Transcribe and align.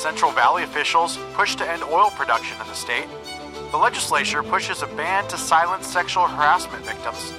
Central 0.00 0.32
Valley 0.32 0.62
officials 0.62 1.18
push 1.34 1.56
to 1.56 1.70
end 1.70 1.82
oil 1.82 2.08
production 2.08 2.58
in 2.58 2.66
the 2.68 2.74
state. 2.74 3.06
The 3.70 3.76
legislature 3.76 4.42
pushes 4.42 4.80
a 4.80 4.86
ban 4.86 5.28
to 5.28 5.36
silence 5.36 5.86
sexual 5.86 6.26
harassment 6.26 6.82
victims. 6.86 7.34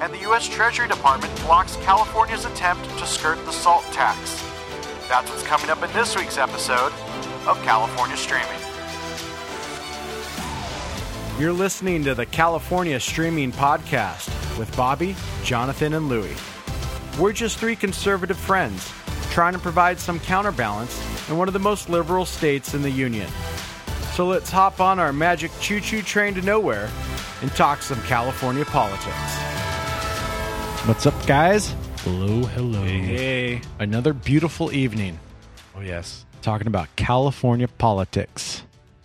And 0.00 0.14
the 0.14 0.20
U.S. 0.20 0.48
Treasury 0.48 0.88
Department 0.88 1.38
blocks 1.42 1.76
California's 1.76 2.46
attempt 2.46 2.84
to 2.98 3.06
skirt 3.06 3.36
the 3.44 3.52
SALT 3.52 3.84
tax. 3.92 4.42
That's 5.10 5.28
what's 5.28 5.42
coming 5.42 5.68
up 5.68 5.82
in 5.82 5.92
this 5.92 6.16
week's 6.16 6.38
episode 6.38 6.90
of 7.46 7.60
California 7.64 8.16
Streaming. 8.16 8.48
You're 11.38 11.52
listening 11.52 12.02
to 12.04 12.14
the 12.14 12.24
California 12.24 12.98
Streaming 12.98 13.52
Podcast 13.52 14.58
with 14.58 14.74
Bobby, 14.74 15.14
Jonathan, 15.44 15.92
and 15.92 16.08
Louie. 16.08 16.34
We're 17.18 17.34
just 17.34 17.58
three 17.58 17.76
conservative 17.76 18.38
friends 18.38 18.90
trying 19.32 19.52
to 19.52 19.58
provide 19.58 20.00
some 20.00 20.18
counterbalance 20.18 20.98
in 21.28 21.36
one 21.38 21.48
of 21.48 21.54
the 21.54 21.60
most 21.60 21.88
liberal 21.88 22.24
states 22.24 22.74
in 22.74 22.82
the 22.82 22.90
Union. 22.90 23.28
So 24.14 24.26
let's 24.26 24.50
hop 24.50 24.80
on 24.80 24.98
our 24.98 25.12
magic 25.12 25.50
choo 25.60 25.80
choo 25.80 26.02
train 26.02 26.34
to 26.34 26.42
nowhere 26.42 26.88
and 27.42 27.50
talk 27.52 27.82
some 27.82 28.00
California 28.02 28.64
politics. 28.64 29.16
What's 30.86 31.04
up, 31.06 31.26
guys? 31.26 31.74
Hello, 31.98 32.44
hello. 32.44 32.82
Hey, 32.84 33.60
another 33.78 34.12
beautiful 34.12 34.72
evening 34.72 35.18
Oh 35.76 35.80
yes, 35.82 36.24
talking 36.40 36.66
about 36.68 36.88
California 36.96 37.68
politics. 37.68 38.62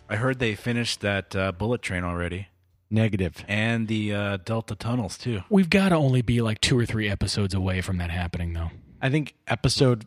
I 0.09 0.15
heard 0.15 0.39
they 0.39 0.55
finished 0.55 1.01
that 1.01 1.35
uh, 1.35 1.51
bullet 1.51 1.81
train 1.81 2.03
already, 2.05 2.47
Negative. 2.89 3.43
and 3.47 3.89
the 3.89 4.13
uh, 4.13 4.37
Delta 4.37 4.75
tunnels 4.75 5.17
too. 5.17 5.41
We've 5.49 5.69
got 5.69 5.89
to 5.89 5.95
only 5.95 6.21
be 6.21 6.41
like 6.41 6.61
two 6.61 6.79
or 6.79 6.85
three 6.85 7.09
episodes 7.09 7.53
away 7.53 7.81
from 7.81 7.97
that 7.97 8.09
happening, 8.09 8.53
though. 8.53 8.69
I 9.01 9.09
think 9.09 9.33
episode 9.47 10.05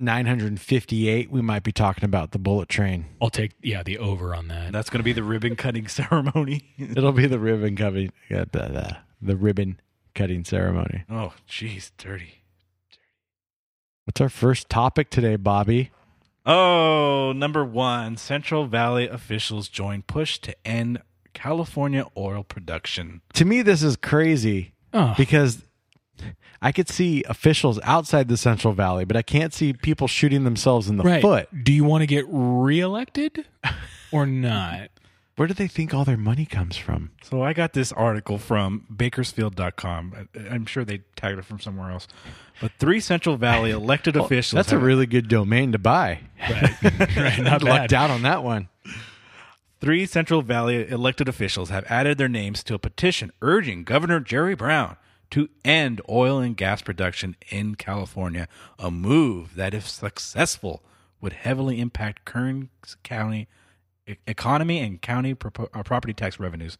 958, 0.00 1.30
we 1.30 1.40
might 1.42 1.62
be 1.62 1.72
talking 1.72 2.04
about 2.04 2.30
the 2.32 2.38
bullet 2.38 2.68
train. 2.68 3.06
I'll 3.20 3.30
take 3.30 3.52
yeah 3.62 3.82
the 3.82 3.98
over 3.98 4.34
on 4.34 4.48
that. 4.48 4.72
That's 4.72 4.90
going 4.90 5.00
to 5.00 5.04
be 5.04 5.12
the 5.12 5.22
ribbon 5.22 5.56
cutting 5.56 5.88
ceremony. 5.88 6.62
It'll 6.78 7.12
be 7.12 7.26
the 7.26 7.38
ribbon 7.38 7.76
cutting, 7.76 8.12
uh, 8.30 8.44
the, 8.52 8.58
the, 8.60 8.96
the 9.20 9.36
ribbon 9.36 9.80
cutting 10.14 10.44
ceremony. 10.44 11.04
oh, 11.10 11.32
jeez, 11.48 11.90
dirty. 11.96 12.24
Dirty. 12.24 12.34
What's 14.04 14.20
our 14.20 14.28
first 14.30 14.68
topic 14.70 15.10
today, 15.10 15.36
Bobby? 15.36 15.90
Oh, 16.46 17.32
number 17.36 17.64
one: 17.64 18.16
Central 18.16 18.66
Valley 18.66 19.06
officials 19.06 19.68
join 19.68 20.00
push 20.02 20.38
to 20.38 20.56
end 20.66 21.02
California 21.34 22.06
oil 22.16 22.42
production. 22.42 23.20
To 23.34 23.44
me, 23.44 23.60
this 23.62 23.82
is 23.82 23.96
crazy 23.96 24.72
Oh. 24.94 25.12
because 25.18 25.62
I 26.60 26.72
could 26.72 26.88
see 26.88 27.22
officials 27.24 27.78
outside 27.84 28.28
the 28.28 28.36
Central 28.36 28.72
Valley, 28.74 29.04
but 29.04 29.16
I 29.16 29.22
can't 29.22 29.54
see 29.54 29.72
people 29.72 30.08
shooting 30.08 30.44
themselves 30.44 30.88
in 30.88 30.96
the 30.96 31.04
right. 31.04 31.22
foot. 31.22 31.48
Do 31.64 31.72
you 31.72 31.84
want 31.84 32.02
to 32.02 32.06
get 32.06 32.24
reelected 32.28 33.46
or 34.12 34.26
not? 34.26 34.90
Where 35.36 35.46
do 35.46 35.54
they 35.54 35.68
think 35.68 35.94
all 35.94 36.04
their 36.04 36.16
money 36.16 36.44
comes 36.44 36.76
from? 36.76 37.12
So 37.22 37.42
I 37.42 37.52
got 37.52 37.72
this 37.72 37.92
article 37.92 38.38
from 38.38 38.86
Bakersfield.com. 38.94 40.28
I- 40.34 40.48
I'm 40.52 40.66
sure 40.66 40.84
they 40.84 41.02
tagged 41.14 41.38
it 41.38 41.44
from 41.44 41.60
somewhere 41.60 41.92
else. 41.92 42.08
But 42.60 42.72
three 42.80 42.98
Central 42.98 43.36
Valley 43.36 43.70
elected 43.72 44.16
officials. 44.16 44.56
That's 44.56 44.72
a 44.72 44.78
really 44.78 45.06
good 45.06 45.28
domain 45.28 45.70
to 45.72 45.78
buy. 45.78 46.22
Right. 46.40 46.82
right. 47.16 47.38
Not 47.38 47.62
Lucked 47.62 47.92
out 47.92 48.10
on 48.10 48.22
that 48.22 48.42
one. 48.42 48.68
Three 49.80 50.06
Central 50.06 50.42
Valley 50.42 50.88
elected 50.90 51.28
officials 51.28 51.70
have 51.70 51.84
added 51.88 52.18
their 52.18 52.28
names 52.28 52.64
to 52.64 52.74
a 52.74 52.80
petition 52.80 53.30
urging 53.40 53.84
Governor 53.84 54.18
Jerry 54.18 54.56
Brown 54.56 54.96
to 55.30 55.48
end 55.64 56.00
oil 56.08 56.38
and 56.38 56.56
gas 56.56 56.82
production 56.82 57.36
in 57.50 57.74
California, 57.74 58.48
a 58.78 58.90
move 58.90 59.54
that, 59.56 59.74
if 59.74 59.88
successful, 59.88 60.82
would 61.20 61.32
heavily 61.32 61.80
impact 61.80 62.24
Kern 62.24 62.70
County 63.02 63.48
economy 64.26 64.78
and 64.78 65.02
county 65.02 65.32
uh, 65.32 65.82
property 65.82 66.14
tax 66.14 66.40
revenues. 66.40 66.78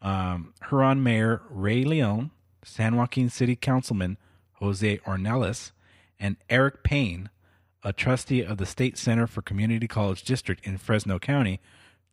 Um, 0.00 0.54
Huron 0.68 1.02
Mayor 1.02 1.42
Ray 1.50 1.84
Leon, 1.84 2.30
San 2.62 2.96
Joaquin 2.96 3.30
City 3.30 3.56
Councilman 3.56 4.16
Jose 4.54 4.98
Ornelas, 4.98 5.72
and 6.20 6.36
Eric 6.48 6.82
Payne, 6.82 7.30
a 7.82 7.92
trustee 7.92 8.42
of 8.42 8.58
the 8.58 8.66
State 8.66 8.98
Center 8.98 9.26
for 9.26 9.42
Community 9.42 9.88
College 9.88 10.22
District 10.22 10.64
in 10.64 10.78
Fresno 10.78 11.18
County, 11.18 11.60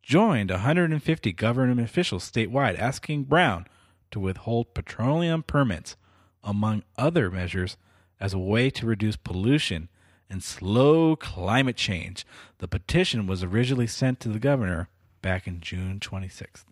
joined 0.01 0.51
150 0.51 1.31
government 1.33 1.79
officials 1.79 2.29
statewide 2.29 2.77
asking 2.77 3.23
Brown 3.23 3.65
to 4.15 4.19
withhold 4.21 4.73
petroleum 4.73 5.43
permits, 5.43 5.97
among 6.41 6.83
other 6.97 7.29
measures, 7.29 7.75
as 8.17 8.33
a 8.33 8.39
way 8.39 8.69
to 8.69 8.85
reduce 8.85 9.17
pollution 9.17 9.89
and 10.29 10.41
slow 10.41 11.17
climate 11.17 11.75
change. 11.75 12.25
The 12.59 12.67
petition 12.69 13.27
was 13.27 13.43
originally 13.43 13.87
sent 13.87 14.21
to 14.21 14.29
the 14.29 14.39
governor 14.39 14.87
back 15.21 15.47
in 15.47 15.59
June 15.59 15.99
26th. 15.99 16.63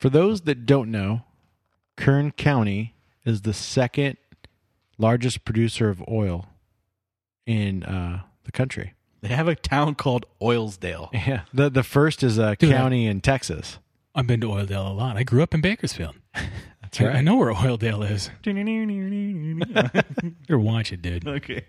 For 0.00 0.10
those 0.10 0.40
that 0.40 0.66
don't 0.66 0.90
know, 0.90 1.22
Kern 1.96 2.32
County 2.32 2.96
is 3.24 3.42
the 3.42 3.54
second 3.54 4.16
largest 4.98 5.44
producer 5.44 5.90
of 5.90 6.02
oil 6.08 6.48
in 7.46 7.84
uh, 7.84 8.22
the 8.42 8.50
country. 8.50 8.94
They 9.20 9.28
have 9.28 9.46
a 9.46 9.54
town 9.54 9.94
called 9.94 10.26
Oildale. 10.40 11.08
Yeah, 11.24 11.42
the 11.54 11.70
the 11.70 11.84
first 11.84 12.24
is 12.24 12.36
a 12.36 12.56
Dude, 12.56 12.72
county 12.72 13.06
in 13.06 13.20
Texas. 13.20 13.78
I've 14.14 14.26
been 14.26 14.40
to 14.42 14.48
Oildale 14.48 14.90
a 14.90 14.92
lot. 14.92 15.16
I 15.16 15.22
grew 15.22 15.42
up 15.42 15.54
in 15.54 15.60
Bakersfield. 15.60 16.14
That's 16.82 17.00
I- 17.00 17.18
I 17.18 17.20
know 17.22 17.36
where 17.36 17.52
Oildale 17.52 18.10
is. 18.10 18.30
You're 20.48 20.58
watch 20.58 20.92
it, 20.92 21.02
dude. 21.02 21.26
Okay. 21.26 21.64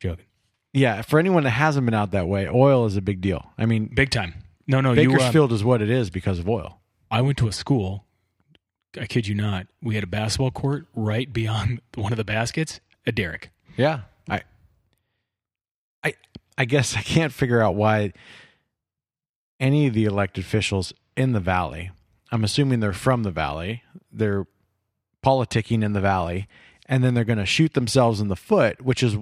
Joking. 0.00 0.26
Yeah, 0.72 1.02
for 1.02 1.18
anyone 1.18 1.44
that 1.44 1.50
hasn't 1.50 1.86
been 1.86 1.94
out 1.94 2.10
that 2.10 2.26
way, 2.26 2.48
oil 2.48 2.84
is 2.86 2.96
a 2.96 3.02
big 3.02 3.20
deal. 3.20 3.50
I 3.56 3.66
mean, 3.66 3.90
Big 3.94 4.10
time. 4.10 4.34
No, 4.66 4.80
no. 4.80 4.92
You, 4.92 5.12
uh, 5.12 5.16
Bakersfield 5.18 5.52
is 5.52 5.62
what 5.62 5.80
it 5.82 5.90
is 5.90 6.10
because 6.10 6.38
of 6.38 6.48
oil. 6.48 6.80
I 7.10 7.20
went 7.20 7.38
to 7.38 7.48
a 7.48 7.52
school. 7.52 8.04
I 9.00 9.06
kid 9.06 9.26
you 9.28 9.34
not. 9.34 9.66
We 9.82 9.94
had 9.94 10.04
a 10.04 10.08
basketball 10.08 10.50
court 10.50 10.86
right 10.94 11.32
beyond 11.32 11.80
one 11.94 12.12
of 12.12 12.16
the 12.16 12.24
baskets. 12.24 12.80
A 13.06 13.12
derrick. 13.12 13.50
Yeah, 13.76 14.00
I, 14.28 14.42
I, 16.02 16.14
I 16.58 16.64
guess 16.64 16.96
I 16.96 17.02
can't 17.02 17.32
figure 17.32 17.60
out 17.60 17.74
why 17.76 18.12
any 19.60 19.86
of 19.86 19.94
the 19.94 20.06
elected 20.06 20.42
officials 20.44 20.92
in 21.16 21.32
the 21.32 21.40
valley. 21.40 21.90
I'm 22.32 22.44
assuming 22.44 22.80
they're 22.80 22.92
from 22.92 23.22
the 23.22 23.30
valley. 23.30 23.82
They're 24.10 24.46
politicking 25.24 25.82
in 25.84 25.92
the 25.92 26.00
valley, 26.00 26.48
and 26.86 27.02
then 27.02 27.14
they're 27.14 27.24
going 27.24 27.38
to 27.38 27.46
shoot 27.46 27.74
themselves 27.74 28.20
in 28.20 28.28
the 28.28 28.36
foot, 28.36 28.82
which 28.82 29.02
is 29.02 29.16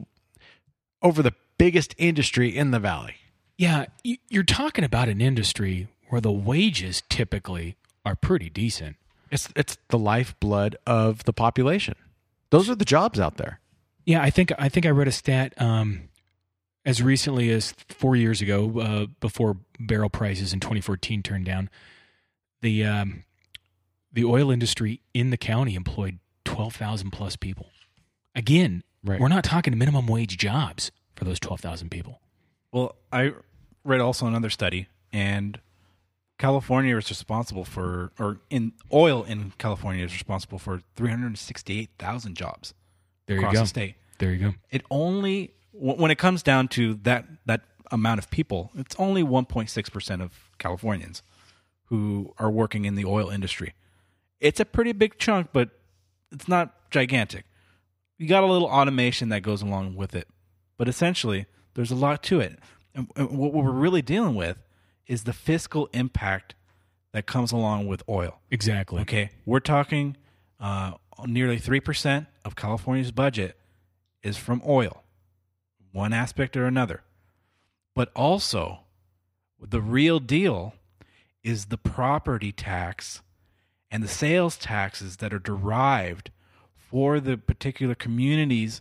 over 1.03 1.23
the 1.23 1.35
biggest 1.59 1.95
industry 1.99 2.57
in 2.57 2.71
the 2.71 2.81
valley. 2.81 3.17
Yeah, 3.57 3.87
you're 4.03 4.43
talking 4.43 4.85
about 4.85 5.09
an 5.09 5.21
industry 5.21 5.89
where 6.09 6.21
the 6.21 6.33
wages 6.33 7.03
typically 7.09 7.77
are 8.05 8.17
pretty 8.17 8.51
decent. 8.51 8.97
It's 9.31 9.49
it's 9.57 9.79
the 9.89 9.99
lifeblood 9.99 10.77
of 10.87 11.25
the 11.25 11.33
population. 11.33 11.95
Those 12.51 12.69
are 12.69 12.75
the 12.75 12.85
jobs 12.85 13.19
out 13.19 13.37
there. 13.37 13.61
Yeah, 14.05 14.23
I 14.23 14.31
think 14.31 14.53
I 14.59 14.69
think 14.69 14.85
I 14.85 14.91
read 14.91 15.09
a 15.09 15.13
stat 15.13 15.55
um, 15.61 16.09
as 16.85 17.03
recently 17.03 17.51
as 17.51 17.73
four 17.89 18.17
years 18.17 18.41
ago, 18.41 18.81
uh, 18.81 19.07
before 19.21 19.57
barrel 19.79 20.11
prices 20.11 20.53
in 20.53 20.61
2014 20.61 21.23
turned 21.23 21.45
down. 21.45 21.71
The 22.61 22.85
um, 22.85 23.25
the 24.13 24.25
oil 24.25 24.51
industry 24.51 25.01
in 25.15 25.31
the 25.31 25.37
county 25.37 25.75
employed 25.75 26.19
12,000 26.45 27.11
plus 27.11 27.37
people. 27.37 27.71
Again, 28.35 28.83
Right. 29.05 29.19
we're 29.21 29.29
not 29.29 29.43
talking 29.43 29.77
minimum 29.77 30.07
wage 30.07 30.37
jobs 30.37 30.93
for 31.17 31.25
those 31.25 31.41
12,000 31.41 31.91
people. 31.91 32.21
Well, 32.73 32.95
I 33.13 33.33
read 33.85 34.01
also 34.01 34.27
another 34.27 34.51
study, 34.51 34.87
and 35.13 35.61
California 36.39 36.97
is 36.97 37.09
responsible 37.11 37.65
for, 37.65 38.13
or 38.19 38.39
in 38.51 38.73
oil 38.93 39.25
in 39.25 39.53
California 39.59 40.05
is 40.05 40.13
responsible 40.13 40.59
for 40.59 40.83
368,000 40.95 42.37
jobs 42.37 42.75
There 43.27 43.37
you 43.41 43.43
go. 43.53 43.53
the 43.61 43.67
state. 43.67 43.95
There 44.19 44.33
you 44.33 44.39
go. 44.51 44.55
It 44.71 44.83
only, 44.91 45.47
wh- 45.47 45.62
when 45.73 46.11
it 46.11 46.19
comes 46.19 46.43
down 46.43 46.69
to 46.69 46.95
that 47.03 47.27
that 47.47 47.63
amount 47.91 48.19
of 48.19 48.31
people, 48.31 48.71
it's 48.77 48.97
only 48.99 49.23
1.6 49.23 49.93
percent 49.93 50.23
of 50.23 50.51
Californians 50.59 51.23
who 51.87 52.33
are 52.39 52.51
working 52.51 52.85
in 52.85 52.95
the 52.95 53.05
oil 53.05 53.29
industry. 53.29 53.75
It's 54.41 54.61
a 54.61 54.65
pretty 54.65 54.93
big 54.93 55.19
chunk, 55.19 55.49
but 55.53 55.71
it's 56.31 56.49
not 56.49 56.91
gigantic. 56.91 57.45
You 58.19 58.29
got 58.29 58.43
a 58.43 58.47
little 58.47 58.69
automation 58.69 59.29
that 59.31 59.43
goes 59.43 59.63
along 59.63 59.97
with 59.97 60.15
it, 60.15 60.29
but 60.79 60.89
essentially, 60.89 61.47
there's 61.75 61.91
a 61.91 61.95
lot 61.95 62.23
to 62.25 62.41
it. 62.41 62.59
And 62.95 63.09
what 63.17 63.53
we're 63.53 63.71
really 63.71 64.03
dealing 64.03 64.35
with 64.35 64.59
is 65.07 65.25
the 65.25 65.33
fiscal 65.33 65.89
impact 65.93 66.55
that 67.13 67.27
comes 67.27 67.53
along 67.53 67.87
with 67.87 68.03
oil. 68.09 68.41
Exactly. 68.51 69.01
Okay, 69.03 69.31
we're 69.45 69.61
talking 69.61 70.17
uh, 70.61 70.93
nearly 71.27 71.59
three 71.59 71.81
percent 71.81 72.27
of 72.45 72.57
California's 72.57 73.13
budget 73.13 73.57
is 74.23 74.37
from 74.37 74.63
oil, 74.67 75.02
one 75.93 76.13
aspect 76.13 76.57
or 76.57 76.67
another. 76.67 77.03
But 77.95 78.11
also, 78.17 78.81
the 79.61 79.81
real 79.81 80.19
deal 80.19 80.75
is 81.45 81.67
the 81.67 81.79
property 81.79 82.53
tax 82.53 83.23
and 83.91 84.03
the 84.03 84.09
sales 84.09 84.57
taxes 84.57 85.19
that 85.19 85.35
are 85.35 85.39
derived 85.39 86.31
for 86.75 87.21
the 87.21 87.37
particular 87.37 87.95
communities 87.95 88.81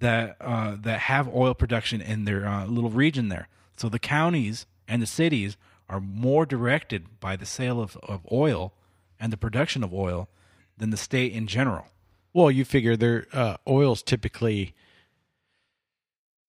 that 0.00 0.36
uh, 0.40 0.76
that 0.80 1.00
have 1.00 1.34
oil 1.34 1.54
production 1.54 2.00
in 2.00 2.24
their 2.24 2.46
uh, 2.46 2.66
little 2.66 2.90
region 2.90 3.28
there. 3.28 3.48
So 3.76 3.88
the 3.88 3.98
counties 3.98 4.66
and 4.86 5.02
the 5.02 5.06
cities 5.06 5.56
are 5.88 6.00
more 6.00 6.46
directed 6.46 7.20
by 7.20 7.36
the 7.36 7.46
sale 7.46 7.80
of, 7.80 7.96
of 7.98 8.26
oil 8.30 8.72
and 9.18 9.32
the 9.32 9.36
production 9.36 9.82
of 9.82 9.92
oil 9.92 10.28
than 10.76 10.90
the 10.90 10.96
state 10.96 11.32
in 11.32 11.46
general. 11.46 11.86
Well, 12.32 12.50
you 12.50 12.64
figure 12.64 12.96
their 12.96 13.26
uh, 13.32 13.56
oils 13.66 14.02
typically, 14.02 14.74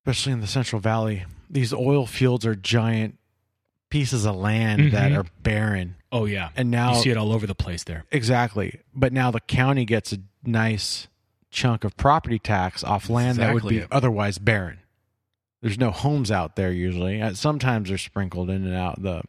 especially 0.06 0.34
in 0.34 0.42
the 0.42 0.48
Central 0.48 0.80
Valley, 0.82 1.26
these 1.50 1.74
oil 1.74 2.06
fields 2.06 2.46
are 2.46 2.56
giant 2.56 3.18
pieces 3.90 4.26
of 4.26 4.36
land 4.36 4.92
that 4.92 5.12
Mhm. 5.12 5.18
are 5.18 5.26
barren. 5.44 5.96
Oh 6.12 6.26
yeah, 6.26 6.50
And 6.56 6.72
now 6.72 6.96
you 6.98 7.02
see 7.04 7.10
it 7.10 7.18
all 7.18 7.32
over 7.32 7.46
the 7.48 7.56
place 7.56 7.84
there. 7.84 8.06
Exactly. 8.12 8.80
But 8.96 9.14
now 9.14 9.32
the 9.32 9.40
county 9.40 9.86
gets 9.86 10.12
a 10.14 10.18
nice 10.44 11.08
chunk 11.52 11.84
of 11.84 11.98
property 11.98 12.40
tax 12.40 12.84
off 12.84 13.10
land 13.10 13.38
that 13.40 13.54
would 13.54 13.68
be 13.68 13.84
otherwise 13.92 14.38
barren. 14.38 14.80
There's 15.62 15.78
no 15.80 15.92
homes 15.92 16.32
out 16.32 16.56
there 16.56 16.72
usually. 16.72 17.22
Uh, 17.22 17.34
Sometimes 17.34 17.90
they're 17.90 17.98
sprinkled 17.98 18.50
in 18.50 18.66
and 18.66 18.76
out 18.76 19.02
the 19.02 19.24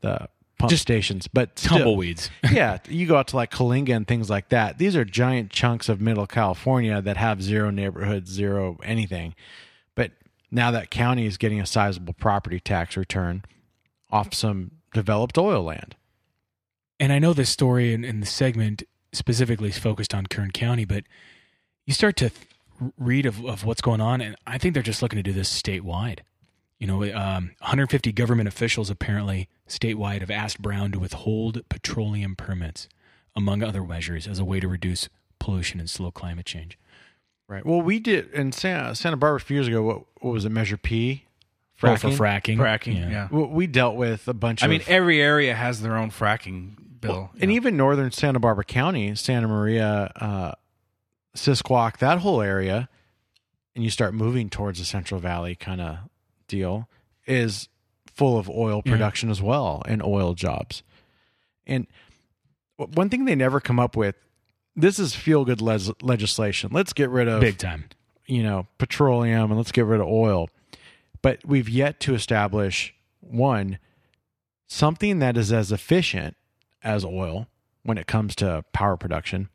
the 0.00 0.28
pump 0.58 0.70
Just 0.70 0.82
stations, 0.82 1.26
but 1.28 1.58
still- 1.58 1.78
Tumbleweeds. 1.78 2.30
yeah, 2.52 2.78
you 2.88 3.06
go 3.06 3.16
out 3.16 3.28
to 3.28 3.36
like 3.36 3.50
Coalinga 3.50 3.94
and 3.96 4.06
things 4.06 4.28
like 4.30 4.50
that. 4.50 4.78
These 4.78 4.94
are 4.96 5.04
giant 5.04 5.50
chunks 5.50 5.88
of 5.88 6.00
middle 6.00 6.26
California 6.26 7.00
that 7.02 7.16
have 7.16 7.42
zero 7.42 7.70
neighborhoods, 7.70 8.30
zero 8.30 8.78
anything. 8.84 9.34
Now 10.54 10.70
that 10.70 10.90
county 10.90 11.24
is 11.26 11.38
getting 11.38 11.60
a 11.60 11.66
sizable 11.66 12.12
property 12.12 12.60
tax 12.60 12.96
return 12.96 13.42
off 14.10 14.34
some 14.34 14.72
developed 14.92 15.38
oil 15.38 15.64
land. 15.64 15.96
And 17.00 17.10
I 17.10 17.18
know 17.18 17.32
this 17.32 17.48
story 17.48 17.94
in, 17.94 18.04
in 18.04 18.20
the 18.20 18.26
segment 18.26 18.82
specifically 19.12 19.70
is 19.70 19.78
focused 19.78 20.14
on 20.14 20.26
Kern 20.26 20.50
County, 20.50 20.84
but 20.84 21.04
you 21.86 21.94
start 21.94 22.16
to 22.18 22.28
th- 22.28 22.46
read 22.98 23.24
of, 23.24 23.44
of 23.44 23.64
what's 23.64 23.80
going 23.80 24.02
on, 24.02 24.20
and 24.20 24.36
I 24.46 24.58
think 24.58 24.74
they're 24.74 24.82
just 24.82 25.00
looking 25.00 25.16
to 25.16 25.22
do 25.22 25.32
this 25.32 25.50
statewide. 25.50 26.20
You 26.78 26.86
know, 26.86 27.02
um, 27.14 27.52
150 27.60 28.12
government 28.12 28.48
officials 28.48 28.90
apparently 28.90 29.48
statewide 29.68 30.20
have 30.20 30.30
asked 30.30 30.60
Brown 30.60 30.92
to 30.92 30.98
withhold 30.98 31.66
petroleum 31.68 32.36
permits, 32.36 32.88
among 33.34 33.62
other 33.62 33.82
measures, 33.82 34.26
as 34.26 34.38
a 34.38 34.44
way 34.44 34.60
to 34.60 34.68
reduce 34.68 35.08
pollution 35.38 35.80
and 35.80 35.88
slow 35.88 36.10
climate 36.10 36.46
change. 36.46 36.78
Right. 37.52 37.66
Well, 37.66 37.82
we 37.82 38.00
did 38.00 38.30
in 38.32 38.50
Santa, 38.52 38.94
Santa 38.94 39.18
Barbara 39.18 39.36
a 39.36 39.40
few 39.40 39.56
years 39.56 39.68
ago. 39.68 39.82
What, 39.82 40.04
what 40.22 40.30
was 40.32 40.44
it? 40.46 40.48
Measure 40.48 40.78
P. 40.78 41.26
Oh, 41.82 41.96
for 41.96 42.08
fracking. 42.08 42.56
Fracking, 42.56 43.10
yeah. 43.10 43.28
Well, 43.30 43.48
we 43.48 43.66
dealt 43.66 43.96
with 43.96 44.26
a 44.28 44.32
bunch 44.32 44.62
of 44.62 44.70
I 44.70 44.74
of. 44.74 44.78
mean, 44.78 44.86
every 44.88 45.20
area 45.20 45.52
has 45.54 45.82
their 45.82 45.96
own 45.96 46.10
fracking 46.10 46.76
bill. 47.00 47.30
you 47.34 47.40
and 47.42 47.50
know. 47.50 47.56
even 47.56 47.76
northern 47.76 48.10
Santa 48.12 48.38
Barbara 48.40 48.64
County, 48.64 49.14
Santa 49.16 49.48
Maria, 49.48 50.10
uh, 50.16 50.52
Sisquoc, 51.36 51.98
that 51.98 52.18
whole 52.18 52.40
area, 52.40 52.88
and 53.74 53.82
you 53.84 53.90
start 53.90 54.14
moving 54.14 54.48
towards 54.48 54.78
the 54.78 54.84
Central 54.84 55.20
Valley 55.20 55.54
kind 55.56 55.80
of 55.80 55.98
deal, 56.48 56.88
is 57.26 57.68
full 58.06 58.38
of 58.38 58.48
oil 58.48 58.80
Yeah. 58.86 58.92
production 58.92 59.28
as 59.28 59.42
well 59.42 59.82
and 59.86 60.02
oil 60.02 60.34
jobs. 60.34 60.82
And 61.66 61.86
one 62.76 63.08
thing 63.10 63.24
they 63.24 63.34
never 63.34 63.60
come 63.60 63.78
up 63.80 63.96
with 63.96 64.14
this 64.76 64.98
is 64.98 65.14
feel 65.14 65.44
good 65.44 65.60
les- 65.60 65.90
legislation. 66.02 66.70
Let's 66.72 66.92
get 66.92 67.10
rid 67.10 67.28
of 67.28 67.40
Big 67.40 67.58
time. 67.58 67.84
you 68.26 68.42
know, 68.42 68.66
petroleum 68.78 69.50
and 69.50 69.56
let's 69.56 69.72
get 69.72 69.84
rid 69.84 70.00
of 70.00 70.06
oil. 70.06 70.48
But 71.20 71.40
we've 71.46 71.68
yet 71.68 72.00
to 72.00 72.14
establish 72.14 72.94
one 73.20 73.78
something 74.66 75.18
that 75.18 75.36
is 75.36 75.52
as 75.52 75.70
efficient 75.70 76.36
as 76.82 77.04
oil 77.04 77.46
when 77.82 77.98
it 77.98 78.06
comes 78.06 78.34
to 78.36 78.64
power 78.72 78.96
production. 78.96 79.48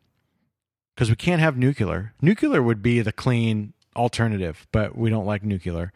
Because 0.95 1.09
we 1.09 1.15
can't 1.15 1.41
have 1.41 1.57
nuclear. 1.57 2.13
Nuclear 2.21 2.61
would 2.61 2.81
be 2.81 3.01
the 3.01 3.11
clean 3.11 3.73
alternative, 3.95 4.67
but 4.71 4.97
we 4.97 5.09
don't 5.09 5.25
like 5.25 5.43
nuclear. 5.43 5.91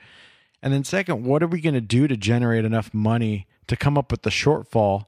And 0.61 0.71
then, 0.73 0.83
second, 0.83 1.23
what 1.25 1.41
are 1.41 1.47
we 1.47 1.59
going 1.61 1.73
to 1.73 1.81
do 1.81 2.07
to 2.07 2.15
generate 2.15 2.65
enough 2.65 2.93
money 2.93 3.47
to 3.67 3.75
come 3.75 3.97
up 3.97 4.11
with 4.11 4.21
the 4.21 4.29
shortfall 4.29 5.05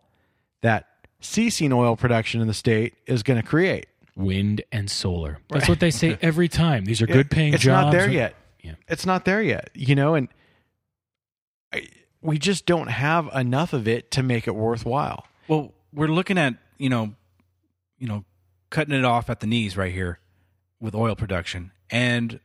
that 0.61 0.87
ceasing 1.19 1.71
oil 1.71 1.95
production 1.95 2.41
in 2.41 2.47
the 2.47 2.53
state 2.55 2.95
is 3.05 3.21
going 3.21 3.39
to 3.41 3.47
create? 3.47 3.87
Wind 4.15 4.63
and 4.71 4.89
solar. 4.91 5.39
That's 5.49 5.67
what 5.67 5.79
they 5.79 5.91
say 5.91 6.17
every 6.21 6.47
time. 6.47 6.85
These 6.85 7.01
are 7.01 7.07
good 7.07 7.31
paying 7.31 7.53
it's 7.53 7.63
jobs. 7.63 7.87
It's 7.87 7.93
not 7.93 7.99
there 7.99 8.11
yet. 8.11 8.35
Yeah. 8.61 8.75
It's 8.87 9.05
not 9.05 9.25
there 9.25 9.41
yet, 9.41 9.69
you 9.73 9.95
know, 9.95 10.15
and 10.15 10.29
I, 11.73 11.87
we 12.21 12.39
just 12.39 12.65
don't 12.65 12.87
have 12.87 13.29
enough 13.35 13.73
of 13.73 13.87
it 13.87 14.11
to 14.11 14.23
make 14.23 14.47
it 14.47 14.55
worthwhile. 14.55 15.25
Well, 15.47 15.73
we're 15.91 16.07
looking 16.07 16.37
at 16.37 16.55
you 16.77 16.89
know, 16.89 17.13
you 17.97 18.07
know, 18.07 18.25
cutting 18.69 18.93
it 18.93 19.05
off 19.05 19.29
at 19.29 19.39
the 19.39 19.47
knees 19.47 19.77
right 19.77 19.93
here 19.93 20.19
with 20.79 20.95
oil 20.95 21.15
production, 21.15 21.71
and 21.89 22.39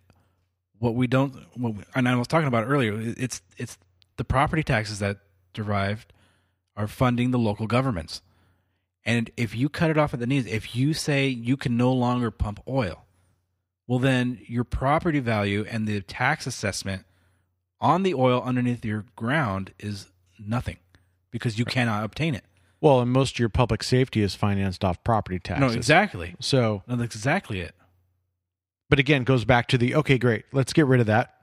what 0.79 0.95
we 0.95 1.07
don't. 1.07 1.35
What 1.57 1.75
we, 1.75 1.83
and 1.95 2.09
I 2.09 2.15
was 2.17 2.29
talking 2.29 2.49
about 2.49 2.67
earlier. 2.67 2.95
It's 3.17 3.43
it's 3.57 3.79
the 4.17 4.25
property 4.25 4.63
taxes 4.63 4.99
that 4.99 5.19
derived 5.55 6.13
are 6.77 6.87
funding 6.87 7.31
the 7.31 7.39
local 7.39 7.67
governments, 7.67 8.23
and 9.09 9.31
if 9.39 9.57
you 9.57 9.71
cut 9.71 9.89
it 9.89 9.97
off 9.97 10.13
at 10.13 10.21
the 10.21 10.27
knees, 10.27 10.45
if 10.45 10.77
you 10.77 10.93
say 10.93 11.29
you 11.29 11.57
can 11.57 11.79
no 11.79 11.91
longer 11.91 12.31
pump 12.31 12.61
oil, 12.69 13.07
well 13.87 13.99
then 13.99 14.39
your 14.47 14.65
property 14.65 15.19
value 15.19 15.65
and 15.69 15.89
the 15.89 16.03
tax 16.03 16.47
assessment 16.47 17.07
on 17.81 18.03
the 18.03 18.13
oil 18.13 18.43
underneath 18.45 18.85
your 18.85 19.07
ground 19.17 19.73
is 19.79 20.11
nothing 20.39 20.77
because 21.31 21.59
you 21.59 21.65
cannot 21.65 22.05
obtain 22.05 22.35
it. 22.35 22.45
Well, 22.83 23.01
and 23.01 23.11
most 23.11 23.37
of 23.37 23.39
your 23.39 23.49
public 23.49 23.83
safety 23.83 24.21
is 24.21 24.35
financed 24.35 24.85
off 24.85 25.03
property 25.03 25.39
taxes. 25.39 25.73
No, 25.73 25.77
exactly. 25.77 26.37
So, 26.39 26.83
No, 26.87 26.97
that's 26.97 27.17
exactly 27.17 27.61
it. 27.61 27.75
but 28.91 28.99
again, 28.99 29.23
it 29.23 29.25
goes 29.25 29.47
back 29.47 29.69
to 29.69 29.79
the 29.79 29.95
okay, 29.95 30.19
great, 30.19 30.45
let's 30.53 30.75
get 30.75 30.87
rid 30.87 31.01
of 31.01 31.07
that. 31.07 31.35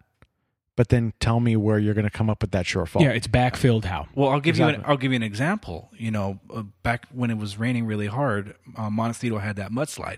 But 0.75 0.89
then 0.89 1.13
tell 1.21 1.39
me 1.39 1.55
where 1.55 1.79
you're 1.79 1.93
going 1.93 2.03
to 2.05 2.09
come 2.11 2.29
up 2.29 2.41
with 2.41 2.51
that 2.51 2.65
shortfall. 2.65 3.01
Yeah, 3.01 3.11
it's 3.11 3.27
backfilled 3.27 3.85
how? 3.85 4.07
Well, 4.13 4.29
I'll 4.29 4.41
give 4.41 4.57
you 4.57 4.65
an, 4.65 4.83
I'll 4.85 4.97
give 4.97 5.11
you 5.11 5.15
an 5.15 5.23
example. 5.23 5.89
You 5.97 6.11
know, 6.11 6.39
uh, 6.53 6.63
back 6.83 7.07
when 7.13 7.31
it 7.31 7.37
was 7.37 7.57
raining 7.57 7.85
really 7.85 8.07
hard, 8.07 8.55
uh, 8.75 8.89
Montecito 8.89 9.37
had 9.37 9.55
that 9.55 9.71
mudslide, 9.71 10.17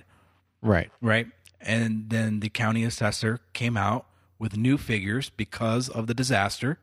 Right. 0.62 0.90
right? 1.00 1.28
And 1.62 2.10
then 2.10 2.40
the 2.40 2.50
county 2.50 2.84
assessor 2.84 3.40
came 3.54 3.78
out 3.78 4.08
with 4.40 4.58
new 4.58 4.78
figures 4.78 5.30
because 5.30 5.90
of 5.90 6.08
the 6.08 6.14
disaster. 6.16 6.80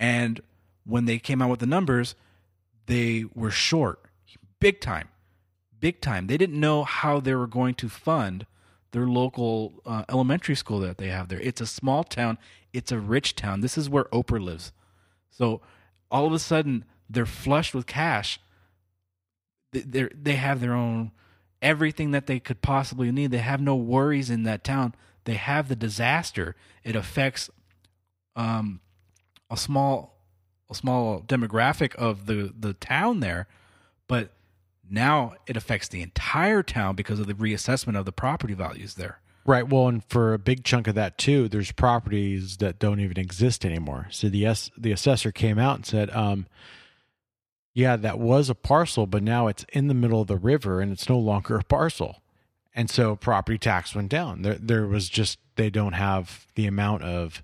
And 0.00 0.40
when 0.84 1.04
they 1.04 1.18
came 1.18 1.42
out 1.42 1.50
with 1.50 1.60
the 1.60 1.66
numbers, 1.66 2.14
they 2.86 3.24
were 3.34 3.50
short, 3.50 4.00
big 4.60 4.80
time, 4.80 5.08
big 5.80 6.00
time. 6.00 6.28
They 6.28 6.36
didn't 6.38 6.60
know 6.60 6.84
how 6.84 7.20
they 7.20 7.34
were 7.34 7.46
going 7.46 7.74
to 7.74 7.88
fund 7.88 8.46
their 8.92 9.06
local 9.06 9.74
uh, 9.84 10.04
elementary 10.08 10.54
school 10.54 10.78
that 10.80 10.96
they 10.98 11.08
have 11.08 11.28
there. 11.28 11.40
It's 11.40 11.60
a 11.60 11.66
small 11.66 12.04
town. 12.04 12.38
It's 12.76 12.92
a 12.92 12.98
rich 12.98 13.34
town. 13.34 13.60
This 13.62 13.78
is 13.78 13.88
where 13.88 14.04
Oprah 14.04 14.42
lives. 14.42 14.72
So 15.30 15.60
all 16.10 16.26
of 16.26 16.32
a 16.32 16.38
sudden, 16.38 16.84
they're 17.08 17.26
flushed 17.26 17.74
with 17.74 17.86
cash. 17.86 18.38
They 19.72 20.08
they 20.14 20.34
have 20.34 20.60
their 20.60 20.74
own 20.74 21.12
everything 21.62 22.10
that 22.10 22.26
they 22.26 22.38
could 22.38 22.62
possibly 22.62 23.10
need. 23.10 23.30
They 23.30 23.38
have 23.38 23.60
no 23.60 23.74
worries 23.76 24.30
in 24.30 24.42
that 24.44 24.62
town. 24.64 24.94
They 25.24 25.34
have 25.34 25.68
the 25.68 25.76
disaster. 25.76 26.54
It 26.84 26.94
affects 26.94 27.50
um, 28.36 28.80
a 29.50 29.56
small 29.56 30.20
a 30.70 30.74
small 30.74 31.20
demographic 31.20 31.94
of 31.94 32.26
the 32.26 32.52
the 32.58 32.74
town 32.74 33.20
there, 33.20 33.46
but 34.06 34.32
now 34.88 35.34
it 35.46 35.56
affects 35.56 35.88
the 35.88 36.02
entire 36.02 36.62
town 36.62 36.94
because 36.94 37.20
of 37.20 37.26
the 37.26 37.34
reassessment 37.34 37.98
of 37.98 38.04
the 38.04 38.12
property 38.12 38.54
values 38.54 38.94
there. 38.94 39.20
Right. 39.46 39.68
Well, 39.68 39.88
and 39.88 40.04
for 40.04 40.34
a 40.34 40.38
big 40.38 40.64
chunk 40.64 40.88
of 40.88 40.94
that 40.96 41.18
too, 41.18 41.48
there's 41.48 41.72
properties 41.72 42.56
that 42.58 42.78
don't 42.78 43.00
even 43.00 43.18
exist 43.18 43.64
anymore. 43.64 44.08
So 44.10 44.28
the 44.28 44.44
S, 44.46 44.70
the 44.76 44.92
assessor 44.92 45.30
came 45.32 45.58
out 45.58 45.76
and 45.76 45.86
said, 45.86 46.10
um, 46.10 46.46
"Yeah, 47.74 47.96
that 47.96 48.18
was 48.18 48.50
a 48.50 48.54
parcel, 48.54 49.06
but 49.06 49.22
now 49.22 49.46
it's 49.46 49.64
in 49.72 49.88
the 49.88 49.94
middle 49.94 50.20
of 50.20 50.26
the 50.28 50.36
river 50.36 50.80
and 50.80 50.90
it's 50.92 51.08
no 51.08 51.18
longer 51.18 51.56
a 51.58 51.62
parcel." 51.64 52.22
And 52.74 52.90
so 52.90 53.16
property 53.16 53.56
tax 53.58 53.94
went 53.94 54.10
down. 54.10 54.42
There, 54.42 54.54
there 54.54 54.86
was 54.86 55.08
just 55.08 55.38
they 55.56 55.70
don't 55.70 55.94
have 55.94 56.46
the 56.56 56.66
amount 56.66 57.02
of 57.04 57.42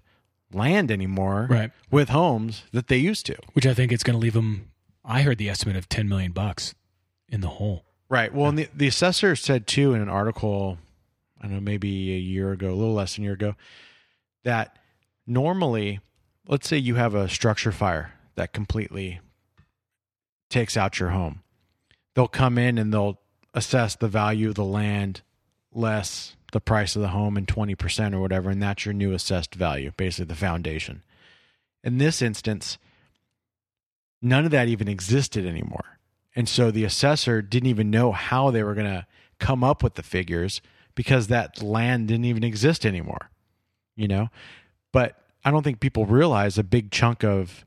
land 0.53 0.91
anymore 0.91 1.47
Right. 1.49 1.71
with 1.91 2.11
homes 2.11 2.65
that 2.73 2.89
they 2.89 2.99
used 2.99 3.25
to. 3.27 3.37
Which 3.55 3.67
I 3.67 3.73
think 3.73 3.91
it's 3.93 4.03
going 4.03 4.15
to 4.15 4.21
leave 4.21 4.35
them. 4.35 4.69
I 5.05 5.23
heard 5.23 5.39
the 5.39 5.49
estimate 5.49 5.77
of 5.77 5.89
10 5.89 6.07
million 6.09 6.33
bucks 6.33 6.75
in 7.31 7.41
the 7.41 7.49
hole. 7.49 7.87
Right. 8.11 8.35
Well, 8.35 8.51
and 8.51 8.59
the, 8.59 8.69
the 8.75 8.87
assessor 8.87 9.35
said 9.35 9.67
too 9.67 9.95
in 9.95 10.03
an 10.03 10.11
article, 10.11 10.77
I 11.43 11.47
don't 11.47 11.57
know, 11.57 11.61
maybe 11.61 12.15
a 12.15 12.19
year 12.19 12.53
ago, 12.53 12.71
a 12.71 12.75
little 12.75 12.95
less 12.95 13.17
than 13.17 13.25
a 13.25 13.27
year 13.27 13.35
ago, 13.35 13.55
that 14.45 14.79
normally, 15.27 16.01
let's 16.47 16.69
say 16.69 16.77
you 16.77 16.95
have 16.95 17.15
a 17.15 17.29
structure 17.29 17.73
fire 17.73 18.13
that 18.37 18.53
completely 18.53 19.21
takes 20.49 20.77
out 20.77 21.01
your 21.01 21.11
home. 21.11 21.43
They'll 22.15 22.29
come 22.29 22.59
in 22.59 22.79
and 22.79 22.93
they'll 22.93 23.19
assess 23.55 23.97
the 23.97 24.09
value 24.09 24.51
of 24.51 24.55
the 24.55 24.65
land 24.65 25.23
less 25.75 26.37
the 26.53 26.61
price 26.61 26.95
of 26.95 27.03
the 27.03 27.09
home 27.09 27.37
and 27.37 27.49
20% 27.49 28.15
or 28.15 28.21
whatever, 28.21 28.51
and 28.51 28.63
that's 28.63 28.85
your 28.85 28.93
new 28.93 29.13
assessed 29.13 29.55
value, 29.55 29.91
basically 29.97 30.27
the 30.27 30.35
foundation. 30.35 31.03
In 31.83 31.99
this 31.99 32.23
instance, 32.23 32.79
none 34.21 34.45
of 34.45 34.51
that 34.51 34.69
even 34.69 34.87
existed 34.87 35.47
anymore. 35.47 35.99
And 36.37 36.49
so 36.49 36.71
the 36.71 36.85
assessor 36.85 37.43
didn't 37.43 37.71
even 37.71 37.91
know 37.91 38.13
how 38.13 38.51
they 38.51 38.63
were 38.63 38.75
going 38.75 38.87
to 38.87 39.07
come 39.39 39.65
up 39.65 39.83
with 39.83 39.95
the 39.95 40.03
figures 40.03 40.61
because 40.95 41.29
that 41.29 41.63
land 41.63 42.09
didn't 42.09 42.25
even 42.27 42.45
exist 42.45 42.85
anymore. 42.87 43.31
You 43.97 44.09
know? 44.09 44.29
But 44.93 45.17
I 45.45 45.51
don't 45.51 45.63
think 45.63 45.81
people 45.81 46.07
realize 46.07 46.59
a 46.59 46.63
big 46.65 46.91
chunk 46.91 47.25
of 47.25 47.65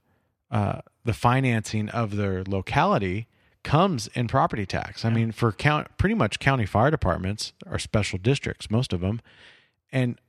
uh, 0.51 0.81
the 1.03 1.13
financing 1.13 1.89
of 1.89 2.15
their 2.15 2.43
locality 2.43 3.27
comes 3.63 4.07
in 4.07 4.27
property 4.27 4.65
tax. 4.65 5.03
I 5.03 5.09
mean, 5.09 5.31
for 5.31 5.51
count 5.51 5.87
pretty 5.97 6.13
much 6.15 6.39
county 6.39 6.65
fire 6.67 6.91
departments 6.91 7.51
or 7.65 7.79
special 7.79 8.19
districts, 8.19 8.69
most 8.69 8.93
of 8.93 9.01
them, 9.01 9.21
and 9.91 10.19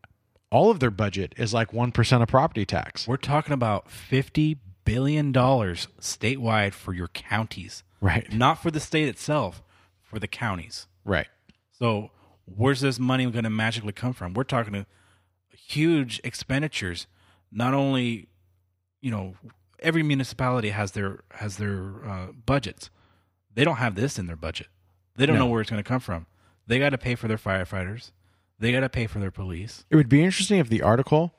all 0.50 0.70
of 0.70 0.80
their 0.80 0.90
budget 0.90 1.34
is 1.36 1.52
like 1.52 1.72
one 1.72 1.92
percent 1.92 2.22
of 2.22 2.28
property 2.28 2.64
tax. 2.64 3.06
We're 3.06 3.16
talking 3.18 3.52
about 3.52 3.90
fifty 3.90 4.58
billion 4.86 5.32
dollars 5.32 5.88
statewide 6.00 6.72
for 6.72 6.94
your 6.94 7.08
counties, 7.08 7.82
Right. 8.00 8.32
not 8.32 8.62
for 8.62 8.70
the 8.70 8.80
state 8.80 9.08
itself, 9.08 9.62
for 10.02 10.18
the 10.18 10.28
counties. 10.28 10.86
Right. 11.04 11.26
So 11.78 12.10
where's 12.46 12.80
this 12.80 12.98
money 12.98 13.28
going 13.30 13.44
to 13.44 13.50
magically 13.50 13.92
come 13.92 14.12
from? 14.12 14.34
We're 14.34 14.44
talking 14.44 14.72
to 14.72 14.86
huge 15.56 16.20
expenditures. 16.24 17.06
Not 17.52 17.74
only, 17.74 18.28
you 19.00 19.10
know, 19.10 19.34
every 19.80 20.02
municipality 20.02 20.70
has 20.70 20.92
their 20.92 21.20
has 21.32 21.56
their 21.56 22.04
uh, 22.06 22.26
budgets. 22.44 22.90
They 23.54 23.64
don't 23.64 23.76
have 23.76 23.94
this 23.94 24.18
in 24.18 24.26
their 24.26 24.36
budget. 24.36 24.68
They 25.16 25.26
don't 25.26 25.36
No. 25.36 25.44
know 25.46 25.50
where 25.50 25.60
it's 25.62 25.70
going 25.70 25.82
to 25.82 25.88
come 25.88 26.00
from. 26.00 26.26
They 26.66 26.78
got 26.78 26.90
to 26.90 26.98
pay 26.98 27.14
for 27.14 27.28
their 27.28 27.38
firefighters. 27.38 28.10
They 28.58 28.72
got 28.72 28.80
to 28.80 28.88
pay 28.88 29.06
for 29.06 29.18
their 29.18 29.30
police. 29.30 29.84
It 29.90 29.96
would 29.96 30.08
be 30.08 30.22
interesting 30.22 30.58
if 30.58 30.68
the 30.68 30.82
article 30.82 31.34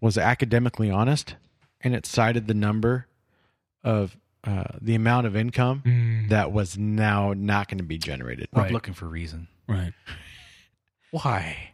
was 0.00 0.16
academically 0.16 0.90
honest 0.90 1.36
and 1.80 1.94
it 1.94 2.06
cited 2.06 2.46
the 2.46 2.54
number 2.54 3.06
of 3.84 4.16
uh, 4.44 4.64
the 4.80 4.94
amount 4.94 5.26
of 5.26 5.36
income 5.36 5.82
Mm, 5.84 6.28
that 6.30 6.50
was 6.52 6.78
now 6.78 7.34
not 7.36 7.68
going 7.68 7.78
to 7.78 7.84
be 7.84 7.98
generated. 7.98 8.48
I'm 8.54 8.72
looking 8.72 8.94
for 8.94 9.06
reason. 9.06 9.48
right. 9.68 9.92
Why? 11.10 11.72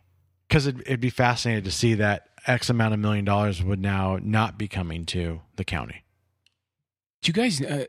Because 0.49 0.67
it'd, 0.67 0.81
it'd 0.83 1.01
be 1.01 1.11
fascinating 1.11 1.65
to 1.65 1.71
see 1.71 1.95
that 1.95 2.29
X 2.47 2.71
amount 2.71 2.95
of 2.95 3.01
million 3.01 3.25
dollars 3.25 3.63
would 3.63 3.81
now 3.81 4.19
not 4.23 4.57
be 4.59 4.69
coming 4.69 5.05
to 5.07 5.41
the 5.57 5.65
county. 5.65 6.05
Do 7.23 7.31
you 7.31 7.33
guys 7.33 7.61
uh, 7.61 7.87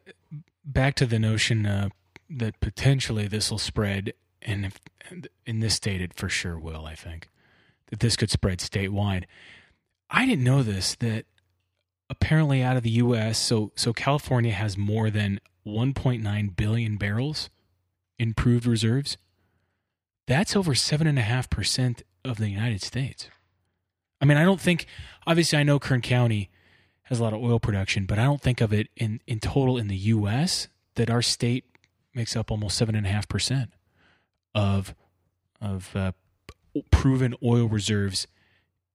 back 0.65 0.95
to 0.95 1.05
the 1.05 1.19
notion 1.19 1.65
uh, 1.65 1.89
that 2.29 2.59
potentially 2.59 3.27
this 3.27 3.51
will 3.51 3.57
spread, 3.57 4.13
and 4.41 4.65
if, 4.65 4.79
in 5.45 5.59
this 5.59 5.75
state 5.75 6.01
it 6.01 6.13
for 6.13 6.29
sure 6.29 6.59
will. 6.59 6.85
I 6.85 6.95
think 6.95 7.29
that 7.87 7.99
this 7.99 8.15
could 8.15 8.29
spread 8.29 8.59
statewide. 8.59 9.23
I 10.09 10.25
didn't 10.25 10.43
know 10.43 10.63
this 10.63 10.95
that 10.95 11.25
apparently 12.09 12.61
out 12.61 12.77
of 12.77 12.83
the 12.83 12.89
U.S. 12.91 13.37
So 13.37 13.71
so 13.75 13.93
California 13.93 14.51
has 14.51 14.77
more 14.77 15.09
than 15.09 15.39
1.9 15.65 16.55
billion 16.55 16.97
barrels 16.97 17.49
in 18.17 18.33
proved 18.33 18.65
reserves. 18.65 19.17
That's 20.27 20.55
over 20.55 20.75
seven 20.75 21.07
and 21.07 21.17
a 21.17 21.21
half 21.23 21.49
percent 21.49 22.03
of 22.23 22.37
the 22.37 22.49
United 22.49 22.81
States. 22.81 23.29
I 24.21 24.25
mean, 24.25 24.37
I 24.37 24.43
don't 24.43 24.59
think. 24.61 24.85
Obviously, 25.25 25.57
I 25.57 25.63
know 25.63 25.79
Kern 25.79 26.01
County 26.01 26.49
has 27.03 27.19
a 27.19 27.23
lot 27.23 27.33
of 27.33 27.41
oil 27.41 27.59
production, 27.59 28.05
but 28.05 28.19
I 28.19 28.23
don't 28.25 28.41
think 28.41 28.59
of 28.61 28.73
it 28.73 28.87
in, 28.97 29.21
in 29.27 29.39
total 29.39 29.77
in 29.77 29.87
the 29.87 29.95
U.S. 29.95 30.67
that 30.95 31.09
our 31.09 31.21
state 31.21 31.65
makes 32.13 32.35
up 32.35 32.51
almost 32.51 32.77
seven 32.77 32.95
and 32.95 33.05
a 33.05 33.09
half 33.09 33.27
percent 33.27 33.71
of 34.53 34.93
of 35.61 35.95
uh, 35.95 36.11
proven 36.91 37.33
oil 37.43 37.67
reserves 37.67 38.27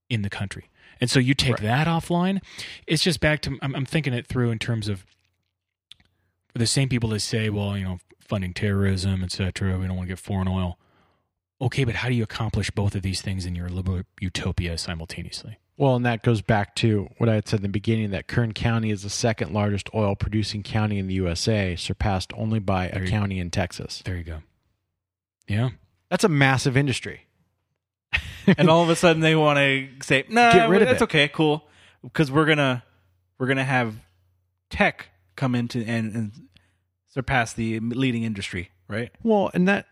in 0.09 0.21
the 0.21 0.29
country. 0.29 0.69
And 1.01 1.09
so 1.09 1.19
you 1.19 1.33
take 1.33 1.53
Right. 1.53 1.63
that 1.63 1.87
offline. 1.87 2.41
It's 2.85 3.01
just 3.03 3.19
back 3.19 3.41
to 3.41 3.57
I'm, 3.61 3.75
I'm 3.75 3.85
thinking 3.85 4.13
it 4.13 4.27
through 4.27 4.51
in 4.51 4.59
terms 4.59 4.87
of 4.87 5.05
the 6.53 6.67
same 6.67 6.87
people 6.89 7.09
that 7.09 7.19
say, 7.21 7.49
well, 7.49 7.77
you 7.77 7.83
know, 7.83 7.97
funding 8.19 8.53
terrorism, 8.53 9.23
et 9.23 9.31
cetera. 9.31 9.77
We 9.79 9.87
don't 9.87 9.97
want 9.97 10.07
to 10.07 10.11
get 10.15 10.19
foreign 10.19 10.47
oil. 10.47 10.77
Okay, 11.63 11.83
but 11.83 11.95
how 11.95 12.09
do 12.09 12.13
you 12.15 12.23
accomplish 12.23 12.69
both 12.71 12.93
of 12.95 13.01
these 13.01 13.21
things 13.21 13.45
in 13.45 13.55
your 13.55 13.69
liberal 13.69 14.01
utopia 14.19 14.77
simultaneously? 14.77 15.57
Well, 15.77 15.95
and 15.95 16.05
that 16.05 16.21
goes 16.21 16.41
back 16.41 16.75
to 16.75 17.09
what 17.17 17.29
I 17.29 17.35
had 17.35 17.47
said 17.47 17.59
in 17.59 17.63
the 17.63 17.69
beginning 17.69 18.11
that 18.11 18.27
Kern 18.27 18.53
County 18.53 18.91
is 18.91 19.01
the 19.03 19.09
second 19.09 19.53
largest 19.53 19.89
oil 19.95 20.15
producing 20.15 20.61
county 20.61 20.99
in 20.99 21.07
the 21.07 21.15
USA, 21.15 21.75
surpassed 21.75 22.31
only 22.35 22.59
by 22.59 22.89
There 22.89 23.01
a 23.01 23.05
you- 23.05 23.11
county 23.11 23.39
in 23.39 23.49
Texas. 23.49 24.01
There 24.05 24.15
you 24.17 24.23
go. 24.23 24.39
Yeah. 25.47 25.69
That's 26.09 26.23
a 26.23 26.29
massive 26.29 26.77
industry. 26.77 27.25
and 28.47 28.69
all 28.69 28.83
of 28.83 28.89
a 28.89 28.95
sudden 28.95 29.21
they 29.21 29.35
want 29.35 29.57
to 29.57 29.87
say, 30.01 30.25
"No, 30.29 30.51
Get 30.53 30.69
rid 30.69 30.81
of 30.83 30.89
that's 30.89 31.01
it." 31.01 31.05
okay, 31.05 31.27
cool," 31.27 31.65
because 32.03 32.29
we're 32.31 32.45
gonna 32.45 32.83
we're 33.39 33.47
gonna 33.47 33.63
have 33.63 33.95
tech 34.69 35.07
come 35.35 35.55
into 35.55 35.79
and, 35.79 36.13
and 36.13 36.31
surpass 37.07 37.53
the 37.53 37.79
leading 37.79 38.21
industry, 38.23 38.69
right? 38.87 39.11
Well, 39.23 39.49
and 39.55 39.67
that 39.67 39.87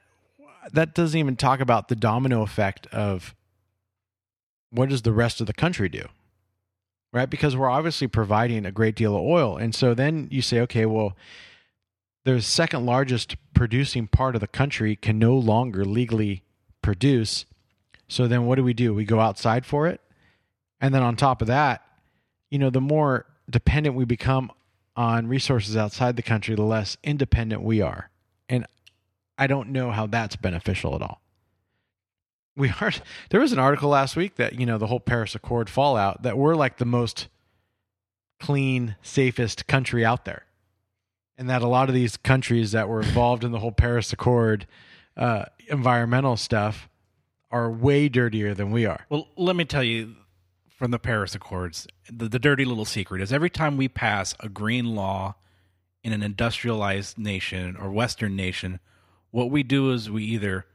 that 0.73 0.93
doesn't 0.93 1.19
even 1.19 1.35
talk 1.35 1.59
about 1.59 1.87
the 1.87 1.95
domino 1.95 2.41
effect 2.41 2.87
of 2.87 3.35
what 4.69 4.89
does 4.89 5.01
the 5.01 5.11
rest 5.11 5.41
of 5.41 5.47
the 5.47 5.53
country 5.53 5.89
do? 5.89 6.05
Right? 7.13 7.29
Because 7.29 7.57
we're 7.57 7.69
obviously 7.69 8.07
providing 8.07 8.65
a 8.65 8.71
great 8.71 8.95
deal 8.95 9.15
of 9.15 9.23
oil. 9.23 9.57
And 9.57 9.75
so 9.75 9.93
then 9.93 10.27
you 10.31 10.41
say, 10.41 10.61
okay, 10.61 10.85
well, 10.85 11.17
the 12.23 12.41
second 12.41 12.85
largest 12.85 13.35
producing 13.53 14.07
part 14.07 14.35
of 14.35 14.41
the 14.41 14.47
country 14.47 14.95
can 14.95 15.19
no 15.19 15.35
longer 15.35 15.83
legally 15.83 16.43
produce. 16.81 17.45
So 18.07 18.27
then 18.27 18.45
what 18.45 18.55
do 18.55 18.63
we 18.63 18.73
do? 18.73 18.93
We 18.93 19.05
go 19.05 19.19
outside 19.19 19.65
for 19.65 19.87
it. 19.87 19.99
And 20.79 20.93
then 20.93 21.03
on 21.03 21.15
top 21.15 21.41
of 21.41 21.47
that, 21.47 21.85
you 22.49 22.59
know, 22.59 22.69
the 22.69 22.81
more 22.81 23.25
dependent 23.49 23.95
we 23.95 24.05
become 24.05 24.51
on 24.95 25.27
resources 25.27 25.75
outside 25.75 26.15
the 26.15 26.21
country, 26.21 26.55
the 26.55 26.63
less 26.63 26.97
independent 27.03 27.61
we 27.61 27.81
are. 27.81 28.09
And 28.49 28.65
I 29.41 29.48
don't 29.48 29.69
know 29.69 29.89
how 29.89 30.05
that's 30.05 30.36
beneficial 30.36 30.93
at 30.93 31.01
all. 31.01 31.19
We 32.55 32.69
are 32.81 32.91
there 33.31 33.39
was 33.39 33.51
an 33.51 33.57
article 33.57 33.89
last 33.89 34.15
week 34.15 34.36
that, 34.36 34.60
you 34.60 34.67
know, 34.67 34.77
the 34.77 34.86
whole 34.86 35.00
Paris 35.00 35.33
Accord 35.33 35.67
fallout 35.67 36.21
that 36.21 36.38
we're 36.38 36.53
like 36.53 36.77
the 36.77 36.86
most 36.86 37.27
clean, 38.39 38.95
safest 39.01 39.65
country 39.65 40.05
out 40.05 40.25
there. 40.25 40.45
And 41.39 41.50
that 41.50 41.63
a 41.63 41.67
lot 41.67 41.89
of 41.89 41.95
these 41.95 42.17
countries 42.17 42.71
that 42.74 42.88
were 42.88 43.01
involved 43.01 43.43
in 43.43 43.51
the 43.51 43.57
whole 43.57 43.71
Paris 43.71 44.13
Accord 44.13 44.67
uh, 45.17 45.45
environmental 45.69 46.38
stuff 46.38 46.88
are 47.50 47.71
way 47.71 48.10
dirtier 48.10 48.53
than 48.53 48.69
we 48.69 48.86
are. 48.86 49.07
Well, 49.10 49.27
let 49.38 49.55
me 49.55 49.65
tell 49.65 49.83
you 49.83 50.17
from 50.69 50.91
the 50.91 51.00
Paris 51.00 51.33
Accords, 51.33 51.88
the, 52.07 52.29
the 52.29 52.38
dirty 52.38 52.63
little 52.63 52.86
secret 52.86 53.24
is 53.24 53.33
every 53.33 53.50
time 53.50 53.75
we 53.75 53.88
pass 53.88 54.36
a 54.39 54.50
green 54.50 54.93
law 54.93 55.33
in 56.03 56.13
an 56.13 56.21
industrialized 56.21 57.17
nation 57.17 57.75
or 57.75 57.89
Western 57.89 58.36
nation, 58.36 58.79
what 59.31 59.50
we 59.50 59.63
do 59.63 59.91
is 59.91 60.09
we 60.09 60.23
either 60.25 60.65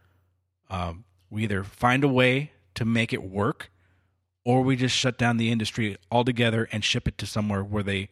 um, 0.69 1.05
we 1.31 1.45
either 1.45 1.63
find 1.63 2.03
a 2.05 2.09
way 2.09 2.53
to 2.75 2.85
make 2.85 3.13
it 3.13 3.23
work, 3.23 3.71
or 4.45 4.63
we 4.63 4.77
just 4.77 4.97
shut 4.97 5.17
down 5.19 5.37
the 5.37 5.51
industry 5.51 5.97
altogether 6.11 6.69
and 6.73 6.85
ship 6.85 7.07
it 7.07 7.19
to 7.19 7.27
somewhere 7.27 7.63
where 7.63 7.83
they 7.83 8.09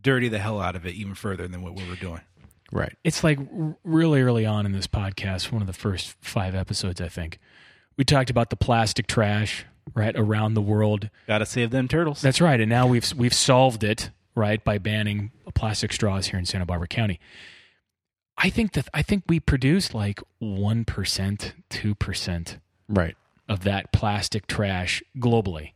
dirty 0.00 0.28
the 0.28 0.38
hell 0.38 0.60
out 0.60 0.76
of 0.76 0.86
it 0.86 0.94
even 0.94 1.14
further 1.14 1.48
than 1.48 1.62
what 1.62 1.74
we 1.74 1.88
were 1.88 1.96
doing. 1.96 2.20
Right. 2.72 2.96
It's 3.04 3.22
like 3.24 3.38
really 3.84 4.20
early 4.20 4.44
on 4.44 4.66
in 4.66 4.72
this 4.72 4.86
podcast, 4.86 5.52
one 5.52 5.62
of 5.62 5.66
the 5.66 5.72
first 5.72 6.14
five 6.20 6.54
episodes, 6.54 7.00
I 7.00 7.08
think, 7.08 7.38
we 7.96 8.04
talked 8.04 8.30
about 8.30 8.50
the 8.50 8.56
plastic 8.56 9.06
trash 9.06 9.64
right 9.94 10.14
around 10.16 10.54
the 10.54 10.60
world. 10.60 11.10
Got 11.26 11.38
to 11.38 11.46
save 11.46 11.70
them 11.70 11.88
turtles. 11.88 12.20
That's 12.20 12.40
right, 12.40 12.60
and 12.60 12.68
now 12.68 12.86
we've 12.86 13.10
we've 13.16 13.34
solved 13.34 13.84
it 13.84 14.10
right 14.34 14.62
by 14.62 14.78
banning 14.78 15.30
plastic 15.54 15.92
straws 15.92 16.26
here 16.26 16.38
in 16.38 16.44
Santa 16.44 16.66
Barbara 16.66 16.88
County. 16.88 17.18
I 18.38 18.50
think 18.50 18.72
that 18.72 18.88
I 18.92 19.02
think 19.02 19.24
we 19.28 19.40
produce 19.40 19.94
like 19.94 20.20
one 20.38 20.84
percent, 20.84 21.54
two 21.70 21.94
percent 21.94 22.58
Right. 22.88 23.16
of 23.48 23.64
that 23.64 23.92
plastic 23.92 24.46
trash 24.46 25.02
globally. 25.18 25.72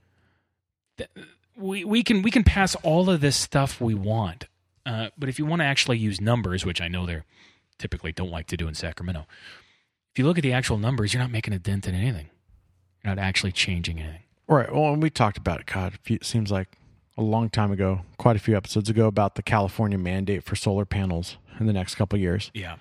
We 1.57 1.85
we 1.85 2.03
can 2.03 2.23
we 2.23 2.31
can 2.31 2.45
pass 2.45 2.75
all 2.77 3.11
of 3.11 3.21
this 3.21 3.37
stuff 3.37 3.81
we 3.81 3.95
want, 3.95 4.47
uh, 4.87 5.09
but 5.19 5.29
if 5.29 5.39
you 5.39 5.47
want 5.47 5.61
to 5.61 5.67
actually 5.67 5.99
use 5.99 6.21
numbers, 6.21 6.65
which 6.65 6.81
I 6.81 6.89
know 6.89 7.07
they 7.07 7.23
typically 7.79 8.13
don't 8.13 8.31
like 8.31 8.47
to 8.49 8.57
do 8.57 8.69
in 8.69 8.75
Sacramento, 8.75 9.27
if 10.13 10.19
you 10.19 10.27
look 10.27 10.39
at 10.39 10.43
the 10.43 10.53
actual 10.53 10.79
numbers, 10.79 11.13
you're 11.13 11.23
not 11.23 11.31
making 11.31 11.55
a 11.55 11.59
dent 11.59 11.87
in 11.87 11.95
anything. 11.95 12.29
You're 13.03 13.15
not 13.15 13.23
actually 13.23 13.53
changing 13.53 13.99
anything. 14.01 14.23
Right. 14.47 14.73
Well, 14.73 14.93
and 14.93 15.03
we 15.03 15.11
talked 15.11 15.39
about 15.39 15.61
it, 15.61 15.67
God, 15.67 15.99
it 16.07 16.25
seems 16.25 16.51
like 16.51 16.69
a 17.17 17.23
long 17.23 17.49
time 17.51 17.71
ago, 17.73 18.03
quite 18.19 18.37
a 18.37 18.41
few 18.41 18.57
episodes 18.57 18.89
ago, 18.91 19.07
about 19.07 19.35
the 19.37 19.43
California 19.43 19.99
mandate 19.99 20.43
for 20.43 20.57
solar 20.57 20.85
panels 20.85 21.37
in 21.61 21.67
the 21.67 21.73
next 21.73 21.95
couple 21.95 22.17
of 22.17 22.21
years. 22.21 22.51
Yeah. 22.55 22.77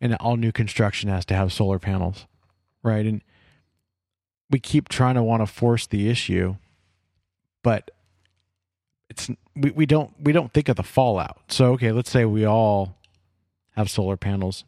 And 0.00 0.14
all 0.16 0.36
new 0.36 0.50
construction 0.50 1.08
has 1.10 1.24
to 1.26 1.34
have 1.34 1.52
solar 1.52 1.78
panels. 1.78 2.26
Right. 2.82 3.06
And 3.06 3.22
we 4.50 4.58
keep 4.58 4.88
trying 4.88 5.14
to 5.14 5.22
want 5.22 5.42
to 5.42 5.46
force 5.46 5.86
the 5.86 6.08
issue, 6.08 6.56
but 7.62 7.90
it's 9.08 9.30
we, 9.54 9.70
we 9.70 9.86
don't 9.86 10.12
we 10.20 10.32
don't 10.32 10.52
think 10.52 10.68
of 10.68 10.76
the 10.76 10.82
fallout. 10.82 11.38
So 11.48 11.72
okay, 11.72 11.92
let's 11.92 12.10
say 12.10 12.24
we 12.24 12.44
all 12.44 12.96
have 13.76 13.90
solar 13.90 14.16
panels 14.16 14.64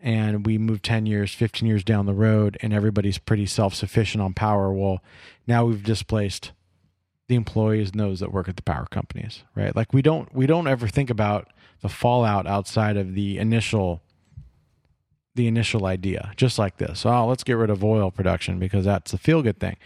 and 0.00 0.46
we 0.46 0.58
move 0.58 0.82
10 0.82 1.06
years, 1.06 1.32
15 1.32 1.68
years 1.68 1.84
down 1.84 2.06
the 2.06 2.14
road 2.14 2.56
and 2.60 2.72
everybody's 2.72 3.18
pretty 3.18 3.46
self-sufficient 3.46 4.22
on 4.22 4.34
power. 4.34 4.72
Well, 4.72 5.02
now 5.46 5.64
we've 5.64 5.82
displaced 5.82 6.52
the 7.28 7.36
employees 7.36 7.90
and 7.90 8.00
those 8.00 8.20
that 8.20 8.32
work 8.32 8.48
at 8.48 8.56
the 8.56 8.62
power 8.62 8.86
companies, 8.90 9.44
right? 9.54 9.74
Like 9.74 9.92
we 9.92 10.02
don't 10.02 10.34
we 10.34 10.46
don't 10.46 10.66
ever 10.66 10.88
think 10.88 11.10
about 11.10 11.48
the 11.82 11.88
fallout 11.90 12.46
outside 12.46 12.96
of 12.96 13.14
the 13.14 13.38
initial 13.38 14.00
the 15.34 15.46
initial 15.46 15.86
idea, 15.86 16.32
just 16.36 16.58
like 16.58 16.76
this. 16.76 17.06
Oh, 17.06 17.26
let's 17.26 17.44
get 17.44 17.54
rid 17.54 17.70
of 17.70 17.82
oil 17.84 18.10
production 18.10 18.58
because 18.58 18.84
that's 18.84 19.12
a 19.14 19.18
feel 19.18 19.42
good 19.42 19.58
thing. 19.58 19.76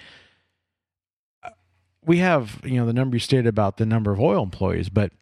Uh, 1.43 1.51
We 2.05 2.19
have, 2.19 2.61
you 2.65 2.75
know, 2.77 2.87
the 2.87 2.93
number 2.93 3.17
you 3.17 3.21
stated 3.21 3.47
about 3.47 3.77
the 3.77 3.87
number 3.87 4.11
of 4.13 4.21
oil 4.21 4.43
employees, 4.43 4.89
but 4.89 5.13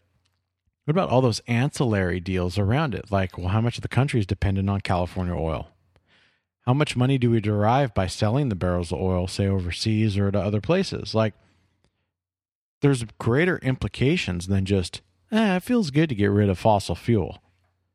What 0.84 0.92
about 0.92 1.08
all 1.08 1.22
those 1.22 1.40
ancillary 1.46 2.20
deals 2.20 2.58
around 2.58 2.94
it? 2.94 3.10
Like, 3.10 3.38
well, 3.38 3.48
how 3.48 3.60
much 3.62 3.78
of 3.78 3.82
the 3.82 3.88
country 3.88 4.20
is 4.20 4.26
dependent 4.26 4.68
on 4.68 4.82
California 4.82 5.34
oil? 5.34 5.68
How 6.66 6.74
much 6.74 6.96
money 6.96 7.16
do 7.18 7.30
we 7.30 7.40
derive 7.40 7.94
by 7.94 8.06
selling 8.06 8.48
the 8.48 8.54
barrels 8.54 8.92
of 8.92 9.00
oil, 9.00 9.26
say 9.26 9.46
overseas 9.46 10.16
or 10.18 10.30
to 10.30 10.38
other 10.40 10.60
places? 10.60 11.14
Like, 11.14 11.34
there's 12.82 13.04
greater 13.18 13.58
implications 13.58 14.46
than 14.46 14.66
just, 14.66 15.00
eh, 15.34 15.56
it 15.56 15.62
feels 15.62 15.90
good 15.90 16.08
to 16.08 16.14
get 16.14 16.26
rid 16.26 16.48
of 16.48 16.58
fossil 16.58 16.94
fuel. 16.94 17.42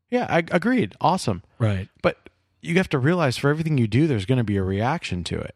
Yeah, 0.10 0.25
I 0.29 0.39
agreed. 0.51 0.96
Awesome. 1.00 1.43
Right. 1.60 1.88
But 2.01 2.29
you 2.62 2.75
have 2.75 2.89
to 2.89 3.00
realize 3.00 3.38
for 3.38 3.50
everything 3.50 3.77
you 3.77 3.88
do, 3.88 4.08
there's 4.08 4.25
going 4.25 4.38
to 4.38 4.43
be 4.43 4.58
a 4.58 4.63
reaction 4.63 5.24
to 5.25 5.39
it. 5.39 5.55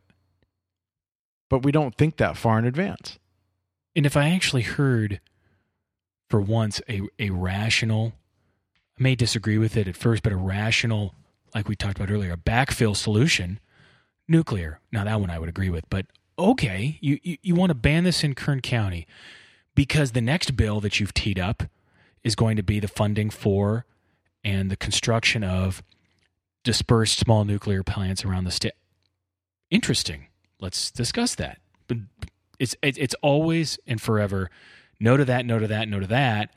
But 1.50 1.63
we 1.63 1.72
don't 1.72 1.96
think 1.96 2.18
that 2.18 2.38
far 2.38 2.58
in 2.60 2.66
advance. 2.66 3.20
And 3.96 4.06
if 4.06 4.16
I 4.16 4.30
actually 4.30 4.63
heard 4.63 5.20
for 6.30 6.42
once 6.42 6.82
a, 6.90 7.02
a 7.20 7.30
rational, 7.32 8.13
I 8.98 9.04
may 9.04 9.16
disagree 9.16 9.58
with 9.58 9.78
it 9.78 9.88
at 9.88 9.98
first, 9.98 10.24
but 10.24 10.32
a 10.32 10.38
rational, 10.38 11.13
like 11.54 11.68
we 11.68 11.75
talked 11.75 11.98
about 11.98 12.12
earlier, 12.12 12.34
a 12.34 12.38
backfill 12.38 12.96
solution, 12.96 13.60
nuclear. 14.28 14.80
Now, 14.92 15.04
that 15.04 15.20
one 15.20 15.30
I 15.30 15.40
would 15.40 15.50
agree 15.50 15.70
with. 15.70 15.88
But 15.90 16.08
okay, 16.40 16.98
you, 17.02 17.20
you, 17.22 17.38
you 17.42 17.56
want 17.56 17.70
to 17.72 17.75
ban 17.75 18.04
this 18.04 18.24
in 18.24 18.34
Kern 18.34 18.62
County 18.62 19.06
because 19.75 20.12
the 20.12 20.22
next 20.22 20.56
bill 20.56 20.80
that 20.82 21.00
you've 21.00 21.13
teed 21.13 21.39
up 21.39 21.63
is 22.24 22.36
going 22.36 22.56
to 22.58 22.63
be 22.63 22.80
the 22.80 22.88
funding 22.88 23.30
for 23.30 23.86
and 24.44 24.70
the 24.70 24.75
construction 24.75 25.44
of 25.44 25.84
dispersed 26.63 27.20
small 27.20 27.46
nuclear 27.46 27.84
plants 27.84 28.24
around 28.24 28.46
the 28.46 28.51
state. 28.51 28.74
Interesting. 29.70 30.27
Let's 30.60 30.92
discuss 30.92 31.36
that. 31.36 31.60
But 31.88 31.98
it's 32.60 32.75
it's 32.82 33.15
always 33.22 33.80
and 33.88 34.01
forever 34.01 34.50
no 35.00 35.18
to 35.18 35.25
that, 35.25 35.46
no 35.46 35.60
to 35.60 35.68
that, 35.68 35.89
no 35.89 36.00
to 36.00 36.08
that. 36.08 36.53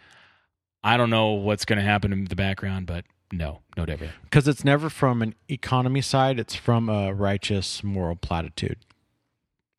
I 0.85 0.97
don't 0.97 1.11
know 1.11 1.31
what's 1.31 1.65
going 1.65 1.79
to 1.79 1.85
happen 1.85 2.13
in 2.13 2.27
the 2.27 2.37
background, 2.37 2.87
but 2.87 3.05
no, 3.33 3.63
no 3.77 3.87
to 3.87 3.93
everything. 3.93 4.15
Because 4.23 4.47
it's 4.47 4.65
never 4.65 4.89
from 4.89 5.21
an 5.23 5.35
economy 5.49 6.01
side, 6.01 6.39
it's 6.39 6.55
from 6.55 6.89
a 6.89 7.13
righteous 7.13 7.83
moral 7.83 8.15
platitude. 8.15 8.79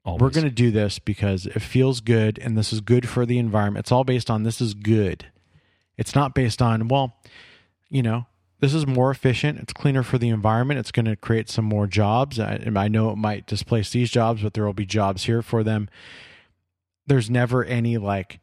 Always. 0.08 0.22
We're 0.22 0.30
going 0.30 0.46
to 0.46 0.52
do 0.52 0.72
this 0.72 1.00
because 1.00 1.48
it 1.48 1.60
feels 1.60 2.00
good 2.00 2.40
and 2.40 2.58
this 2.58 2.72
is 2.72 2.80
good 2.80 3.10
for 3.10 3.26
the 3.26 3.38
environment. 3.38 3.84
It's 3.84 3.92
all 3.92 4.06
based 4.06 4.32
on 4.32 4.44
this 4.44 4.62
is 4.62 4.74
good. 4.74 5.26
It's 5.98 6.16
not 6.16 6.34
based 6.34 6.62
on, 6.62 6.88
well, 6.88 7.18
you 7.90 8.02
know, 8.02 8.26
this 8.62 8.74
is 8.74 8.88
more 8.88 9.12
efficient. 9.12 9.60
It's 9.60 9.74
cleaner 9.74 10.04
for 10.04 10.18
the 10.18 10.30
environment. 10.30 10.80
It's 10.80 10.94
going 10.94 11.08
to 11.08 11.18
create 11.18 11.50
some 11.50 11.66
more 11.66 11.88
jobs. 11.88 12.40
I, 12.40 12.64
I 12.74 12.88
know 12.88 13.10
it 13.10 13.18
might 13.18 13.48
displace 13.48 13.92
these 13.92 14.10
jobs, 14.10 14.42
but 14.42 14.54
there 14.54 14.66
will 14.66 14.72
be 14.72 14.86
jobs 14.86 15.26
here 15.26 15.42
for 15.42 15.62
them. 15.62 15.90
There's 17.06 17.30
never 17.30 17.66
any 17.66 17.98
like, 17.98 18.40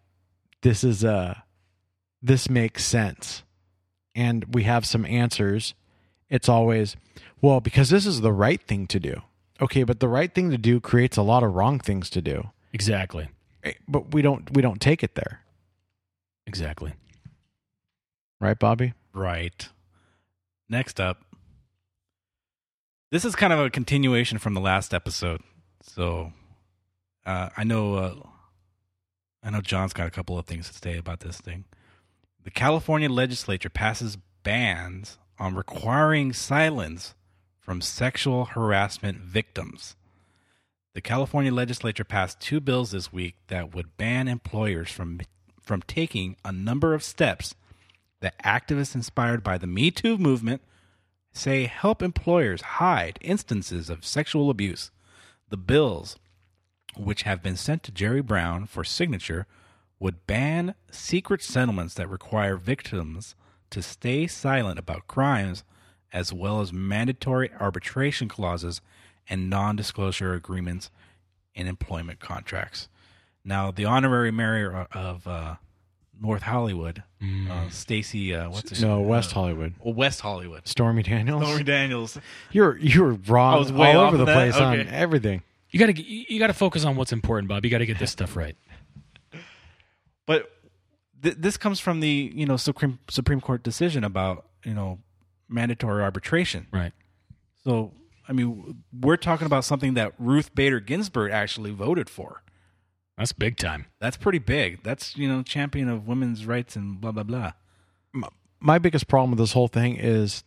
this 0.60 0.84
is 0.84 1.02
a, 1.02 1.44
this 2.20 2.50
makes 2.50 2.84
sense. 2.84 3.42
And 4.14 4.54
we 4.54 4.64
have 4.64 4.84
some 4.84 5.06
answers. 5.06 5.72
It's 6.28 6.48
always, 6.48 6.94
well, 7.40 7.60
because 7.60 7.88
this 7.88 8.04
is 8.04 8.20
the 8.20 8.34
right 8.34 8.60
thing 8.60 8.86
to 8.88 9.00
do. 9.00 9.22
Okay, 9.64 9.82
but 9.82 9.98
the 10.00 10.08
right 10.08 10.32
thing 10.34 10.50
to 10.50 10.58
do 10.58 10.78
creates 10.78 11.16
a 11.16 11.22
lot 11.22 11.42
of 11.42 11.54
wrong 11.54 11.78
things 11.80 12.10
to 12.10 12.20
do. 12.22 12.50
exactly, 12.72 13.28
Eh, 13.62 13.72
But 13.88 14.12
we 14.12 14.20
don't 14.22 14.50
we 14.54 14.60
don't 14.62 14.80
take 14.80 15.02
it 15.02 15.14
there. 15.14 15.40
exactly. 16.46 16.92
Right, 18.40 18.58
Bobby? 18.58 18.92
Right. 19.14 19.68
Next 20.68 21.00
up, 21.00 21.22
this 23.10 23.24
is 23.24 23.34
kind 23.34 23.52
of 23.52 23.58
a 23.60 23.70
continuation 23.70 24.38
from 24.38 24.52
the 24.54 24.60
last 24.60 24.92
episode. 24.92 25.40
So, 25.82 26.32
uh, 27.24 27.48
I 27.56 27.64
know, 27.64 27.94
uh, 27.94 28.14
I 29.42 29.50
know 29.50 29.60
John's 29.60 29.92
got 29.92 30.06
a 30.06 30.10
couple 30.10 30.38
of 30.38 30.46
things 30.46 30.68
to 30.68 30.74
say 30.74 30.98
about 30.98 31.20
this 31.20 31.38
thing. 31.40 31.64
The 32.42 32.50
California 32.50 33.08
legislature 33.08 33.68
passes 33.70 34.18
bans 34.42 35.16
on 35.38 35.54
requiring 35.54 36.32
silence 36.34 37.14
from 37.64 37.80
sexual 37.80 38.44
harassment 38.44 39.18
victims. 39.18 39.96
The 40.92 41.00
California 41.00 41.52
legislature 41.52 42.04
passed 42.04 42.38
two 42.38 42.60
bills 42.60 42.90
this 42.90 43.10
week 43.10 43.36
that 43.48 43.74
would 43.74 43.96
ban 43.96 44.28
employers 44.28 44.90
from 44.90 45.20
from 45.62 45.80
taking 45.80 46.36
a 46.44 46.52
number 46.52 46.92
of 46.92 47.02
steps 47.02 47.54
that 48.20 48.38
activists 48.42 48.94
inspired 48.94 49.42
by 49.42 49.56
the 49.56 49.66
Me 49.66 49.90
Too 49.90 50.18
movement 50.18 50.60
say 51.32 51.64
help 51.64 52.02
employers 52.02 52.60
hide 52.60 53.18
instances 53.22 53.88
of 53.88 54.04
sexual 54.04 54.50
abuse. 54.50 54.90
The 55.48 55.56
bills, 55.56 56.18
which 56.96 57.22
have 57.22 57.42
been 57.42 57.56
sent 57.56 57.82
to 57.84 57.92
Jerry 57.92 58.20
Brown 58.20 58.66
for 58.66 58.84
signature, 58.84 59.46
would 59.98 60.26
ban 60.26 60.74
secret 60.90 61.42
settlements 61.42 61.94
that 61.94 62.10
require 62.10 62.56
victims 62.56 63.34
to 63.70 63.82
stay 63.82 64.26
silent 64.26 64.78
about 64.78 65.06
crimes, 65.06 65.64
as 66.14 66.32
well 66.32 66.62
as 66.62 66.72
mandatory 66.72 67.50
arbitration 67.60 68.28
clauses 68.28 68.80
and 69.28 69.50
non 69.50 69.76
disclosure 69.76 70.32
agreements 70.32 70.90
in 71.54 71.66
employment 71.66 72.20
contracts. 72.20 72.88
Now, 73.44 73.70
the 73.70 73.84
honorary 73.84 74.30
mayor 74.30 74.86
of 74.92 75.26
uh, 75.26 75.56
North 76.18 76.42
Hollywood, 76.42 77.02
uh, 77.50 77.68
Stacy, 77.68 78.34
uh, 78.34 78.48
what's 78.48 78.78
her 78.78 78.86
No, 78.86 78.98
name? 79.00 79.08
West 79.08 79.32
Uh, 79.32 79.34
Hollywood. 79.34 79.74
well, 79.80 79.92
West 79.92 80.20
Hollywood. 80.20 80.66
Stormy 80.66 81.02
Daniels. 81.02 81.42
Stormy 81.44 81.64
Daniels. 81.64 82.18
You're 82.52 82.78
you're 82.78 83.12
wrong 83.28 83.54
I 83.54 83.58
was 83.58 83.72
way 83.72 83.92
all 83.92 84.04
off 84.04 84.08
over 84.08 84.16
the 84.18 84.24
that? 84.24 84.34
place 84.34 84.56
on 84.56 84.78
Okay. 84.78 84.88
everything. 84.90 85.42
You 85.70 85.80
got 85.80 85.86
to 85.94 86.02
you 86.02 86.38
got 86.38 86.46
to 86.46 86.52
focus 86.54 86.84
on 86.84 86.94
what's 86.96 87.12
important, 87.12 87.48
Bob. 87.48 87.64
You 87.64 87.70
got 87.70 87.78
to 87.78 87.86
get 87.86 87.98
this 87.98 88.12
stuff 88.12 88.36
right. 88.36 88.56
But 90.26 90.50
th- 91.22 91.36
this 91.38 91.56
comes 91.56 91.80
from 91.80 92.00
the 92.00 92.32
you 92.34 92.46
know 92.46 92.56
Supreme 92.56 92.98
Supreme 93.10 93.40
Court 93.40 93.62
decision 93.62 94.04
about 94.04 94.46
you 94.64 94.72
know 94.74 94.98
mandatory 95.48 96.02
arbitration. 96.02 96.66
Right. 96.72 96.92
So 97.64 97.92
I 98.28 98.32
mean, 98.32 98.82
we're 98.92 99.16
talking 99.16 99.46
about 99.46 99.64
something 99.64 99.94
that 99.94 100.14
Ruth 100.18 100.54
Bader 100.54 100.80
Ginsburg 100.80 101.30
actually 101.32 101.70
voted 101.70 102.08
for. 102.08 102.42
That's 103.18 103.32
big 103.32 103.56
time. 103.58 103.86
That's 104.00 104.16
pretty 104.16 104.38
big. 104.38 104.82
That's 104.82 105.16
you 105.16 105.28
know 105.28 105.42
champion 105.42 105.88
of 105.88 106.06
women's 106.08 106.46
rights 106.46 106.76
and 106.76 107.00
blah 107.00 107.12
blah 107.12 107.22
blah. 107.22 107.52
My 108.60 108.78
biggest 108.78 109.08
problem 109.08 109.30
with 109.30 109.38
this 109.38 109.52
whole 109.52 109.68
thing 109.68 109.96
is 109.96 110.42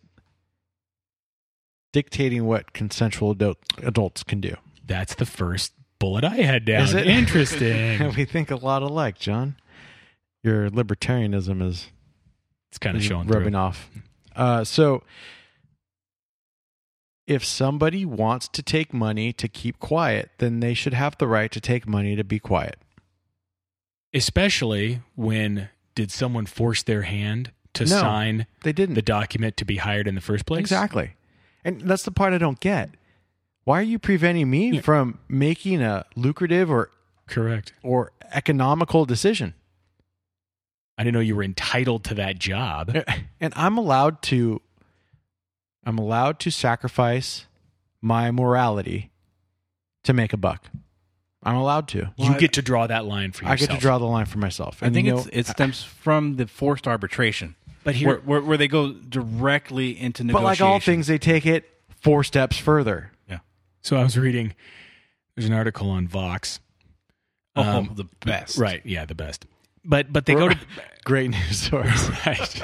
dictating 1.94 2.46
what 2.46 2.74
consensual 2.74 3.32
adult, 3.32 3.60
adults 3.84 4.24
can 4.24 4.42
do. 4.42 4.56
That's 4.84 5.14
the 5.14 5.26
first 5.26 5.74
bullet 6.00 6.24
I 6.24 6.38
had 6.38 6.66
down. 6.66 6.82
Is 6.82 6.96
it? 6.96 7.06
Interesting. 7.08 8.14
we 8.16 8.26
think 8.26 8.50
a 8.50 8.56
lot 8.56 8.82
alike, 8.82 9.20
John. 9.20 9.56
Your 10.44 10.70
libertarianism 10.72 11.62
is 11.62 11.90
it's 12.70 12.80
kind 12.80 12.98
of 12.98 13.04
showing 13.04 13.28
rubbing 13.28 13.52
through. 13.52 13.60
off. 13.60 13.90
Uh, 14.38 14.64
so, 14.64 15.04
if 17.26 17.44
somebody 17.44 18.06
wants 18.06 18.48
to 18.48 18.62
take 18.62 18.94
money 18.94 19.34
to 19.34 19.48
keep 19.48 19.80
quiet, 19.80 20.32
then 20.38 20.60
they 20.62 20.74
should 20.74 20.94
have 20.94 21.18
the 21.18 21.28
right 21.28 21.52
to 21.52 21.60
take 21.60 21.88
money 21.88 22.16
to 22.16 22.24
be 22.24 22.40
quiet. 22.40 22.78
Especially 24.14 25.02
when 25.16 25.70
did 25.96 26.12
someone 26.12 26.46
force 26.46 26.84
their 26.84 27.02
hand 27.02 27.52
to 27.74 27.84
No. 27.84 28.00
sign 28.00 28.46
They 28.64 28.72
didn't. 28.72 28.96
the 28.96 29.02
document 29.02 29.58
to 29.58 29.66
be 29.66 29.78
hired 29.78 30.08
in 30.08 30.16
the 30.16 30.22
first 30.22 30.46
place? 30.46 30.62
Exactly. 30.62 31.12
And 31.66 31.82
that's 31.82 32.04
the 32.04 32.12
part 32.12 32.34
I 32.34 32.38
don't 32.38 32.60
get. 32.60 32.92
Why 33.66 33.80
are 33.80 33.84
you 33.84 34.00
preventing 34.00 34.50
me 34.50 34.72
Yeah. 34.76 34.82
from 34.82 35.20
making 35.28 35.82
a 35.82 36.06
lucrative 36.16 36.72
or 36.72 36.90
Correct. 37.28 37.74
or 37.84 38.14
economical 38.32 39.06
decision? 39.06 39.54
I 40.98 41.04
didn't 41.04 41.14
know 41.14 41.20
you 41.20 41.36
were 41.36 41.44
entitled 41.44 42.04
to 42.06 42.16
that 42.16 42.40
job. 42.40 42.96
And 43.40 43.54
I'm 43.56 43.78
allowed 43.78 44.22
to 44.24 44.62
I'm 45.86 45.98
allowed 45.98 46.40
to 46.40 46.52
sacrifice 46.52 47.46
my 48.02 48.32
morality 48.32 49.12
to 50.04 50.14
make 50.14 50.34
a 50.34 50.38
buck. 50.38 50.66
I'm 51.44 51.56
allowed 51.56 51.88
to. 51.90 52.10
you 52.18 52.38
get 52.38 52.54
to 52.54 52.62
draw 52.62 52.88
that 52.88 53.06
line 53.06 53.32
for 53.32 53.44
yourself. 53.46 53.52
I 53.54 53.56
get 53.68 53.76
to 53.76 53.80
draw 53.80 53.98
the 54.00 54.06
line 54.06 54.26
for 54.26 54.38
myself. 54.40 54.80
I 54.82 54.88
And 54.88 54.96
think 54.96 55.06
you 55.06 55.14
know, 55.14 55.20
it's, 55.20 55.28
it 55.28 55.48
stems 55.48 55.84
from 55.84 56.36
the 56.36 56.48
forced 56.48 56.88
arbitration, 56.88 57.56
But 57.84 57.96
here, 57.96 58.08
where, 58.10 58.18
where 58.20 58.42
where 58.42 58.58
they 58.58 58.68
go 58.68 58.92
directly 58.92 59.98
into 59.98 60.24
but 60.24 60.28
negotiation. 60.34 60.44
like 60.46 60.62
all 60.62 60.80
things, 60.80 61.08
they 61.08 61.18
take 61.20 61.46
it 61.46 61.70
four 62.02 62.24
steps 62.24 62.58
further. 62.58 63.12
yeah. 63.30 63.40
so 63.82 63.96
I 63.98 64.04
was 64.04 64.18
reading. 64.18 64.56
There's 65.36 65.48
an 65.48 65.54
article 65.54 65.90
on 65.92 66.08
Vox. 66.08 66.60
Oh, 67.56 67.62
Um, 67.62 67.92
the 67.96 68.06
best. 68.26 68.58
Right. 68.58 68.82
Yeah, 68.84 69.06
the 69.06 69.16
best. 69.16 69.46
But 69.88 70.12
but 70.14 70.26
they 70.26 70.36
go 70.36 70.50
to 70.50 70.60
Great 71.08 71.30
news 71.30 71.58
source. 71.58 72.10
right. 72.26 72.62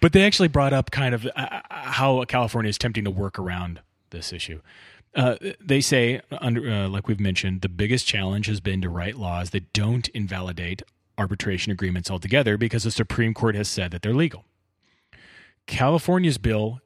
But 0.00 0.14
they 0.14 0.24
actually 0.24 0.48
brought 0.48 0.72
up 0.72 0.90
kind 0.90 1.14
of 1.14 1.28
uh, 1.36 1.60
how 1.68 2.24
California 2.24 2.70
is 2.70 2.76
attempting 2.76 3.04
to 3.04 3.10
work 3.10 3.38
around 3.38 3.82
this 4.08 4.32
issue. 4.32 4.62
Uh, 5.14 5.36
they 5.60 5.82
say, 5.82 6.22
under, 6.32 6.66
uh, 6.66 6.88
like 6.88 7.08
we've 7.08 7.20
mentioned, 7.20 7.60
the 7.60 7.68
biggest 7.68 8.06
challenge 8.06 8.46
has 8.46 8.60
been 8.60 8.80
to 8.80 8.88
write 8.88 9.18
laws 9.18 9.50
that 9.50 9.70
don't 9.74 10.08
invalidate 10.08 10.82
arbitration 11.18 11.72
agreements 11.72 12.10
altogether 12.10 12.56
because 12.56 12.84
the 12.84 12.90
Supreme 12.90 13.34
Court 13.34 13.54
has 13.54 13.68
said 13.68 13.90
that 13.90 14.00
they're 14.00 14.14
legal. 14.14 14.46
California's 15.66 16.38
bill 16.38 16.80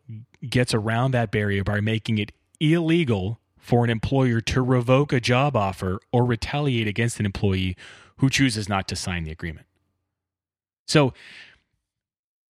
gets 0.50 0.74
around 0.74 1.12
that 1.12 1.30
barrier 1.30 1.62
by 1.62 1.78
making 1.80 2.18
it 2.18 2.32
illegal 2.58 3.38
for 3.56 3.84
an 3.84 3.90
employer 3.90 4.40
to 4.40 4.62
revoke 4.62 5.12
a 5.12 5.20
job 5.20 5.54
offer 5.54 6.00
or 6.10 6.24
retaliate 6.24 6.88
against 6.88 7.20
an 7.20 7.26
employee 7.26 7.76
who 8.18 8.30
chooses 8.30 8.68
not 8.68 8.88
to 8.88 8.96
sign 8.96 9.24
the 9.24 9.30
agreement. 9.30 9.66
So 10.86 11.12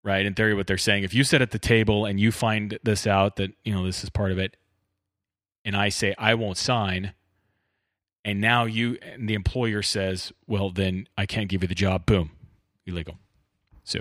right? 0.08 0.24
In 0.24 0.34
theory, 0.34 0.54
what 0.54 0.66
they're 0.66 0.78
saying, 0.78 1.04
if 1.04 1.12
you 1.12 1.22
sit 1.22 1.42
at 1.42 1.50
the 1.50 1.58
table 1.58 2.06
and 2.06 2.18
you 2.18 2.32
find 2.32 2.78
this 2.82 3.06
out 3.06 3.36
that 3.36 3.52
you 3.62 3.74
know 3.74 3.84
this 3.84 4.02
is 4.02 4.10
part 4.10 4.32
of 4.32 4.38
it, 4.38 4.56
and 5.64 5.76
I 5.76 5.90
say 5.90 6.14
I 6.18 6.34
won't 6.34 6.56
sign, 6.56 7.12
and 8.24 8.40
now 8.40 8.64
you 8.64 8.98
and 9.02 9.28
the 9.28 9.34
employer 9.34 9.82
says, 9.82 10.32
well, 10.46 10.70
then 10.70 11.08
I 11.16 11.26
can't 11.26 11.48
give 11.48 11.62
you 11.62 11.68
the 11.68 11.74
job. 11.74 12.06
Boom, 12.06 12.30
illegal. 12.86 13.18
So, 13.84 14.00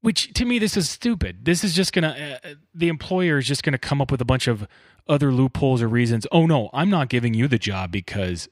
which 0.00 0.32
to 0.34 0.44
me, 0.46 0.58
this 0.58 0.76
is 0.76 0.88
stupid. 0.88 1.44
This 1.44 1.62
is 1.62 1.74
just 1.74 1.92
gonna 1.92 2.38
uh, 2.42 2.54
the 2.74 2.88
employer 2.88 3.38
is 3.38 3.46
just 3.46 3.62
gonna 3.62 3.78
come 3.78 4.00
up 4.00 4.10
with 4.10 4.20
a 4.20 4.26
bunch 4.26 4.48
of 4.48 4.66
other 5.08 5.30
loopholes 5.30 5.82
or 5.82 5.88
reasons. 5.88 6.26
Oh 6.32 6.46
no, 6.46 6.70
I'm 6.72 6.88
not 6.88 7.10
giving 7.10 7.34
you 7.34 7.48
the 7.48 7.58
job 7.58 7.92
because 7.92 8.48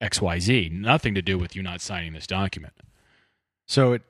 X 0.00 0.20
Y 0.20 0.38
Z. 0.38 0.70
Nothing 0.72 1.14
to 1.14 1.22
do 1.22 1.38
with 1.38 1.54
you 1.54 1.62
not 1.62 1.80
signing 1.80 2.12
this 2.12 2.26
document. 2.26 2.74
So 3.66 3.92
it, 3.92 4.02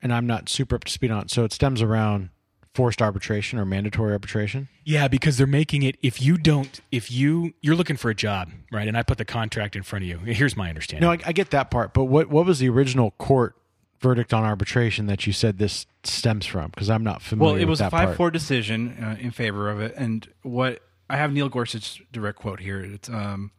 and 0.00 0.12
I'm 0.12 0.26
not 0.26 0.48
super 0.48 0.76
up 0.76 0.84
to 0.84 0.92
speed 0.92 1.10
on 1.10 1.22
it. 1.22 1.30
So 1.30 1.44
it 1.44 1.52
stems 1.52 1.82
around 1.82 2.30
forced 2.74 3.02
arbitration 3.02 3.58
or 3.58 3.64
mandatory 3.64 4.12
arbitration. 4.12 4.68
Yeah, 4.84 5.08
because 5.08 5.36
they're 5.36 5.46
making 5.46 5.82
it 5.82 5.96
if 6.02 6.22
you 6.22 6.38
don't 6.38 6.80
if 6.90 7.10
you 7.10 7.54
you're 7.60 7.76
looking 7.76 7.96
for 7.96 8.10
a 8.10 8.14
job, 8.14 8.50
right? 8.70 8.88
And 8.88 8.96
I 8.96 9.02
put 9.02 9.18
the 9.18 9.24
contract 9.24 9.76
in 9.76 9.82
front 9.82 10.04
of 10.04 10.08
you. 10.08 10.18
Here's 10.18 10.56
my 10.56 10.68
understanding. 10.68 11.06
No, 11.06 11.12
I, 11.12 11.18
I 11.26 11.32
get 11.32 11.50
that 11.50 11.70
part, 11.70 11.92
but 11.92 12.04
what 12.04 12.28
what 12.28 12.46
was 12.46 12.58
the 12.58 12.68
original 12.68 13.12
court 13.12 13.54
verdict 14.00 14.34
on 14.34 14.42
arbitration 14.42 15.06
that 15.06 15.26
you 15.26 15.32
said 15.32 15.58
this 15.58 15.86
stems 16.02 16.46
from? 16.46 16.70
Because 16.70 16.90
I'm 16.90 17.04
not 17.04 17.22
familiar. 17.22 17.52
With 17.52 17.58
the 17.58 17.58
case. 17.58 17.68
Well, 17.68 17.68
it 17.68 17.70
was 17.70 17.80
a 17.80 17.90
five 17.90 18.06
part. 18.06 18.16
four 18.16 18.30
decision 18.30 18.96
uh, 19.02 19.16
in 19.20 19.30
favor 19.30 19.70
of 19.70 19.80
it, 19.80 19.94
and 19.96 20.26
what 20.42 20.80
I 21.10 21.16
have 21.16 21.32
Neil 21.32 21.48
Gorsuch's 21.48 22.00
direct 22.10 22.38
quote 22.38 22.60
here. 22.60 22.80
It's 22.80 23.08
um, 23.08 23.50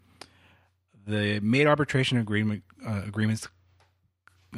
the 1.06 1.40
made 1.42 1.68
arbitration 1.68 2.18
agreement 2.18 2.64
uh, 2.86 3.02
agreements 3.06 3.48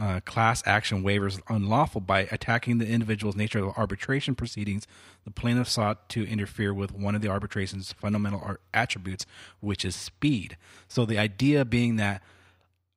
uh, 0.01 0.19
class 0.25 0.61
action 0.65 1.03
waivers 1.03 1.41
unlawful 1.47 2.01
by 2.01 2.21
attacking 2.31 2.79
the 2.79 2.87
individual's 2.87 3.35
nature 3.35 3.59
of 3.59 3.73
arbitration 3.77 4.35
proceedings. 4.35 4.85
The 5.23 5.31
plaintiff 5.31 5.69
sought 5.69 6.09
to 6.09 6.27
interfere 6.27 6.73
with 6.73 6.91
one 6.91 7.15
of 7.15 7.21
the 7.21 7.29
arbitration's 7.29 7.93
fundamental 7.93 8.41
ar- 8.41 8.59
attributes, 8.73 9.25
which 9.61 9.85
is 9.85 9.95
speed. 9.95 10.57
So 10.87 11.05
the 11.05 11.17
idea 11.17 11.63
being 11.63 11.95
that 11.95 12.21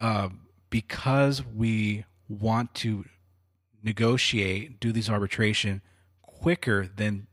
uh, 0.01 0.31
because 0.71 1.45
we 1.45 2.05
want 2.29 2.75
to 2.75 3.05
negotiate, 3.83 4.81
do 4.81 4.93
these 4.93 5.09
arbitration 5.09 5.83
quicker 6.23 6.87
than 6.87 7.27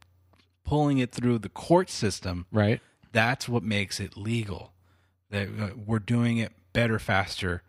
pulling 0.64 0.98
it 1.00 1.12
through 1.12 1.40
the 1.40 1.50
court 1.50 1.90
system, 1.90 2.46
right? 2.52 2.82
that's 3.12 3.48
what 3.50 3.64
makes 3.64 4.00
it 4.00 4.18
legal. 4.18 4.74
That 5.30 5.48
uh, 5.48 5.70
we're 5.76 6.00
doing 6.00 6.38
it 6.38 6.52
better, 6.74 7.00
faster, 7.00 7.64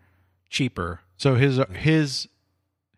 cheaper. 0.49 1.01
So 1.17 1.35
his 1.35 1.59
his 1.73 2.27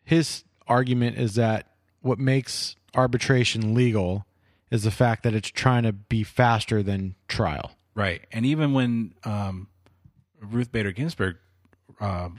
his 0.03 0.43
argument 0.67 1.17
is 1.17 1.35
that 1.35 1.67
what 2.01 2.19
makes 2.19 2.75
arbitration 2.95 3.73
legal 3.73 4.25
is 4.71 4.83
the 4.83 4.91
fact 4.91 5.23
that 5.23 5.33
it's 5.33 5.49
trying 5.49 5.83
to 5.83 5.93
be 5.93 6.23
faster 6.23 6.83
than 6.83 7.15
trial. 7.27 7.71
Right. 7.95 8.21
And 8.31 8.45
even 8.45 8.73
when 8.73 9.13
um, 9.23 9.67
Ruth 10.41 10.71
Bader 10.71 10.91
Ginsburg 10.91 11.37
uh, 11.99 12.29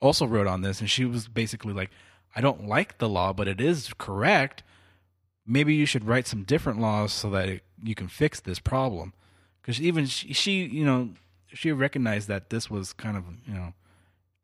also 0.00 0.26
wrote 0.26 0.46
on 0.46 0.62
this, 0.62 0.80
and 0.80 0.88
she 0.88 1.04
was 1.04 1.28
basically 1.28 1.72
like, 1.72 1.90
I 2.34 2.40
don't 2.40 2.66
like 2.66 2.98
the 2.98 3.08
law, 3.08 3.32
but 3.32 3.48
it 3.48 3.60
is 3.60 3.92
correct. 3.98 4.62
Maybe 5.46 5.74
you 5.74 5.86
should 5.86 6.04
write 6.04 6.26
some 6.26 6.44
different 6.44 6.80
laws 6.80 7.12
so 7.12 7.30
that 7.30 7.48
it, 7.48 7.62
you 7.82 7.94
can 7.94 8.08
fix 8.08 8.40
this 8.40 8.58
problem. 8.58 9.12
Because 9.60 9.80
even 9.80 10.06
she, 10.06 10.32
she, 10.32 10.64
you 10.64 10.84
know, 10.84 11.10
she 11.52 11.72
recognized 11.72 12.28
that 12.28 12.50
this 12.50 12.70
was 12.70 12.92
kind 12.92 13.16
of, 13.16 13.24
you 13.46 13.54
know, 13.54 13.72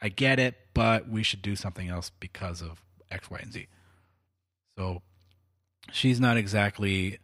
I 0.01 0.09
get 0.09 0.39
it, 0.39 0.55
but 0.75 1.09
we 1.09 1.23
should 1.23 1.43
do 1.43 1.57
something 1.57 1.89
else 1.89 2.11
because 2.21 2.61
of 2.63 2.83
X, 3.11 3.31
Y, 3.31 3.39
and 3.41 3.53
Z. 3.53 3.67
So 4.79 5.03
she's 5.93 6.21
not 6.21 6.37
exactly 6.37 7.19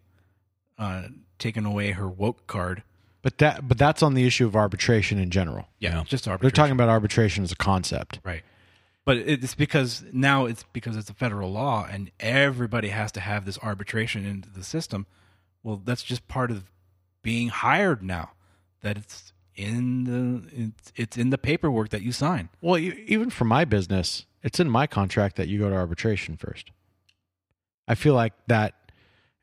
uh, 0.79 1.09
taking 1.39 1.65
away 1.67 1.91
her 1.93 2.09
woke 2.09 2.47
card. 2.47 2.83
But 3.23 3.39
that 3.39 3.69
but 3.69 3.79
that's 3.79 4.03
on 4.03 4.15
the 4.15 4.27
issue 4.27 4.47
of 4.47 4.57
arbitration 4.57 5.19
in 5.19 5.31
general. 5.31 5.67
Yeah, 5.79 5.99
Yeah. 5.99 6.05
just 6.05 6.27
arbitration. 6.27 6.43
They're 6.43 6.65
talking 6.65 6.73
about 6.73 6.89
arbitration 6.89 7.45
as 7.45 7.53
a 7.53 7.57
concept. 7.57 8.21
right. 8.25 8.43
But 9.05 9.17
it's 9.17 9.57
because 9.57 10.05
now 10.13 10.47
it's 10.47 10.65
because 10.73 10.97
it's 10.97 11.11
a 11.11 11.15
federal 11.15 11.51
law 11.51 11.85
and 11.91 12.13
everybody 12.21 12.89
has 12.91 13.11
to 13.13 13.21
have 13.21 13.45
this 13.45 13.59
arbitration 13.59 14.25
into 14.25 14.49
the 14.49 14.63
system. 14.63 15.07
Well, 15.65 15.83
that's 15.85 16.05
just 16.05 16.29
part 16.29 16.53
of 16.53 16.71
being 17.21 17.49
hired 17.49 18.03
now. 18.05 18.31
That 18.83 18.97
it's 18.97 19.33
in 19.55 20.05
the 20.05 20.65
it's, 20.65 20.93
it's 20.97 21.17
in 21.17 21.31
the 21.31 21.39
paperwork 21.39 21.91
that 21.91 22.03
you 22.03 22.13
sign. 22.13 22.49
Well, 22.61 22.79
you, 22.79 22.93
even 23.07 23.31
for 23.31 23.45
my 23.45 23.65
business, 23.65 24.27
it's 24.43 24.61
in 24.61 24.71
my 24.71 24.87
contract 24.87 25.37
that 25.37 25.49
you 25.49 25.59
go 25.59 25.71
to 25.71 25.77
arbitration 25.77 26.37
first. 26.37 26.71
I 27.87 27.95
feel 27.95 28.15
like 28.15 28.33
that, 28.47 28.75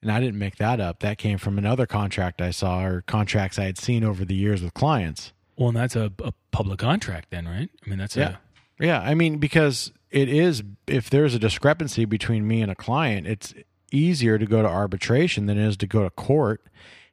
and 0.01 0.11
I 0.11 0.19
didn't 0.19 0.39
make 0.39 0.57
that 0.57 0.79
up. 0.79 1.01
That 1.01 1.17
came 1.17 1.37
from 1.37 1.57
another 1.57 1.85
contract 1.85 2.41
I 2.41 2.51
saw 2.51 2.83
or 2.83 3.01
contracts 3.01 3.59
I 3.59 3.65
had 3.65 3.77
seen 3.77 4.03
over 4.03 4.25
the 4.25 4.35
years 4.35 4.61
with 4.61 4.73
clients. 4.73 5.33
well, 5.57 5.69
and 5.69 5.77
that's 5.77 5.95
a, 5.95 6.11
a 6.23 6.33
public 6.51 6.79
contract, 6.79 7.29
then, 7.31 7.47
right? 7.47 7.69
I 7.85 7.89
mean, 7.89 7.99
that's 7.99 8.15
Yeah. 8.15 8.37
Yeah, 8.79 9.01
I 9.01 9.13
mean 9.13 9.39
because 9.39 9.91
it 10.09 10.29
is 10.29 10.63
if 10.87 11.09
there's 11.09 11.35
a 11.35 11.39
discrepancy 11.39 12.05
between 12.05 12.47
me 12.47 12.61
and 12.61 12.71
a 12.71 12.75
client, 12.75 13.27
it's 13.27 13.53
easier 13.91 14.37
to 14.37 14.45
go 14.45 14.61
to 14.61 14.67
arbitration 14.67 15.45
than 15.45 15.57
it 15.57 15.67
is 15.67 15.77
to 15.77 15.87
go 15.87 16.03
to 16.03 16.09
court. 16.09 16.63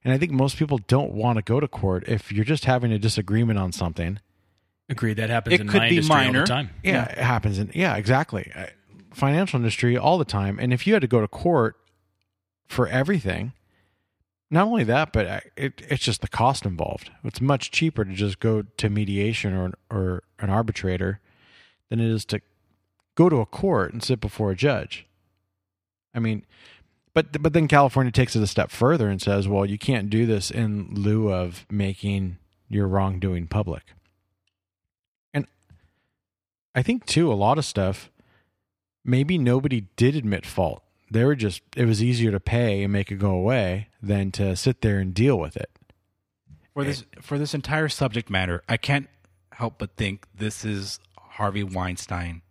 And 0.06 0.14
I 0.14 0.18
think 0.18 0.30
most 0.30 0.56
people 0.56 0.78
don't 0.78 1.10
want 1.14 1.34
to 1.36 1.42
go 1.42 1.58
to 1.58 1.66
court 1.66 2.04
if 2.06 2.30
you're 2.30 2.44
just 2.44 2.64
having 2.64 2.92
a 2.92 2.98
disagreement 2.98 3.58
on 3.58 3.72
something. 3.72 4.20
agreed. 4.88 5.14
That 5.16 5.30
happens 5.30 5.54
It 5.54 5.62
in 5.62 5.66
could 5.68 5.80
my 5.82 5.88
be 5.88 5.96
industry 5.96 6.14
all 6.16 6.24
minor. 6.26 6.40
the 6.42 6.46
time. 6.46 6.70
Yeah, 6.84 7.06
it 7.06 7.18
happens 7.18 7.58
in 7.58 7.72
yeah, 7.74 7.96
exactly. 7.96 8.52
Uh, 8.54 8.66
Financial 9.12 9.58
industry 9.58 9.96
all 9.98 10.16
the 10.16 10.24
time. 10.24 10.60
And 10.60 10.72
if 10.72 10.86
you 10.86 10.92
had 10.92 11.00
to 11.02 11.08
go 11.08 11.20
to 11.20 11.26
court 11.26 11.74
for 12.68 12.86
everything, 12.86 13.52
not 14.48 14.66
only 14.68 14.84
that, 14.84 15.12
but 15.12 15.26
uh, 15.26 15.40
it, 15.56 15.82
it's 15.88 16.04
just 16.04 16.20
the 16.20 16.28
cost 16.28 16.64
involved. 16.64 17.10
It's 17.24 17.40
much 17.40 17.72
cheaper 17.72 18.04
to 18.04 18.12
just 18.14 18.38
go 18.38 18.62
to 18.62 18.88
mediation 18.88 19.54
or 19.54 19.72
or 19.90 20.22
an 20.38 20.50
arbitrator 20.50 21.18
than 21.90 21.98
it 21.98 22.08
is 22.10 22.24
to 22.26 22.40
go 23.16 23.28
to 23.28 23.36
a 23.38 23.46
court 23.46 23.92
and 23.92 24.04
sit 24.04 24.20
before 24.20 24.52
a 24.52 24.56
judge. 24.56 25.06
I 26.14 26.18
mean, 26.20 26.44
but 27.16 27.42
but 27.42 27.54
then 27.54 27.66
California 27.66 28.12
takes 28.12 28.36
it 28.36 28.42
a 28.42 28.46
step 28.46 28.70
further 28.70 29.08
and 29.08 29.22
says, 29.22 29.48
well, 29.48 29.64
you 29.64 29.78
can't 29.78 30.10
do 30.10 30.26
this 30.26 30.50
in 30.50 30.88
lieu 30.90 31.32
of 31.32 31.64
making 31.70 32.36
your 32.68 32.86
wrongdoing 32.86 33.46
public. 33.46 33.84
And 35.32 35.46
I 36.74 36.82
think 36.82 37.06
too, 37.06 37.32
a 37.32 37.34
lot 37.34 37.56
of 37.56 37.64
stuff, 37.64 38.10
maybe 39.02 39.38
nobody 39.38 39.86
did 39.96 40.14
admit 40.14 40.44
fault. 40.44 40.82
They 41.10 41.24
were 41.24 41.34
just 41.34 41.62
it 41.74 41.86
was 41.86 42.02
easier 42.02 42.30
to 42.32 42.38
pay 42.38 42.82
and 42.82 42.92
make 42.92 43.10
it 43.10 43.16
go 43.16 43.30
away 43.30 43.88
than 44.02 44.30
to 44.32 44.54
sit 44.54 44.82
there 44.82 44.98
and 44.98 45.14
deal 45.14 45.38
with 45.38 45.56
it. 45.56 45.70
For 46.74 46.84
this 46.84 47.04
for 47.22 47.38
this 47.38 47.54
entire 47.54 47.88
subject 47.88 48.28
matter, 48.28 48.62
I 48.68 48.76
can't 48.76 49.08
help 49.52 49.78
but 49.78 49.96
think 49.96 50.26
this 50.34 50.66
is 50.66 51.00
Harvey 51.16 51.64
Weinstein's 51.64 52.42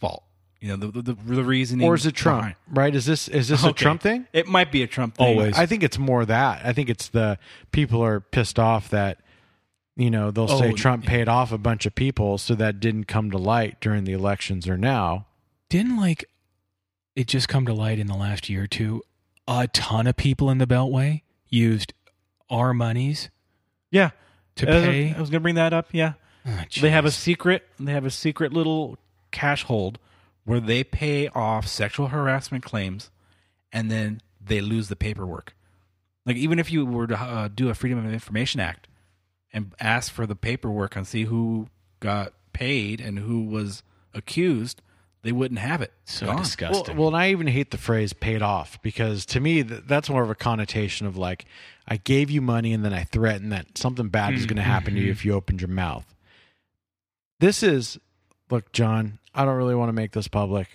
fault. 0.00 0.24
You 0.62 0.68
know, 0.68 0.76
the 0.76 1.02
the, 1.02 1.14
the 1.14 1.42
reasoning 1.42 1.86
Or 1.88 1.94
is 1.96 2.06
it 2.06 2.12
Trump? 2.14 2.38
behind- 2.40 2.56
Right? 2.70 2.94
Is 2.94 3.04
this 3.04 3.26
is 3.26 3.48
this 3.48 3.64
a 3.64 3.72
Trump 3.72 4.00
thing? 4.00 4.26
It 4.32 4.46
might 4.46 4.70
be 4.70 4.82
a 4.84 4.86
Trump 4.86 5.16
thing. 5.16 5.26
Always. 5.26 5.58
I 5.58 5.66
think 5.66 5.82
it's 5.82 5.98
more 5.98 6.24
that. 6.24 6.64
I 6.64 6.72
think 6.72 6.88
it's 6.88 7.08
the 7.08 7.36
people 7.72 8.00
are 8.02 8.20
pissed 8.20 8.60
off 8.60 8.88
that 8.90 9.18
you 9.96 10.08
know 10.08 10.30
they'll 10.30 10.46
say 10.46 10.70
Oh, 10.70 10.76
Trump 10.76 11.04
paid 11.04 11.28
off 11.28 11.50
a 11.50 11.58
bunch 11.58 11.84
of 11.84 11.96
people, 11.96 12.38
so 12.38 12.54
that 12.54 12.78
didn't 12.78 13.04
come 13.04 13.30
to 13.32 13.38
light 13.38 13.80
during 13.80 14.04
the 14.04 14.12
elections 14.12 14.68
or 14.68 14.78
now. 14.78 15.26
Didn't 15.68 15.96
like 15.96 16.24
it 17.16 17.26
just 17.26 17.48
come 17.48 17.66
to 17.66 17.74
light 17.74 17.98
in 17.98 18.06
the 18.06 18.14
last 18.16 18.48
year 18.48 18.62
or 18.62 18.66
two? 18.68 19.02
A 19.48 19.66
ton 19.66 20.06
of 20.06 20.16
people 20.16 20.48
in 20.48 20.58
the 20.58 20.66
Beltway 20.66 21.22
used 21.48 21.92
our 22.48 22.72
monies 22.72 23.30
Yeah. 23.90 24.10
to 24.56 24.70
I 24.70 24.74
was- 24.76 24.84
pay. 24.84 25.06
I 25.14 25.18
was 25.20 25.28
going 25.28 25.40
to 25.40 25.42
bring 25.42 25.56
that 25.56 25.72
up. 25.72 25.88
Yeah. 25.90 26.12
Ah, 26.46 26.64
They 26.80 26.90
have 26.90 27.04
a 27.04 27.10
secret. 27.10 27.66
They 27.80 27.92
have 27.92 28.04
a 28.06 28.10
secret 28.10 28.52
little 28.52 28.96
cash 29.32 29.64
hold 29.64 29.98
where 30.44 30.60
they 30.60 30.82
pay 30.84 31.28
off 31.28 31.66
sexual 31.66 32.08
harassment 32.08 32.64
claims, 32.64 33.10
and 33.72 33.90
then 33.90 34.20
they 34.44 34.60
lose 34.60 34.88
the 34.88 34.96
paperwork. 34.96 35.54
Like 36.26 36.36
even 36.36 36.58
if 36.58 36.70
you 36.70 36.84
were 36.86 37.06
to 37.06 37.16
uh, 37.18 37.48
do 37.48 37.68
a 37.68 37.74
Freedom 37.74 38.04
of 38.04 38.12
Information 38.12 38.60
Act 38.60 38.88
and 39.52 39.72
ask 39.80 40.12
for 40.12 40.26
the 40.26 40.36
paperwork 40.36 40.96
and 40.96 41.06
see 41.06 41.24
who 41.24 41.68
got 42.00 42.32
paid 42.52 43.00
and 43.00 43.18
who 43.18 43.44
was 43.44 43.82
accused, 44.14 44.82
they 45.22 45.32
wouldn't 45.32 45.60
have 45.60 45.80
it. 45.82 45.92
so 46.04 46.26
Gone. 46.26 46.36
Disgusting. 46.38 46.96
well, 46.96 47.08
and 47.08 47.16
I 47.16 47.30
even 47.30 47.46
hate 47.46 47.70
the 47.70 47.78
phrase 47.78 48.12
"paid 48.12 48.42
off" 48.42 48.80
because 48.82 49.24
to 49.26 49.40
me 49.40 49.62
th- 49.62 49.82
that's 49.86 50.10
more 50.10 50.22
of 50.22 50.30
a 50.30 50.34
connotation 50.34 51.06
of 51.06 51.16
like 51.16 51.44
I 51.86 51.96
gave 51.96 52.30
you 52.30 52.40
money 52.40 52.72
and 52.72 52.84
then 52.84 52.92
I 52.92 53.04
threatened 53.04 53.52
that 53.52 53.78
something 53.78 54.08
bad 54.08 54.34
is 54.34 54.46
going 54.46 54.56
to 54.56 54.62
happen 54.62 54.94
to 54.94 55.00
you 55.00 55.10
if 55.10 55.24
you 55.24 55.32
opened 55.34 55.60
your 55.60 55.68
mouth. 55.68 56.06
This 57.40 57.62
is, 57.62 57.98
look, 58.50 58.70
John. 58.72 59.18
I 59.34 59.44
don't 59.44 59.56
really 59.56 59.74
want 59.74 59.88
to 59.88 59.94
make 59.94 60.12
this 60.12 60.28
public. 60.28 60.68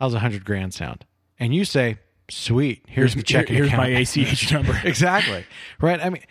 How's 0.00 0.14
a 0.14 0.18
hundred 0.18 0.44
grand 0.44 0.74
sound? 0.74 1.04
And 1.38 1.54
you 1.54 1.64
say, 1.64 1.98
"Sweet, 2.30 2.84
here's, 2.86 3.16
my 3.16 3.22
checking 3.22 3.56
here's 3.56 3.68
account." 3.68 3.82
my 3.82 3.88
ACH 3.88 4.52
number. 4.52 4.80
exactly. 4.84 5.44
Right. 5.80 6.00
I 6.00 6.10
mean, 6.10 6.22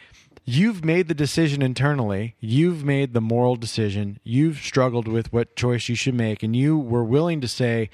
you've 0.45 0.86
made 0.86 1.08
the 1.08 1.13
decision 1.13 1.62
internally. 1.62 2.36
You've 2.39 2.84
made 2.84 3.13
the 3.13 3.21
moral 3.21 3.56
decision. 3.56 4.19
You've 4.24 4.58
struggled 4.58 5.08
with 5.08 5.34
what 5.34 5.56
choice 5.56 5.89
you 5.89 5.95
should 5.95 6.15
make, 6.15 6.43
and 6.43 6.56
you 6.56 6.78
were 6.78 7.04
willing 7.04 7.41
to 7.41 7.48
say, 7.48 7.89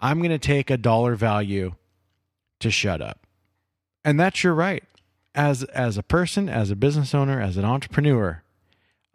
I'm 0.00 0.18
going 0.18 0.30
to 0.30 0.38
take 0.38 0.70
a 0.70 0.76
dollar 0.76 1.14
value 1.14 1.74
to 2.60 2.70
shut 2.70 3.00
up. 3.00 3.26
And 4.04 4.18
that's 4.18 4.42
your 4.42 4.54
right. 4.54 4.84
As 5.34 5.64
as 5.64 5.98
a 5.98 6.02
person, 6.02 6.48
as 6.48 6.70
a 6.70 6.76
business 6.76 7.14
owner, 7.14 7.40
as 7.40 7.56
an 7.56 7.64
entrepreneur, 7.64 8.42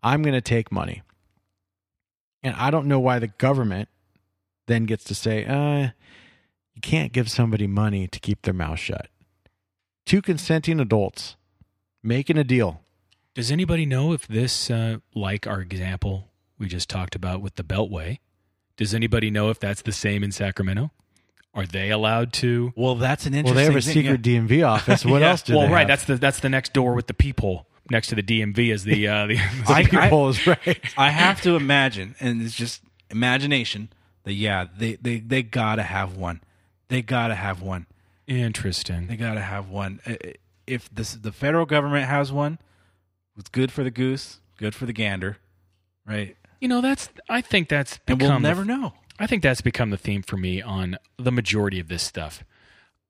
I'm 0.03 0.21
going 0.21 0.33
to 0.33 0.41
take 0.41 0.71
money. 0.71 1.01
And 2.43 2.55
I 2.55 2.71
don't 2.71 2.87
know 2.87 2.99
why 2.99 3.19
the 3.19 3.27
government 3.27 3.89
then 4.67 4.85
gets 4.85 5.03
to 5.05 5.15
say, 5.15 5.45
uh, 5.45 5.89
you 6.73 6.81
can't 6.81 7.11
give 7.11 7.29
somebody 7.29 7.67
money 7.67 8.07
to 8.07 8.19
keep 8.19 8.43
their 8.43 8.53
mouth 8.53 8.79
shut. 8.79 9.07
Two 10.05 10.21
consenting 10.21 10.79
adults 10.79 11.35
making 12.01 12.37
a 12.37 12.43
deal. 12.43 12.81
Does 13.35 13.51
anybody 13.51 13.85
know 13.85 14.13
if 14.13 14.27
this, 14.27 14.69
uh, 14.71 14.97
like 15.13 15.45
our 15.47 15.61
example 15.61 16.29
we 16.57 16.67
just 16.67 16.89
talked 16.89 17.15
about 17.15 17.41
with 17.41 17.55
the 17.55 17.63
Beltway, 17.63 18.19
does 18.77 18.93
anybody 18.93 19.29
know 19.29 19.49
if 19.49 19.59
that's 19.59 19.81
the 19.81 19.91
same 19.91 20.23
in 20.23 20.31
Sacramento? 20.31 20.91
Are 21.53 21.65
they 21.65 21.89
allowed 21.89 22.31
to? 22.33 22.71
Well, 22.75 22.95
that's 22.95 23.25
an 23.25 23.33
interesting. 23.33 23.55
Well, 23.55 23.65
they 23.67 23.73
have 23.73 23.75
a 23.75 23.81
thing, 23.85 23.93
secret 23.93 24.25
yeah. 24.25 24.39
DMV 24.39 24.67
office. 24.67 25.03
What 25.05 25.21
Yeah. 25.21 25.29
else 25.31 25.41
do 25.41 25.55
well, 25.57 25.67
they 25.67 25.73
right. 25.73 25.79
have? 25.79 25.87
That's 25.87 26.03
the 26.05 26.15
that's 26.15 26.39
the 26.39 26.49
next 26.49 26.73
door 26.73 26.93
with 26.93 27.07
the 27.07 27.13
peephole 27.13 27.65
next 27.91 28.07
to 28.07 28.15
the 28.15 28.23
DMV 28.23 28.71
is 28.73 28.83
the 28.83 29.07
uh, 29.07 29.27
the. 29.27 29.35
the 29.67 29.73
I- 29.73 29.83
people 29.85 30.29
is 30.29 30.45
right. 30.47 30.79
I 30.97 31.09
have 31.09 31.41
to 31.43 31.55
imagine, 31.55 32.15
and 32.19 32.41
it's 32.41 32.55
just 32.55 32.81
imagination 33.09 33.89
that 34.23 34.33
yeah, 34.33 34.65
they 34.77 34.95
they 34.95 35.19
they 35.19 35.43
gotta 35.43 35.83
have 35.83 36.15
one. 36.17 36.41
They 36.89 37.01
gotta 37.01 37.35
have 37.35 37.61
one. 37.61 37.85
Interesting. 38.27 39.07
They 39.07 39.15
gotta 39.15 39.41
have 39.41 39.69
one. 39.69 39.99
If 40.67 40.89
this 40.93 41.13
the 41.13 41.31
federal 41.31 41.65
government 41.65 42.07
has 42.07 42.31
one, 42.31 42.59
it's 43.37 43.49
good 43.49 43.71
for 43.71 43.83
the 43.83 43.91
goose, 43.91 44.39
good 44.57 44.75
for 44.75 44.85
the 44.85 44.93
gander, 44.93 45.37
right? 46.05 46.35
You 46.61 46.67
know, 46.67 46.81
that's. 46.81 47.09
I 47.29 47.41
think 47.41 47.69
that's 47.69 47.99
And 48.07 48.21
we'll 48.21 48.31
the- 48.31 48.39
never 48.39 48.65
know. 48.65 48.93
I 49.21 49.27
think 49.27 49.43
that's 49.43 49.61
become 49.61 49.89
the 49.89 49.97
theme 49.97 50.21
for 50.21 50.37
me 50.37 50.61
on 50.61 50.97
the 51.17 51.31
majority 51.31 51.79
of 51.79 51.89
this 51.89 52.03
stuff. 52.03 52.43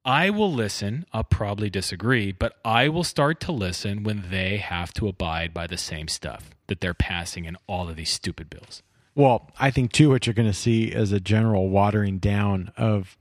I 0.05 0.29
will 0.29 0.51
listen. 0.51 1.05
I'll 1.11 1.23
probably 1.23 1.69
disagree, 1.69 2.31
but 2.31 2.53
I 2.63 2.89
will 2.89 3.03
start 3.03 3.39
to 3.41 3.51
listen 3.51 4.03
when 4.03 4.25
they 4.29 4.57
have 4.57 4.93
to 4.93 5.07
abide 5.07 5.53
by 5.53 5.67
the 5.67 5.77
same 5.77 6.07
stuff 6.07 6.51
that 6.67 6.81
they're 6.81 6.93
passing 6.93 7.45
in 7.45 7.57
all 7.67 7.89
of 7.89 7.95
these 7.95 8.09
stupid 8.09 8.49
bills. 8.49 8.81
Well, 9.15 9.51
I 9.59 9.71
think 9.71 9.91
too 9.91 10.09
what 10.09 10.25
you're 10.25 10.33
going 10.33 10.47
to 10.49 10.53
see 10.53 10.85
is 10.85 11.11
a 11.11 11.19
general 11.19 11.69
watering 11.69 12.19
down 12.19 12.71
of 12.77 13.17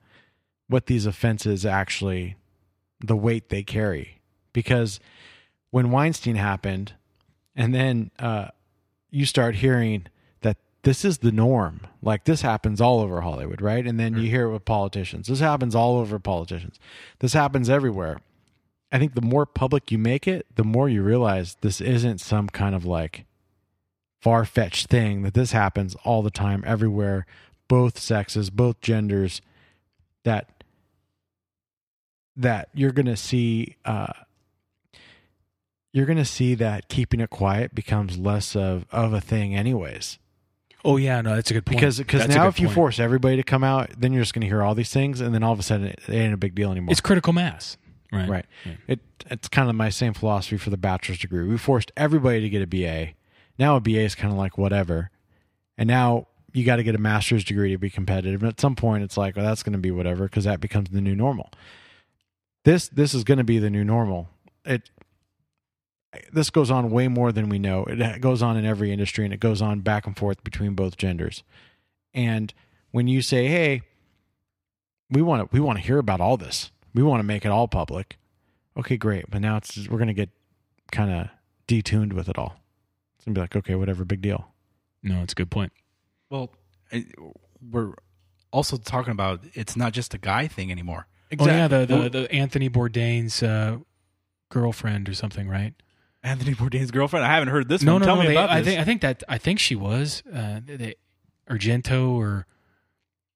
what 0.69 0.87
these 0.87 1.07
offenses 1.07 1.67
actually 1.67 2.37
the 3.01 3.17
weight 3.17 3.49
they 3.49 3.63
carry. 3.63 4.21
Because 4.53 5.01
when 5.71 5.91
Weinstein 5.91 6.37
happened, 6.37 6.93
and 7.57 7.75
then 7.75 8.11
uh, 8.19 8.49
you 9.11 9.27
start 9.27 9.57
hearing 9.57 10.07
this 10.83 11.05
is 11.05 11.19
the 11.19 11.33
norm, 11.33 11.81
like 12.03 12.25
this 12.25 12.43
happens 12.43 12.81
all 12.81 13.01
over 13.01 13.21
Hollywood, 13.21 13.61
right? 13.61 13.87
And 13.87 13.99
then 13.99 14.17
you 14.17 14.31
hear 14.31 14.47
it 14.47 14.53
with 14.53 14.65
politicians. 14.65 15.27
This 15.27 15.41
happens 15.41 15.75
all 15.75 15.97
over 15.97 16.19
politicians. 16.19 16.79
This 17.19 17.33
happens 17.33 17.69
everywhere. 17.69 18.21
I 18.91 18.99
think 18.99 19.15
the 19.15 19.21
more 19.21 19.45
public 19.45 19.91
you 19.91 19.99
make 19.99 20.27
it, 20.27 20.47
the 20.55 20.65
more 20.65 20.89
you 20.89 21.03
realize 21.03 21.57
this 21.61 21.81
isn't 21.81 22.21
some 22.21 22.49
kind 22.49 22.75
of 22.75 22.85
like 22.85 23.25
far 24.21 24.45
fetched 24.45 24.89
thing 24.89 25.23
that 25.23 25.35
this 25.35 25.53
happens 25.53 25.95
all 26.05 26.23
the 26.23 26.31
time, 26.31 26.63
everywhere, 26.67 27.27
both 27.67 27.99
sexes, 27.99 28.51
both 28.51 28.81
genders, 28.81 29.43
that 30.25 30.49
that 32.37 32.69
you're 32.73 32.93
gonna 32.93 33.17
see 33.17 33.75
uh 33.85 34.13
you're 35.93 36.07
gonna 36.07 36.25
see 36.25 36.55
that 36.55 36.89
keeping 36.89 37.21
it 37.21 37.31
quiet 37.31 37.75
becomes 37.75 38.17
less 38.17 38.55
of, 38.55 38.87
of 38.93 39.13
a 39.13 39.21
thing 39.21 39.57
anyways. 39.57 40.19
Oh 40.89 40.97
yeah, 40.97 41.21
no, 41.21 41.35
that's 41.35 41.51
a 41.51 41.55
good 41.55 41.67
point. 41.67 41.77
Because 41.77 41.99
because 41.99 42.23
That's 42.23 42.35
a 42.35 42.39
now 42.39 42.45
good 42.45 42.49
if 42.49 42.61
you 42.61 42.69
point. 42.69 42.75
force 42.77 42.99
everybody 42.99 43.37
to 43.37 43.43
come 43.43 43.63
out, 43.63 43.91
then 43.99 44.15
you're 44.15 44.23
just 44.23 44.33
gonna 44.33 44.47
hear 44.47 44.63
all 44.63 44.75
these 44.75 44.91
things 44.91 45.21
and 45.21 45.35
then 45.35 45.43
all 45.43 45.53
of 45.53 45.59
a 45.59 45.63
sudden 45.63 45.89
it, 45.89 46.01
it 46.09 46.15
ain't 46.15 46.33
a 46.33 46.39
big 46.39 46.55
deal 46.55 46.71
anymore. 46.71 46.91
it's 46.91 47.03
critical 47.03 47.35
mass, 47.35 47.77
right? 48.11 48.27
Right. 48.27 48.47
It 48.87 49.01
it's 49.31 49.49
kind 49.49 49.69
of 49.69 49.77
my 49.77 49.91
same 49.91 50.15
philosophy 50.15 50.57
for 50.57 50.71
the 50.71 50.79
bachelor's 50.79 51.19
degree. 51.19 51.47
We 51.47 51.59
forced 51.59 51.93
everybody 51.95 52.41
to 52.41 52.49
get 52.49 52.63
a 52.63 52.67
BA. 52.67 53.13
Now 53.59 53.77
a 53.77 53.81
BA 53.81 54.01
is 54.01 54.15
kind 54.15 54.33
of 54.33 54.39
like 54.39 54.57
whatever. 54.57 55.11
And 55.77 55.89
now 55.89 56.29
you 56.55 56.65
got 56.65 56.77
to 56.77 56.83
get 56.83 56.95
a 56.95 56.99
master's 56.99 57.45
degree 57.45 57.71
to 57.73 57.79
be 57.79 57.91
competitive. 57.91 58.43
And 58.43 58.51
at 58.51 58.59
some 58.59 58.75
point 58.75 59.05
it's 59.05 59.19
like, 59.19 59.37
well, 59.37 59.45
that's 59.45 59.63
going 59.63 59.75
to 59.75 59.79
be 59.79 59.91
whatever 59.91 60.25
because 60.25 60.45
that 60.45 60.59
becomes 60.59 60.89
the 60.89 61.03
new 61.03 61.15
normal. 61.15 61.51
This 62.65 62.89
this 62.89 63.13
is 63.13 63.25
going 63.25 63.39
to 63.39 63.45
be 63.45 63.59
the 63.59 63.69
new 63.69 63.85
normal. 63.85 64.31
It 64.65 64.89
this 66.33 66.51
goes 66.51 66.71
on 66.71 66.91
way 66.91 67.09
more 67.09 67.33
than 67.33 67.49
we 67.49 67.59
know. 67.59 67.85
It 67.85 68.21
goes 68.21 68.43
on 68.43 68.57
in 68.57 68.65
every 68.65 68.93
industry 68.93 69.25
and 69.25 69.35
it 69.35 69.41
goes 69.41 69.61
on 69.61 69.81
back 69.81 70.07
and 70.07 70.17
forth 70.17 70.43
between 70.43 70.75
both 70.75 70.97
genders. 70.97 71.43
And 72.15 72.53
when 72.91 73.09
you 73.09 73.21
say, 73.23 73.47
"Hey, 73.49 73.83
we 75.11 75.23
want 75.23 75.43
to 75.43 75.55
we 75.55 75.61
want 75.61 75.79
to 75.79 75.85
hear 75.85 75.99
about 75.99 76.21
all 76.21 76.37
this. 76.37 76.71
We 76.95 77.03
want 77.03 77.21
to 77.21 77.25
make 77.25 77.45
it 77.45 77.49
all 77.49 77.69
public." 77.69 78.17
Okay, 78.77 78.97
great. 78.97 79.31
But 79.31 79.41
now 79.43 79.57
it's 79.59 79.89
we're 79.89 79.99
going 79.99 80.09
to 80.09 80.15
get 80.15 80.31
kind 80.93 81.11
of 81.11 81.29
detuned 81.67 82.13
with 82.15 82.29
it 82.29 82.39
all. 82.39 82.57
It's 83.17 83.25
going 83.25 83.35
to 83.35 83.39
be 83.39 83.43
like, 83.43 83.57
"Okay, 83.57 83.75
whatever, 83.75 84.05
big 84.05 84.23
deal." 84.23 84.53
No, 85.03 85.23
it's 85.23 85.33
a 85.33 85.37
good 85.37 85.51
point. 85.51 85.73
Well, 86.31 86.51
I- 86.93 87.07
we're 87.71 87.93
also 88.53 88.77
talking 88.77 89.13
about 89.13 89.41
it's 89.55 89.77
not 89.77 89.93
just 89.93 90.15
a 90.15 90.19
guy 90.19 90.47
thing 90.47 90.71
anymore. 90.71 91.07
Exactly. 91.31 91.53
Oh 91.53 91.57
yeah, 91.57 91.69
the 91.69 91.87
the, 91.87 92.09
the 92.09 92.33
Anthony 92.33 92.71
Bourdain's 92.71 93.43
uh, 93.43 93.79
girlfriend 94.49 95.09
or 95.09 95.15
something, 95.15 95.49
right? 95.49 95.75
Anthony 96.23 96.55
Bourdain's 96.55 96.91
girlfriend. 96.91 97.25
I 97.25 97.33
haven't 97.35 97.49
heard 97.49 97.69
this 97.69 97.83
no, 97.83 97.95
one. 97.95 98.03
no, 98.03 98.07
Tell 98.07 98.17
no. 98.17 98.23
me 98.23 98.29
they- 98.29 98.35
about 98.35 98.51
I 98.51 98.61
this. 98.61 98.67
think 98.69 98.81
I 98.81 98.85
think 98.85 99.01
that 99.03 99.23
I 99.29 99.39
think 99.39 99.59
she 99.61 99.75
was 99.77 100.23
uh, 100.33 100.61
they, 100.65 100.95
Argento 101.49 102.11
or 102.11 102.47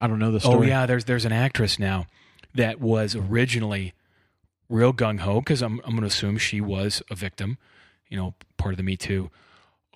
I 0.01 0.07
don't 0.09 0.19
know 0.19 0.33
the 0.33 0.41
story. 0.41 0.67
oh 0.67 0.71
yeah. 0.71 0.87
There's 0.87 1.05
there's 1.05 1.25
an 1.25 1.33
actress 1.33 1.79
now 1.79 2.07
that 2.55 2.81
was 2.81 3.15
originally 3.17 3.95
real 4.69 4.93
gung 4.93 5.21
ho 5.21 5.41
because 5.41 5.63
I'm 5.63 5.81
I'm 5.85 5.91
going 5.93 6.01
to 6.03 6.07
assume 6.09 6.39
she 6.39 6.61
was 6.61 7.03
a 7.11 7.15
victim, 7.15 7.57
you 8.09 8.17
know, 8.17 8.35
part 8.57 8.73
of 8.75 8.77
the 8.79 8.83
Me 8.83 8.97
Too. 8.97 9.31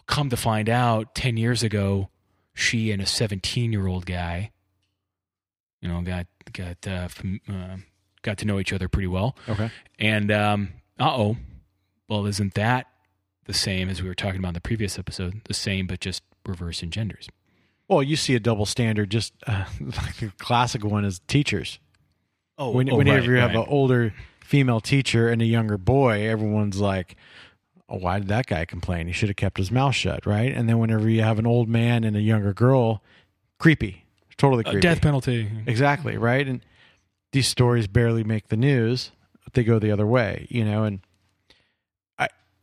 Come 0.07 0.31
to 0.31 0.37
find 0.37 0.69
out, 0.69 1.15
ten 1.17 1.37
years 1.37 1.63
ago, 1.65 2.09
she 2.55 2.93
and 2.93 3.03
a 3.03 3.07
17 3.07 3.73
year 3.73 3.89
old 3.89 4.07
guy, 4.07 4.53
you 5.81 5.89
know, 5.89 6.01
got 6.03 6.27
got 6.53 6.87
uh, 6.87 7.09
fam- 7.09 7.41
uh, 7.49 7.77
got 8.23 8.39
to 8.39 8.45
know 8.47 8.61
each 8.61 8.73
other 8.73 8.89
pretty 8.89 9.09
well. 9.09 9.37
Okay. 9.49 9.71
And 9.99 10.31
um, 10.31 10.69
uh 11.01 11.11
oh, 11.17 11.37
well, 12.09 12.27
isn't 12.27 12.55
that 12.55 12.87
the 13.45 13.55
same 13.55 13.89
as 13.89 14.03
we 14.03 14.09
were 14.09 14.15
talking 14.15 14.39
about 14.39 14.49
in 14.49 14.55
the 14.55 14.61
previous 14.61 14.99
episode? 14.99 15.41
The 15.45 15.55
same, 15.55 15.87
but 15.87 16.01
just 16.01 16.23
reverse 16.47 16.83
in 16.83 16.91
genders. 16.91 17.29
Well, 17.89 18.03
you 18.03 18.17
see 18.17 18.35
a 18.35 18.41
double 18.41 18.67
standard. 18.67 19.11
Just 19.11 19.33
uh, 19.47 19.65
like 19.81 20.17
the 20.17 20.33
classic 20.39 20.85
one 20.85 21.05
is 21.05 21.21
teachers. 21.29 21.79
Oh, 22.59 22.71
When, 22.71 22.89
whenever 22.89 23.31
you 23.33 23.39
have 23.39 23.51
an 23.51 23.65
older 23.69 24.15
female 24.41 24.81
teacher 24.81 25.29
and 25.29 25.43
a 25.43 25.45
younger 25.45 25.77
boy, 25.77 26.27
everyone's 26.29 26.81
like, 26.81 27.17
oh, 27.89 27.99
"Why 27.99 28.19
did 28.19 28.29
that 28.29 28.47
guy 28.47 28.65
complain? 28.65 29.07
He 29.09 29.13
should 29.13 29.29
have 29.29 29.37
kept 29.37 29.59
his 29.59 29.71
mouth 29.71 29.95
shut, 29.95 30.25
right?" 30.27 30.53
And 30.53 30.69
then 30.69 30.79
whenever 30.79 31.09
you 31.09 31.23
have 31.23 31.39
an 31.39 31.47
old 31.47 31.69
man 31.69 32.03
and 32.03 32.17
a 32.17 32.21
younger 32.21 32.53
girl, 32.55 33.03
creepy, 33.59 34.05
totally 34.39 34.65
Uh, 34.65 34.71
creepy. 34.71 34.81
death 34.83 35.03
penalty. 35.03 35.49
Exactly, 35.67 36.17
right? 36.17 36.47
And 36.49 36.65
these 37.33 37.47
stories 37.47 37.87
barely 37.87 38.25
make 38.25 38.49
the 38.49 38.57
news, 38.57 39.11
but 39.45 39.53
they 39.53 39.63
go 39.63 39.79
the 39.79 39.91
other 39.91 40.07
way, 40.07 40.47
you 40.49 40.65
know, 40.65 40.85
and 40.85 41.01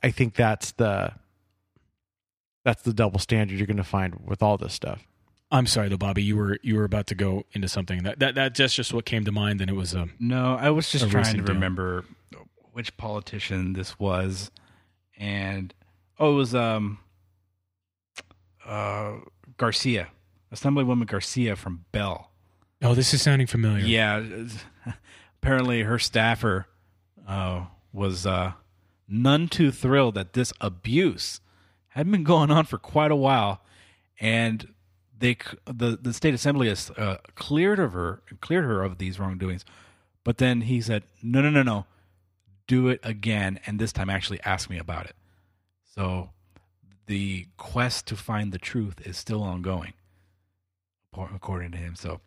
I 0.04 0.08
I 0.08 0.12
think 0.12 0.36
that's 0.36 0.72
the 0.74 1.14
that's 2.64 2.84
the 2.84 2.94
double 2.94 3.20
standard 3.20 3.58
you're 3.58 3.68
going 3.68 3.78
to 3.78 3.84
find 3.84 4.16
with 4.26 4.42
all 4.44 4.58
this 4.58 4.74
stuff. 4.74 5.06
I'm 5.52 5.68
sorry, 5.68 5.90
though, 5.90 5.98
Bobby. 5.98 6.24
You 6.24 6.36
were 6.38 6.58
you 6.64 6.76
were 6.78 6.84
about 6.84 7.08
to 7.08 7.16
go 7.16 7.44
into 7.54 7.68
something 7.68 8.04
that 8.04 8.20
that, 8.20 8.36
that 8.36 8.56
that's 8.56 8.74
just 8.74 8.94
what 8.94 9.06
came 9.06 9.24
to 9.26 9.32
mind, 9.32 9.62
and 9.62 9.70
it 9.70 9.76
was 9.76 9.94
a 9.94 10.08
No, 10.20 10.56
I 10.60 10.70
was 10.72 10.92
just 10.92 11.10
trying 11.10 11.22
recent 11.24 11.38
to 11.40 11.44
deal. 11.46 11.56
remember 11.56 12.06
which 12.72 12.98
politician 12.98 13.74
this 13.74 14.00
was, 14.00 14.50
and 15.18 15.74
oh, 16.20 16.32
it 16.32 16.36
was 16.36 16.56
um, 16.56 16.98
uh, 18.66 19.18
Garcia, 19.58 20.08
Assemblywoman 20.52 21.06
Garcia 21.06 21.56
from 21.56 21.86
Bell. 21.92 22.32
oh, 22.82 22.96
this 22.96 23.14
is 23.14 23.22
sounding 23.22 23.46
familiar. 23.46 23.86
Yeah, 23.86 24.24
apparently 25.42 25.84
her 25.84 26.00
staffer 26.00 26.66
uh, 27.28 27.66
was 27.92 28.26
uh, 28.26 28.54
none 29.08 29.48
too 29.48 29.72
thrilled 29.72 30.16
that 30.16 30.34
this 30.34 30.54
abuse 30.62 31.42
had 31.90 32.10
been 32.10 32.24
going 32.24 32.50
on 32.50 32.66
for 32.66 32.78
quite 32.78 33.12
a 33.12 33.16
while, 33.16 33.62
and 34.20 34.74
they 35.18 35.38
the 35.66 35.98
the 36.02 36.14
state 36.14 36.34
assembly 36.34 36.68
has 36.68 36.90
uh, 36.92 37.18
cleared 37.36 37.80
of 37.80 37.94
her 37.94 38.22
cleared 38.42 38.66
her 38.66 38.84
of 38.84 38.98
these 38.98 39.20
wrongdoings, 39.20 39.64
but 40.24 40.38
then 40.38 40.62
he 40.62 40.82
said, 40.82 41.04
no, 41.22 41.42
no, 41.42 41.50
no, 41.50 41.64
no, 41.64 41.86
do 42.68 42.88
it 42.88 43.00
again, 43.04 43.60
and 43.66 43.80
this 43.80 43.94
time 43.94 44.10
actually 44.10 44.40
ask 44.44 44.70
me 44.70 44.78
about 44.78 45.06
it. 45.06 45.16
So 45.84 46.32
the 47.06 47.48
quest 47.58 48.08
to 48.08 48.16
find 48.16 48.52
the 48.52 48.58
truth 48.58 49.06
is 49.06 49.18
still 49.18 49.44
ongoing, 49.44 49.94
according 51.14 51.72
to 51.72 51.78
him. 51.78 51.96
So 51.96 52.22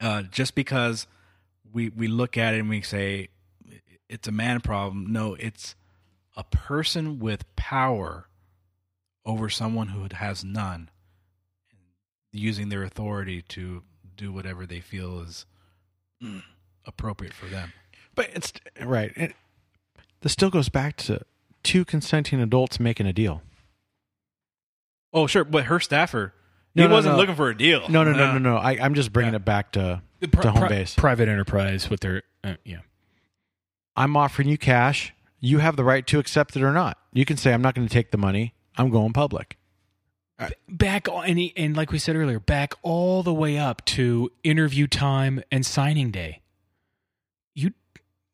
uh, 0.00 0.22
just 0.22 0.54
because 0.54 1.06
we 1.72 1.90
we 1.90 2.08
look 2.08 2.38
at 2.38 2.54
it 2.54 2.60
and 2.60 2.68
we 2.68 2.80
say 2.82 3.28
it's 4.08 4.28
a 4.28 4.32
man 4.32 4.60
problem, 4.60 5.12
no, 5.12 5.34
it's 5.34 5.74
a 6.38 6.44
person 6.44 7.18
with 7.18 7.44
power 7.56 8.28
over 9.26 9.50
someone 9.50 9.88
who 9.88 10.06
has 10.14 10.42
none, 10.44 10.88
using 12.32 12.68
their 12.70 12.82
authority 12.84 13.42
to 13.42 13.82
do 14.16 14.32
whatever 14.32 14.64
they 14.64 14.80
feel 14.80 15.20
is 15.20 15.44
appropriate 16.86 17.34
for 17.34 17.46
them. 17.46 17.72
But 18.14 18.30
it's 18.34 18.52
right. 18.82 19.12
It, 19.16 19.34
this 20.20 20.32
still 20.32 20.50
goes 20.50 20.68
back 20.68 20.96
to 20.98 21.20
two 21.62 21.84
consenting 21.84 22.40
adults 22.40 22.80
making 22.80 23.06
a 23.06 23.12
deal. 23.12 23.42
Oh, 25.12 25.26
sure, 25.26 25.44
but 25.44 25.64
her 25.64 25.80
staffer, 25.80 26.34
he 26.74 26.80
No, 26.80 26.88
no, 26.88 26.94
wasn't 26.94 27.14
no. 27.14 27.20
looking 27.20 27.34
for 27.34 27.48
a 27.50 27.56
deal. 27.56 27.88
No, 27.88 28.04
no, 28.04 28.12
no, 28.12 28.32
no, 28.32 28.38
no. 28.38 28.56
I, 28.56 28.72
I'm 28.72 28.94
just 28.94 29.12
bringing 29.12 29.32
Yeah. 29.34 29.38
it 29.38 29.44
back 29.44 29.72
to 29.72 30.02
The 30.20 30.28
pri- 30.28 30.42
to 30.42 30.50
home 30.52 30.60
pri- 30.60 30.68
base. 30.68 30.94
private 30.94 31.28
enterprise 31.28 31.90
with 31.90 32.00
their 32.00 32.22
uh, 32.44 32.54
yeah. 32.64 32.78
I'm 33.96 34.16
offering 34.16 34.48
you 34.48 34.56
cash. 34.58 35.12
You 35.40 35.58
have 35.58 35.76
the 35.76 35.84
right 35.84 36.06
to 36.08 36.18
accept 36.18 36.56
it 36.56 36.62
or 36.62 36.72
not. 36.72 36.98
You 37.12 37.24
can 37.24 37.36
say, 37.36 37.52
I'm 37.52 37.62
not 37.62 37.74
going 37.74 37.86
to 37.86 37.92
take 37.92 38.10
the 38.10 38.18
money. 38.18 38.54
I'm 38.76 38.90
going 38.90 39.12
public. 39.12 39.56
Back 40.68 41.08
and 41.08 41.36
he, 41.38 41.52
and 41.56 41.76
like 41.76 41.90
we 41.90 41.98
said 41.98 42.14
earlier, 42.14 42.38
back 42.38 42.72
all 42.82 43.22
the 43.24 43.34
way 43.34 43.58
up 43.58 43.84
to 43.86 44.30
interview 44.44 44.86
time 44.86 45.42
and 45.50 45.66
signing 45.66 46.12
day. 46.12 46.42
You, 47.54 47.72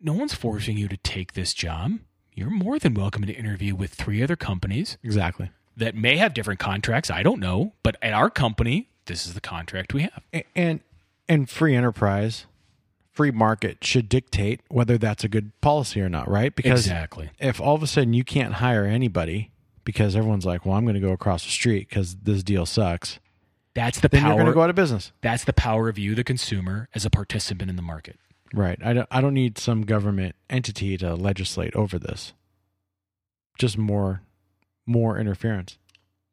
no 0.02 0.12
one's 0.12 0.34
forcing 0.34 0.76
you 0.76 0.86
to 0.88 0.98
take 0.98 1.32
this 1.32 1.54
job. 1.54 1.92
You're 2.34 2.50
more 2.50 2.78
than 2.78 2.92
welcome 2.92 3.24
to 3.24 3.32
interview 3.32 3.74
with 3.74 3.94
three 3.94 4.22
other 4.22 4.36
companies 4.36 4.98
Exactly. 5.02 5.50
that 5.78 5.94
may 5.94 6.18
have 6.18 6.34
different 6.34 6.60
contracts. 6.60 7.10
I 7.10 7.22
don't 7.22 7.40
know, 7.40 7.72
but 7.82 7.96
at 8.02 8.12
our 8.12 8.28
company, 8.28 8.90
this 9.06 9.26
is 9.26 9.32
the 9.32 9.40
contract 9.40 9.94
we 9.94 10.02
have. 10.02 10.22
A- 10.34 10.44
And 10.54 10.80
and 11.26 11.48
free 11.48 11.74
enterprise, 11.74 12.44
free 13.14 13.30
market 13.30 13.82
should 13.82 14.08
dictate 14.08 14.60
whether 14.68 14.98
that's 14.98 15.24
a 15.24 15.28
good 15.28 15.58
policy 15.60 16.00
or 16.00 16.08
not, 16.08 16.28
right? 16.28 16.54
Because 16.54 16.80
exactly. 16.80 17.30
if 17.38 17.60
all 17.60 17.74
of 17.74 17.82
a 17.82 17.86
sudden 17.86 18.12
you 18.12 18.24
can't 18.24 18.54
hire 18.54 18.84
anybody 18.84 19.50
because 19.84 20.14
everyone's 20.16 20.44
like, 20.44 20.66
"Well, 20.66 20.74
I'm 20.74 20.84
going 20.84 20.94
to 20.94 21.00
go 21.00 21.12
across 21.12 21.44
the 21.44 21.50
street 21.50 21.88
because 21.88 22.16
this 22.16 22.42
deal 22.42 22.66
sucks," 22.66 23.18
That's 23.74 24.00
the 24.00 24.08
then 24.08 24.22
you're 24.22 24.30
going 24.30 24.44
power. 24.44 24.50
to 24.50 24.54
go 24.54 24.62
out 24.62 24.70
of 24.70 24.76
business. 24.76 25.12
that's 25.20 25.44
the 25.44 25.52
power 25.52 25.88
of 25.88 25.98
you, 25.98 26.14
the 26.14 26.24
consumer, 26.24 26.88
as 26.94 27.04
a 27.04 27.10
participant 27.10 27.70
in 27.70 27.76
the 27.76 27.82
market. 27.82 28.18
Right. 28.52 28.78
I 28.84 28.92
don't. 28.92 29.08
I 29.10 29.20
don't 29.20 29.34
need 29.34 29.58
some 29.58 29.82
government 29.82 30.36
entity 30.50 30.96
to 30.98 31.14
legislate 31.14 31.74
over 31.74 31.98
this. 31.98 32.32
Just 33.58 33.78
more, 33.78 34.22
more 34.86 35.18
interference. 35.18 35.78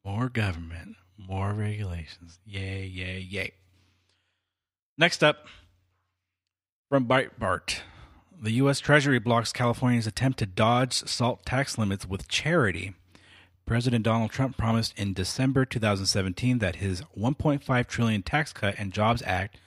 More 0.05 0.29
government, 0.29 0.95
more 1.17 1.53
regulations. 1.53 2.39
Yay, 2.45 2.85
yay, 2.85 3.19
yay. 3.19 3.53
Next 4.97 5.23
up, 5.23 5.47
from 6.91 7.07
Breitbart. 7.07 7.79
The 8.37 8.51
U.S. 8.51 8.81
Treasury 8.81 9.17
blocks 9.17 9.53
California's 9.53 10.07
attempt 10.07 10.39
to 10.39 10.45
dodge 10.45 10.91
salt 10.91 11.45
tax 11.45 11.77
limits 11.77 12.05
with 12.05 12.27
charity. 12.27 12.93
President 13.65 14.03
Donald 14.03 14.31
Trump 14.31 14.57
promised 14.57 14.99
in 14.99 15.13
December 15.13 15.63
2017 15.63 16.59
that 16.59 16.75
his 16.75 17.01
1.5 17.17 17.87
trillion 17.87 18.21
tax 18.21 18.51
cut 18.51 18.75
and 18.77 18.91
jobs 18.91 19.23
act 19.25 19.57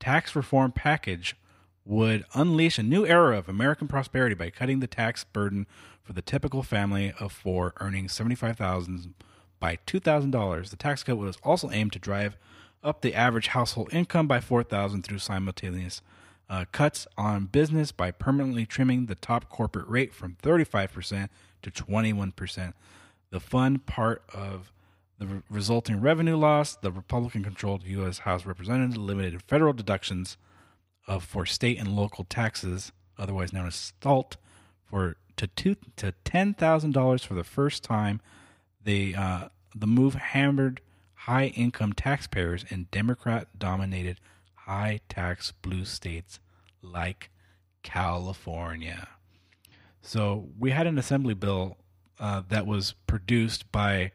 tax 0.00 0.34
reform 0.34 0.72
package 0.72 1.36
would 1.84 2.24
unleash 2.34 2.80
a 2.80 2.82
new 2.82 3.06
era 3.06 3.38
of 3.38 3.48
American 3.48 3.86
prosperity 3.86 4.34
by 4.34 4.50
cutting 4.50 4.80
the 4.80 4.88
tax 4.88 5.22
burden 5.22 5.68
for 6.02 6.12
the 6.12 6.20
typical 6.20 6.64
family 6.64 7.12
of 7.20 7.30
four 7.30 7.74
earning 7.78 8.08
75,000 8.08 9.14
by 9.60 9.78
$2,000. 9.86 10.70
The 10.70 10.76
tax 10.76 11.04
cut 11.04 11.16
was 11.16 11.38
also 11.44 11.70
aimed 11.70 11.92
to 11.92 12.00
drive 12.00 12.36
up 12.82 13.02
the 13.02 13.14
average 13.14 13.46
household 13.46 13.88
income 13.92 14.26
by 14.26 14.40
4,000 14.40 15.02
through 15.02 15.20
simultaneous 15.20 16.02
uh, 16.52 16.66
cuts 16.70 17.06
on 17.16 17.46
business 17.46 17.92
by 17.92 18.10
permanently 18.10 18.66
trimming 18.66 19.06
the 19.06 19.14
top 19.14 19.48
corporate 19.48 19.88
rate 19.88 20.12
from 20.12 20.36
35% 20.42 21.30
to 21.62 21.70
21%. 21.70 22.74
The 23.30 23.40
fun 23.40 23.78
part 23.78 24.22
of 24.34 24.70
the 25.18 25.26
re- 25.26 25.42
resulting 25.48 25.98
revenue 25.98 26.36
loss, 26.36 26.76
the 26.76 26.92
Republican 26.92 27.42
controlled 27.42 27.84
U.S. 27.84 28.18
House 28.18 28.44
Representative 28.44 28.98
limited 28.98 29.42
federal 29.48 29.72
deductions 29.72 30.36
of 31.06 31.24
for 31.24 31.46
state 31.46 31.78
and 31.78 31.96
local 31.96 32.24
taxes, 32.24 32.92
otherwise 33.16 33.54
known 33.54 33.66
as 33.66 33.94
SALT, 34.02 34.36
for 34.84 35.16
to 35.38 35.46
two 35.46 35.76
to 35.96 36.12
ten 36.22 36.52
thousand 36.52 36.92
dollars 36.92 37.24
for 37.24 37.32
the 37.32 37.44
first 37.44 37.82
time. 37.82 38.20
The 38.84 39.16
uh, 39.16 39.48
the 39.74 39.86
move 39.86 40.16
hammered 40.16 40.82
high 41.14 41.46
income 41.46 41.94
taxpayers 41.94 42.66
in 42.68 42.88
Democrat 42.90 43.58
dominated 43.58 44.20
high 44.66 45.00
tax 45.08 45.52
blue 45.62 45.84
states 45.84 46.38
like 46.82 47.30
California. 47.82 49.08
So 50.00 50.48
we 50.58 50.70
had 50.70 50.86
an 50.86 50.98
assembly 50.98 51.34
bill 51.34 51.76
uh, 52.18 52.42
that 52.48 52.66
was 52.66 52.94
produced 53.06 53.70
by 53.72 54.12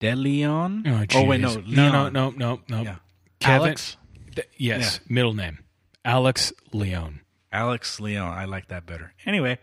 De 0.00 0.14
Leon. 0.14 1.06
Oh, 1.14 1.24
wait, 1.24 1.40
no, 1.40 1.56
jeez. 1.56 1.68
no, 1.68 1.90
no, 1.90 2.08
no, 2.08 2.30
no, 2.30 2.60
no. 2.68 2.82
Yeah. 2.82 2.96
Kevin, 3.40 3.66
Alex? 3.68 3.96
th- 4.34 4.48
yes, 4.56 5.00
middle 5.08 5.34
name, 5.34 5.58
Alex 6.04 6.52
Leon. 6.72 7.20
Alex 7.50 8.00
Leon. 8.00 8.36
I 8.36 8.44
like 8.44 8.68
that 8.68 8.86
better. 8.86 9.12
Anyway, 9.26 9.58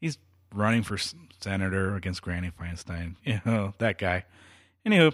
he's 0.00 0.18
running 0.54 0.82
for 0.82 0.96
senator 1.40 1.94
against 1.96 2.22
Granny 2.22 2.50
Feinstein. 2.50 3.16
You 3.24 3.40
know, 3.44 3.74
that 3.78 3.98
guy. 3.98 4.24
Anywho, 4.86 5.12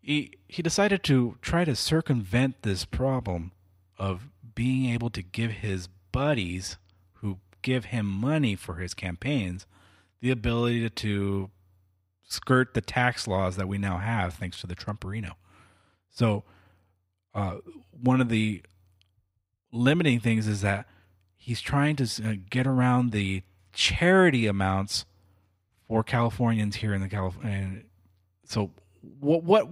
he, 0.00 0.38
he 0.48 0.62
decided 0.62 1.02
to 1.04 1.36
try 1.42 1.64
to 1.64 1.74
circumvent 1.76 2.62
this 2.62 2.84
problem 2.84 3.52
of 3.98 4.28
being 4.54 4.92
able 4.92 5.10
to 5.10 5.22
give 5.22 5.50
his 5.50 5.88
buddies 6.10 6.76
who 7.14 7.38
give 7.62 7.86
him 7.86 8.06
money 8.06 8.54
for 8.54 8.76
his 8.76 8.94
campaigns 8.94 9.66
the 10.20 10.30
ability 10.30 10.88
to 10.88 11.50
skirt 12.22 12.74
the 12.74 12.80
tax 12.80 13.26
laws 13.26 13.56
that 13.56 13.68
we 13.68 13.78
now 13.78 13.98
have 13.98 14.34
thanks 14.34 14.60
to 14.60 14.66
the 14.66 14.74
Trumperino. 14.74 15.32
So, 16.10 16.44
uh, 17.34 17.56
one 17.90 18.20
of 18.20 18.28
the 18.28 18.62
limiting 19.72 20.20
things 20.20 20.46
is 20.46 20.60
that 20.60 20.86
he's 21.36 21.60
trying 21.60 21.96
to 21.96 22.04
uh, 22.04 22.34
get 22.50 22.66
around 22.66 23.12
the 23.12 23.42
charity 23.72 24.46
amounts 24.46 25.06
for 25.88 26.02
Californians 26.02 26.76
here 26.76 26.94
in 26.94 27.00
the 27.00 27.08
California. 27.08 27.82
So 28.44 28.70
what 29.20 29.42
what 29.42 29.68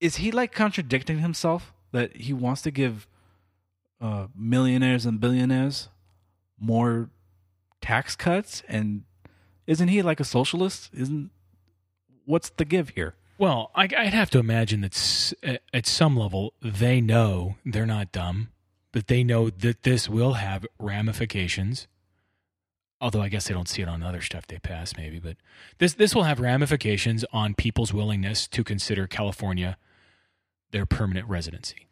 is 0.00 0.16
he 0.16 0.30
like 0.30 0.52
contradicting 0.52 1.18
himself 1.18 1.72
that 1.92 2.16
he 2.16 2.32
wants 2.32 2.62
to 2.62 2.70
give 2.70 3.06
uh, 4.00 4.26
millionaires 4.34 5.06
and 5.06 5.20
billionaires 5.20 5.88
more 6.58 7.10
tax 7.80 8.16
cuts 8.16 8.62
and 8.68 9.04
isn't 9.66 9.88
he 9.88 10.00
like 10.02 10.20
a 10.20 10.24
socialist? 10.24 10.90
Isn't 10.94 11.30
what's 12.24 12.50
the 12.50 12.64
give 12.64 12.90
here? 12.90 13.14
Well, 13.38 13.70
I, 13.74 13.82
I'd 13.84 14.14
have 14.14 14.30
to 14.30 14.38
imagine 14.38 14.80
that 14.82 15.32
at- 15.42 15.62
at 15.74 15.86
some 15.86 16.16
level 16.16 16.54
they 16.62 17.00
know 17.00 17.56
they're 17.64 17.84
not 17.86 18.12
dumb, 18.12 18.48
but 18.92 19.08
they 19.08 19.22
know 19.24 19.50
that 19.50 19.82
this 19.82 20.08
will 20.08 20.34
have 20.34 20.64
ramifications. 20.78 21.86
Although 22.98 23.20
I 23.20 23.28
guess 23.28 23.46
they 23.48 23.52
don't 23.54 23.68
see 23.68 23.82
it 23.82 23.88
on 23.88 24.02
other 24.02 24.22
stuff 24.22 24.46
they 24.46 24.58
pass, 24.58 24.96
maybe. 24.96 25.18
But 25.18 25.36
this 25.78 25.92
this 25.94 26.14
will 26.14 26.22
have 26.22 26.40
ramifications 26.40 27.26
on 27.30 27.54
people's 27.54 27.92
willingness 27.92 28.46
to 28.48 28.64
consider 28.64 29.06
California 29.06 29.76
their 30.70 30.86
permanent 30.86 31.28
residency, 31.28 31.85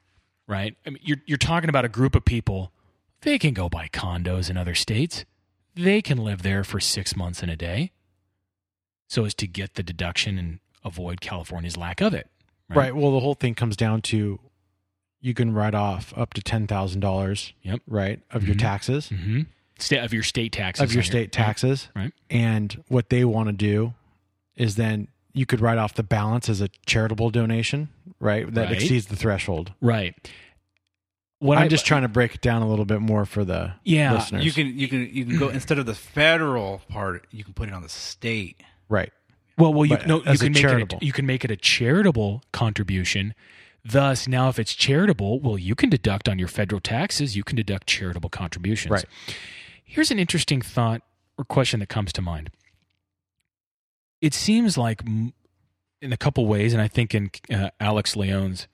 right? 0.46 0.76
I 0.86 0.90
mean, 0.90 1.00
you're 1.02 1.18
you're 1.26 1.38
talking 1.38 1.68
about 1.68 1.84
a 1.84 1.88
group 1.88 2.14
of 2.14 2.24
people. 2.24 2.72
They 3.22 3.38
can 3.38 3.54
go 3.54 3.68
buy 3.68 3.88
condos 3.92 4.50
in 4.50 4.56
other 4.56 4.74
states. 4.74 5.24
They 5.74 6.02
can 6.02 6.18
live 6.18 6.42
there 6.42 6.62
for 6.64 6.78
six 6.80 7.16
months 7.16 7.42
in 7.42 7.48
a 7.48 7.56
day, 7.56 7.90
so 9.08 9.24
as 9.24 9.34
to 9.34 9.46
get 9.46 9.74
the 9.74 9.82
deduction 9.82 10.38
and 10.38 10.58
avoid 10.84 11.20
California's 11.20 11.76
lack 11.76 12.00
of 12.00 12.14
it. 12.14 12.28
Right. 12.68 12.94
Well, 12.94 13.12
the 13.12 13.20
whole 13.20 13.34
thing 13.34 13.54
comes 13.54 13.76
down 13.76 14.02
to 14.02 14.40
you 15.20 15.34
can 15.34 15.52
write 15.54 15.74
off 15.74 16.12
up 16.16 16.34
to 16.34 16.42
ten 16.42 16.66
thousand 16.66 17.00
dollars. 17.00 17.52
Yep. 17.62 17.80
Right 17.86 18.20
of 18.30 18.44
your 18.46 18.56
Mhm. 18.56 18.60
taxes 18.60 19.08
Mm-hmm. 19.10 19.40
State 19.78 19.98
of 19.98 20.12
your 20.12 20.22
state 20.22 20.52
taxes 20.52 20.84
of 20.84 20.94
your 20.94 21.02
state 21.02 21.32
taxes, 21.32 21.88
Right. 21.96 22.12
and 22.30 22.84
what 22.88 23.08
they 23.10 23.24
want 23.24 23.48
to 23.48 23.52
do 23.52 23.94
is 24.54 24.76
then 24.76 25.08
you 25.34 25.44
could 25.46 25.60
write 25.60 25.76
off 25.78 25.92
the 25.94 26.02
balance 26.02 26.48
as 26.48 26.60
a 26.62 26.68
charitable 26.86 27.28
donation, 27.30 27.88
right? 28.20 28.52
That 28.54 28.66
Right. 28.68 28.72
exceeds 28.72 29.06
the 29.06 29.16
threshold. 29.16 29.72
Right. 29.80 30.14
What 31.40 31.58
I'm 31.58 31.64
I- 31.64 31.68
just 31.68 31.84
trying 31.84 32.02
to 32.02 32.08
break 32.08 32.36
it 32.36 32.40
down 32.40 32.62
a 32.62 32.68
little 32.68 32.84
bit 32.84 33.00
more 33.00 33.26
for 33.26 33.44
the 33.44 33.72
Yeah, 33.84 34.14
listeners. 34.14 34.44
You 34.44 34.52
can 34.52 34.78
you 34.78 34.88
can 34.88 35.10
you 35.12 35.24
can 35.26 35.38
go 35.38 35.48
instead 35.50 35.78
of 35.78 35.86
the 35.86 35.94
federal 35.94 36.78
part, 36.88 37.26
you 37.30 37.44
can 37.44 37.52
put 37.52 37.68
it 37.68 37.74
on 37.74 37.82
the 37.82 37.88
state. 37.88 38.62
right. 38.88 39.12
Well, 39.56 39.72
well, 39.72 39.84
you 39.84 39.96
But 39.96 40.08
no, 40.08 40.16
you 40.16 40.36
can 40.36 40.52
make 40.52 40.62
charitable. 40.62 40.96
it 40.98 41.02
a, 41.02 41.06
you 41.06 41.12
can 41.12 41.26
make 41.26 41.44
it 41.44 41.50
a 41.52 41.56
charitable 41.56 42.42
contribution. 42.50 43.34
Thus, 43.84 44.26
now 44.26 44.48
if 44.48 44.58
it's 44.58 44.74
charitable, 44.74 45.38
well, 45.38 45.56
you 45.58 45.76
can 45.76 45.90
deduct 45.90 46.28
on 46.28 46.40
your 46.40 46.48
federal 46.48 46.80
taxes. 46.80 47.36
You 47.36 47.44
can 47.44 47.54
deduct 47.54 47.86
charitable 47.86 48.30
contributions. 48.30 48.90
Right. 48.90 49.04
Here's 49.84 50.10
an 50.10 50.18
interesting 50.18 50.60
thought 50.60 51.02
or 51.38 51.44
question 51.44 51.78
that 51.80 51.88
comes 51.88 52.12
to 52.14 52.22
mind. 52.22 52.50
It 54.24 54.32
seems 54.32 54.78
like, 54.78 55.02
in 55.04 56.12
a 56.12 56.16
couple 56.16 56.46
ways, 56.46 56.72
and 56.72 56.80
I 56.80 56.88
think 56.88 57.14
in 57.14 57.30
uh, 57.52 57.68
Alex 57.78 58.16
Leone's 58.16 58.66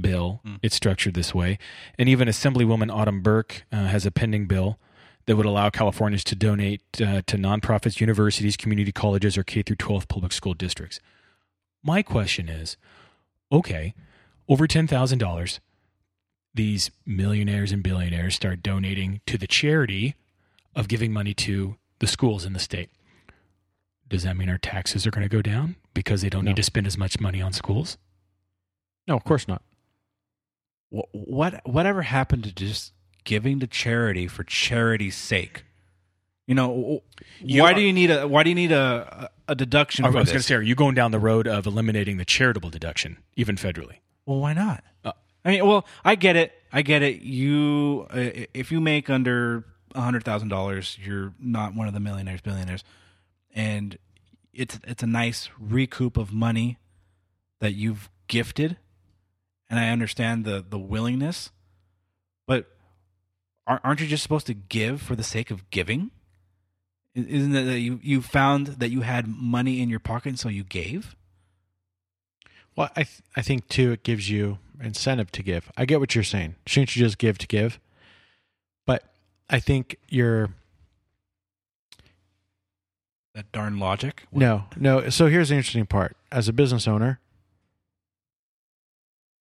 bill, 0.00 0.40
Mm. 0.44 0.58
it's 0.62 0.74
structured 0.74 1.12
this 1.14 1.34
way, 1.34 1.58
and 1.98 2.08
even 2.08 2.26
Assemblywoman 2.26 2.90
Autumn 2.90 3.20
Burke 3.20 3.64
uh, 3.70 3.84
has 3.86 4.06
a 4.06 4.10
pending 4.10 4.46
bill 4.46 4.78
that 5.26 5.36
would 5.36 5.44
allow 5.46 5.68
Californians 5.70 6.24
to 6.24 6.34
donate 6.34 6.80
uh, 7.00 7.20
to 7.26 7.36
nonprofits, 7.36 8.00
universities, 8.00 8.56
community 8.56 8.92
colleges, 8.92 9.36
or 9.36 9.44
K 9.44 9.62
through 9.62 9.76
12 9.76 10.08
public 10.08 10.32
school 10.32 10.54
districts. 10.54 11.00
My 11.82 12.02
question 12.02 12.48
is, 12.48 12.76
okay, 13.52 13.94
over 14.48 14.66
ten 14.66 14.86
thousand 14.86 15.18
dollars, 15.18 15.60
these 16.54 16.90
millionaires 17.04 17.72
and 17.72 17.82
billionaires 17.82 18.34
start 18.34 18.62
donating 18.62 19.20
to 19.26 19.36
the 19.36 19.46
charity 19.46 20.14
of 20.74 20.88
giving 20.88 21.12
money 21.12 21.34
to 21.34 21.76
the 21.98 22.06
schools 22.06 22.44
in 22.46 22.54
the 22.54 22.58
state. 22.58 22.90
Does 24.08 24.22
that 24.24 24.36
mean 24.36 24.48
our 24.48 24.58
taxes 24.58 25.06
are 25.06 25.10
going 25.10 25.22
to 25.28 25.34
go 25.34 25.42
down 25.42 25.76
because 25.94 26.22
they 26.22 26.28
don't 26.30 26.44
No. 26.44 26.50
need 26.50 26.56
to 26.56 26.62
spend 26.62 26.86
as 26.86 26.96
much 26.98 27.18
money 27.20 27.40
on 27.40 27.52
schools? 27.52 27.96
No, 29.08 29.16
of 29.16 29.24
course 29.24 29.48
not. 29.48 29.62
What, 30.90 31.08
what 31.12 31.60
whatever 31.68 32.02
happened 32.02 32.44
to 32.44 32.52
just 32.52 32.92
giving 33.24 33.60
to 33.60 33.66
charity 33.66 34.28
for 34.28 34.44
charity's 34.44 35.16
sake? 35.16 35.64
You 36.46 36.54
know, 36.54 37.02
You 37.40 37.62
why 37.62 37.72
are- 37.72 37.74
do 37.74 37.80
you 37.80 37.92
need 37.92 38.10
a 38.10 38.28
why 38.28 38.42
do 38.42 38.50
you 38.50 38.54
need 38.54 38.72
a 38.72 39.30
a 39.48 39.54
deduction 39.54 40.04
I 40.04 40.08
was 40.08 40.14
going 40.14 40.26
to 40.26 40.42
say, 40.42 40.54
are 40.54 40.62
you 40.62 40.74
going 40.74 40.94
down 40.94 41.10
the 41.10 41.18
road 41.18 41.46
of 41.46 41.66
eliminating 41.66 42.16
the 42.18 42.24
charitable 42.24 42.70
deduction, 42.70 43.18
even 43.36 43.56
federally? 43.56 43.96
Well, 44.26 44.40
why 44.40 44.52
not? 44.54 44.82
Uh, 45.04 45.12
I 45.44 45.50
mean, 45.50 45.66
well, 45.66 45.86
I 46.04 46.14
get 46.14 46.36
it. 46.36 46.52
I 46.72 46.80
get 46.82 47.02
it. 47.02 47.20
You, 47.22 48.06
uh, 48.10 48.44
if 48.54 48.72
you 48.72 48.80
make 48.80 49.10
under 49.10 49.64
a 49.94 50.00
hundred 50.00 50.24
thousand 50.24 50.48
dollars, 50.48 50.98
you're 51.02 51.34
not 51.38 51.74
one 51.74 51.88
of 51.88 51.94
the 51.94 52.00
millionaires, 52.00 52.40
billionaires, 52.40 52.84
and 53.54 53.96
it's 54.52 54.78
it's 54.84 55.02
a 55.02 55.06
nice 55.06 55.48
recoup 55.58 56.16
of 56.16 56.32
money 56.32 56.78
that 57.60 57.74
you've 57.74 58.10
gifted, 58.28 58.76
and 59.70 59.78
I 59.78 59.90
understand 59.90 60.44
the 60.44 60.64
the 60.68 60.78
willingness, 60.78 61.50
but 62.46 62.66
aren't 63.66 64.00
you 64.00 64.06
just 64.06 64.22
supposed 64.22 64.46
to 64.48 64.54
give 64.54 65.00
for 65.00 65.16
the 65.16 65.22
sake 65.22 65.50
of 65.50 65.70
giving? 65.70 66.10
Isn't 67.14 67.54
it 67.54 67.64
that 67.64 67.78
you 67.78 68.00
you 68.02 68.20
found 68.20 68.66
that 68.66 68.90
you 68.90 69.02
had 69.02 69.28
money 69.28 69.80
in 69.80 69.88
your 69.88 70.00
pocket, 70.00 70.30
and 70.30 70.38
so 70.38 70.48
you 70.48 70.64
gave? 70.64 71.14
Well, 72.76 72.90
I 72.96 73.04
th- 73.04 73.22
I 73.36 73.42
think 73.42 73.68
too 73.68 73.92
it 73.92 74.02
gives 74.02 74.28
you 74.28 74.58
incentive 74.82 75.30
to 75.32 75.42
give. 75.42 75.70
I 75.76 75.84
get 75.84 76.00
what 76.00 76.14
you're 76.14 76.24
saying. 76.24 76.56
Shouldn't 76.66 76.96
you 76.96 77.04
just 77.04 77.18
give 77.18 77.38
to 77.38 77.46
give? 77.46 77.78
But 78.84 79.04
I 79.48 79.60
think 79.60 79.96
you're 80.08 80.50
That 83.34 83.50
darn 83.50 83.78
logic. 83.80 84.22
no, 84.30 84.66
no. 84.76 85.08
So 85.10 85.26
here's 85.26 85.48
the 85.48 85.56
interesting 85.56 85.86
part. 85.86 86.16
As 86.30 86.48
a 86.48 86.52
business 86.52 86.86
owner, 86.86 87.18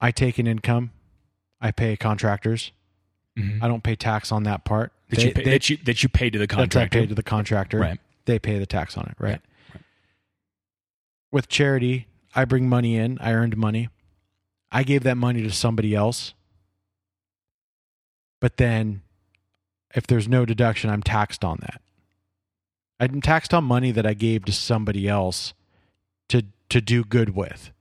I 0.01 0.09
take 0.11 0.39
an 0.39 0.47
income. 0.47 0.91
I 1.61 1.71
pay 1.71 1.95
contractors. 1.95 2.71
Mm-hmm. 3.37 3.63
I 3.63 3.67
don't 3.67 3.83
pay 3.83 3.95
tax 3.95 4.31
on 4.31 4.43
that 4.43 4.65
part. 4.65 4.91
that, 5.09 5.17
They- 5.17 5.25
you 5.27 5.31
pay, 5.33 5.43
they- 5.43 5.51
that 5.51 5.69
you 5.69 5.77
that 5.77 6.01
you 6.03 6.09
pay 6.09 6.29
to 6.31 6.37
the 6.39 6.47
that's 6.47 6.53
I 6.55 6.61
contractor. 6.61 6.99
pay 7.01 7.05
to 7.05 7.15
the 7.15 7.23
contractor. 7.23 7.79
Right. 7.79 7.99
They 8.25 8.39
pay 8.39 8.57
the 8.57 8.65
tax 8.65 8.97
on 8.97 9.05
it. 9.05 9.15
Right. 9.19 9.41
Yeah, 9.75 9.81
With 11.31 11.47
charity, 11.49 12.07
I 12.35 12.45
bring 12.45 12.67
money 12.67 12.95
in. 12.95 13.17
I 13.19 13.33
earned 13.33 13.57
money. 13.57 13.89
I 14.71 14.81
gave 14.83 15.03
that 15.03 15.17
money 15.17 15.43
to 15.43 15.51
somebody 15.51 15.93
else. 15.93 16.33
But 18.41 18.57
then, 18.57 19.03
if 19.93 20.07
there's 20.07 20.27
no 20.27 20.45
deduction, 20.45 20.89
I'm 20.89 21.03
taxed 21.03 21.43
on 21.45 21.59
that. 21.61 21.79
I'm 23.11 23.21
taxed 23.21 23.53
on 23.53 23.63
money 23.63 23.91
that 23.91 24.05
I 24.05 24.13
gave 24.13 24.45
to 24.45 24.51
somebody 24.51 25.07
else 25.07 25.53
to 26.29 26.43
to 26.69 26.81
do 26.81 27.03
good 27.03 27.35
with. 27.35 27.71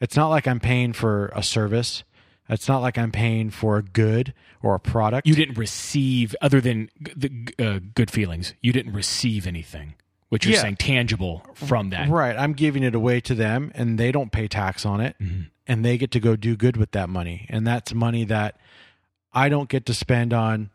It's 0.00 0.16
not 0.16 0.28
like 0.28 0.46
I'm 0.46 0.60
paying 0.60 0.92
for 0.92 1.32
a 1.34 1.42
service. 1.42 2.04
It's 2.48 2.68
not 2.68 2.82
like 2.82 2.98
I'm 2.98 3.10
paying 3.12 3.48
for 3.50 3.78
a 3.78 3.82
good 3.82 4.34
or 4.62 4.74
a 4.74 4.80
product. 4.80 5.26
You 5.26 5.34
didn't 5.34 5.56
receive, 5.56 6.36
other 6.42 6.60
than 6.60 6.90
the 7.00 7.30
uh, 7.58 7.78
good 7.94 8.10
feelings, 8.10 8.52
you 8.60 8.70
didn't 8.72 8.92
receive 8.92 9.46
anything. 9.46 9.94
which 10.30 10.46
you're 10.46 10.54
Yeah. 10.54 10.62
saying, 10.62 10.76
tangible 10.76 11.46
from 11.54 11.90
that. 11.90 12.08
Right. 12.08 12.36
I'm 12.36 12.54
giving 12.54 12.82
it 12.82 12.92
away 12.96 13.20
to 13.20 13.36
them 13.36 13.70
and 13.76 13.98
they 13.98 14.10
don't 14.10 14.32
pay 14.32 14.48
tax 14.48 14.84
on 14.84 15.00
it 15.00 15.14
Mhm. 15.22 15.46
and 15.68 15.84
they 15.84 15.96
get 15.96 16.10
to 16.10 16.18
go 16.18 16.34
do 16.34 16.56
good 16.56 16.76
with 16.76 16.90
that 16.90 17.08
money. 17.08 17.46
And 17.50 17.64
that's 17.64 17.94
money 17.94 18.24
that 18.24 18.56
I 19.32 19.48
don't 19.48 19.68
get 19.68 19.86
to 19.86 19.94
spend 19.94 20.32
on 20.32 20.70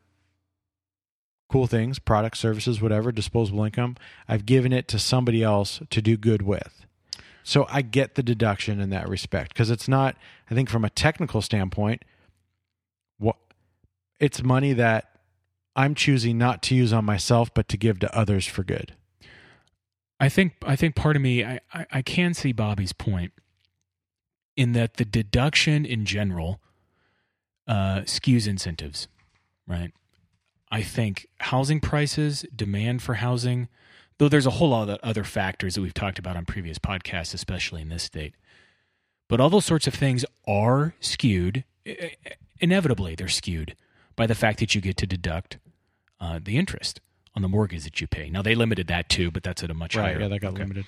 cool 1.50 1.68
things, 1.68 2.00
products, 2.00 2.40
services, 2.40 2.82
whatever, 2.82 3.12
disposable 3.12 3.64
income. 3.64 3.98
I've 4.28 4.46
given 4.46 4.72
it 4.72 4.88
to 4.90 5.00
somebody 5.00 5.44
else 5.44 5.82
to 5.90 6.02
do 6.02 6.16
good 6.16 6.44
with. 6.44 6.86
So 7.44 7.66
I 7.70 7.82
get 7.82 8.16
the 8.16 8.24
deduction 8.24 8.80
in 8.80 8.92
that 8.92 9.10
respect 9.10 9.54
because 9.54 9.72
it's 9.72 9.88
not, 9.88 10.16
I 10.52 10.54
think, 10.54 10.70
from 10.70 10.86
a 10.86 10.90
technical 10.90 11.42
standpoint, 11.42 12.06
what 13.18 13.38
it's 14.20 14.44
money 14.44 14.74
that 14.74 15.10
I'm 15.76 15.96
choosing 15.96 16.38
not 16.38 16.62
to 16.64 16.76
use 16.76 16.94
on 16.94 17.06
myself, 17.06 17.52
but 17.54 17.68
to 17.70 17.78
give 17.78 18.00
to 18.00 18.16
others 18.16 18.46
for 18.46 18.64
good. 18.64 18.94
I 20.20 20.30
think 20.30 20.54
I 20.64 20.76
think 20.76 20.96
part 20.96 21.16
of 21.16 21.22
me 21.22 21.44
I, 21.44 21.60
I, 21.74 21.86
I 21.92 22.02
can 22.02 22.34
see 22.34 22.52
Bobby's 22.52 22.94
point 22.94 23.32
in 24.56 24.74
that 24.74 24.96
the 24.98 25.06
deduction 25.06 25.86
in 25.86 26.06
general 26.06 26.60
uh, 27.68 28.02
skews 28.02 28.48
incentives, 28.48 29.08
right? 29.66 29.94
I 30.72 30.82
think 30.82 31.28
housing 31.40 31.80
prices, 31.80 32.46
demand 32.56 33.02
for 33.02 33.16
housing, 33.16 33.68
though 34.18 34.30
there's 34.30 34.46
a 34.46 34.52
whole 34.52 34.70
lot 34.70 34.90
of 34.90 35.00
other 35.02 35.24
factors 35.24 35.76
that 35.76 35.82
we've 35.82 35.94
talked 35.94 36.20
about 36.20 36.36
on 36.36 36.46
previous 36.46 36.78
podcasts, 36.78 37.34
especially 37.34 37.82
in 37.82 37.90
this 37.90 38.04
state. 38.04 38.36
But 39.28 39.40
all 39.40 39.50
those 39.50 39.66
sorts 39.66 39.88
of 39.88 39.94
things 39.94 40.26
are 40.48 40.94
skewed. 41.00 41.64
Inevitably, 42.60 43.16
they're 43.16 43.28
skewed 43.28 43.76
by 44.16 44.28
the 44.28 44.36
fact 44.36 44.60
that 44.60 44.76
you 44.76 44.82
get 44.82 44.98
to 44.98 45.08
deduct 45.08 45.58
uh, 46.20 46.40
the 46.44 46.58
interest 46.58 47.00
on 47.36 47.42
the 47.42 47.48
mortgage 47.48 47.84
that 47.84 48.02
you 48.02 48.08
pay. 48.08 48.30
Now 48.30 48.42
they 48.42 48.56
limited 48.56 48.88
that 48.88 49.08
too, 49.08 49.32
but 49.32 49.44
that's 49.44 49.64
at 49.64 49.72
a 49.72 49.74
much 49.74 49.96
higher. 49.96 50.20
Yeah, 50.20 50.28
that 50.28 50.40
got 50.40 50.54
okay. 50.54 50.64
limited. 50.64 50.86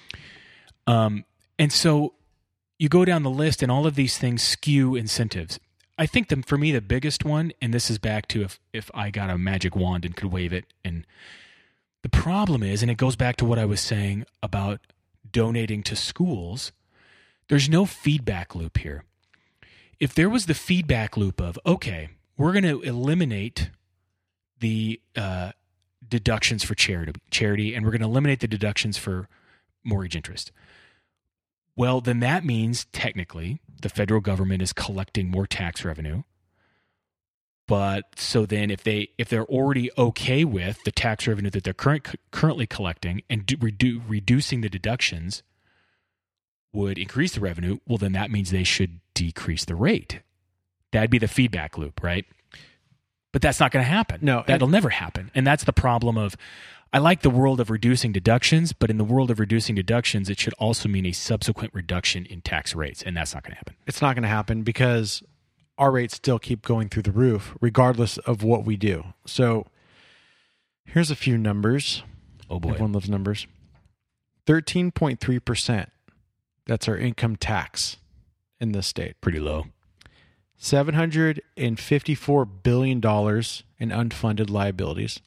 Um, 0.86 1.26
and 1.58 1.72
so 1.72 2.14
you 2.78 2.90
go 2.90 3.06
down 3.06 3.24
the 3.24 3.30
list, 3.30 3.62
and 3.62 3.72
all 3.72 3.86
of 3.86 3.96
these 3.96 4.18
things 4.18 4.42
skew 4.42 4.96
incentives. 4.96 5.60
I 5.98 6.06
think 6.06 6.30
the, 6.30 6.44
for 6.46 6.58
me 6.58 6.72
the 6.72 6.82
biggest 6.82 7.26
one, 7.26 7.52
and 7.62 7.74
this 7.74 7.90
is 7.90 7.98
back 7.98 8.28
to 8.30 8.42
if 8.42 8.60
if 8.74 8.90
I 8.94 9.10
got 9.10 9.30
a 9.30 9.38
magic 9.38 9.76
wand 9.76 10.06
and 10.06 10.16
could 10.16 10.32
wave 10.32 10.54
it, 10.54 10.66
and 10.84 11.06
the 12.02 12.10
problem 12.10 12.64
is, 12.64 12.82
and 12.82 12.90
it 12.90 12.98
goes 12.98 13.16
back 13.16 13.36
to 13.38 13.46
what 13.46 13.60
I 13.60 13.66
was 13.66 13.82
saying 13.82 14.26
about 14.42 14.80
donating 15.32 15.84
to 15.84 15.96
schools. 15.96 16.72
There's 17.48 17.70
no 17.70 17.86
feedback 17.86 18.56
loop 18.56 18.78
here. 18.78 19.04
If 20.00 20.16
there 20.16 20.30
was 20.30 20.46
the 20.46 20.54
feedback 20.54 21.18
loop 21.18 21.40
of 21.40 21.60
okay, 21.66 22.10
we're 22.38 22.54
going 22.54 22.64
to 22.64 22.82
eliminate 22.82 23.70
the 24.60 25.00
uh, 25.16 25.52
deductions 26.08 26.64
for 26.64 26.76
charity, 26.76 27.14
charity, 27.30 27.76
and 27.76 27.86
we're 27.86 27.92
going 27.92 28.02
to 28.02 28.08
eliminate 28.08 28.40
the 28.40 28.48
deductions 28.48 28.98
for 28.98 29.28
mortgage 29.84 30.16
interest. 30.16 30.52
Well, 31.76 32.02
then 32.02 32.20
that 32.20 32.46
means 32.46 32.86
technically 32.92 33.60
the 33.82 33.90
federal 33.90 34.22
government 34.22 34.62
is 34.62 34.74
collecting 34.74 35.30
more 35.30 35.48
tax 35.48 35.84
revenue. 35.84 36.24
But 37.68 38.18
so 38.18 38.46
then 38.46 38.70
if 38.70 38.84
they 38.84 39.10
if 39.18 39.30
they're 39.30 39.46
already 39.46 39.90
okay 39.98 40.44
with 40.44 40.84
the 40.84 40.92
tax 40.92 41.28
revenue 41.28 41.50
that 41.52 41.64
they're 41.64 41.74
current, 41.74 42.16
currently 42.32 42.68
collecting 42.68 43.22
and 43.30 43.46
do, 43.46 43.56
redu, 43.58 44.02
reducing 44.08 44.62
the 44.62 44.70
deductions 44.70 45.42
would 46.74 46.98
increase 46.98 47.34
the 47.34 47.40
revenue, 47.40 47.78
well 47.88 47.98
then 47.98 48.12
that 48.14 48.32
means 48.32 48.52
they 48.52 48.64
should 48.64 49.00
decrease 49.14 49.64
the 49.64 49.76
rate. 49.76 50.22
That'd 50.92 51.10
be 51.10 51.18
the 51.18 51.28
feedback 51.28 51.78
loop, 51.78 52.04
right? 52.04 52.26
But 53.32 53.42
that's 53.42 53.62
not 53.62 53.72
going 53.72 53.86
to 53.86 53.90
happen. 53.90 54.20
No, 54.22 54.44
that'll 54.46 54.68
never 54.68 54.90
happen. 54.90 55.32
And 55.34 55.48
that's 55.48 55.64
the 55.64 55.72
problem 55.72 56.18
of 56.18 56.36
I 56.94 57.00
like 57.00 57.22
the 57.22 57.30
world 57.30 57.62
of 57.62 57.70
reducing 57.70 58.12
deductions, 58.12 58.74
but 58.74 58.90
in 58.90 58.98
the 58.98 59.06
world 59.06 59.32
of 59.32 59.40
reducing 59.40 59.76
deductions, 59.76 60.30
it 60.30 60.38
should 60.40 60.54
also 60.56 60.90
mean 60.90 61.06
a 61.06 61.14
subsequent 61.14 61.74
reduction 61.74 62.26
in 62.26 62.42
tax 62.42 62.76
rates, 62.76 63.02
and 63.02 63.16
that's 63.16 63.34
not 63.34 63.44
going 63.44 63.54
to 63.54 63.58
happen. 63.58 63.76
it's 63.88 64.02
not 64.02 64.16
going 64.16 64.24
to 64.24 64.30
happen 64.30 64.64
because 64.64 65.24
our 65.78 65.92
rates 65.92 66.16
still 66.16 66.38
keep 66.38 66.64
going 66.64 66.90
through 66.90 67.04
the 67.04 67.12
roof 67.12 67.56
regardless 67.62 68.18
of 68.20 68.44
what 68.44 68.66
we 68.66 68.76
do. 68.76 69.06
So 69.26 69.68
here's 70.86 71.10
a 71.10 71.16
few 71.16 71.38
numbers. 71.38 72.04
Oh 72.50 72.60
boy. 72.60 72.72
Everyone 72.72 72.92
loves 72.92 73.10
numbers. 73.10 73.48
13.3%. 74.46 75.88
That's 76.66 76.88
our 76.88 76.98
income 76.98 77.36
tax 77.38 77.98
in 78.60 78.74
this 78.74 78.88
state. 78.88 79.20
Pretty 79.22 79.40
low. 79.40 79.68
$754 80.60 82.50
billion 82.64 82.98
in 82.98 83.02
unfunded 83.02 84.50
liabilities. 84.50 85.20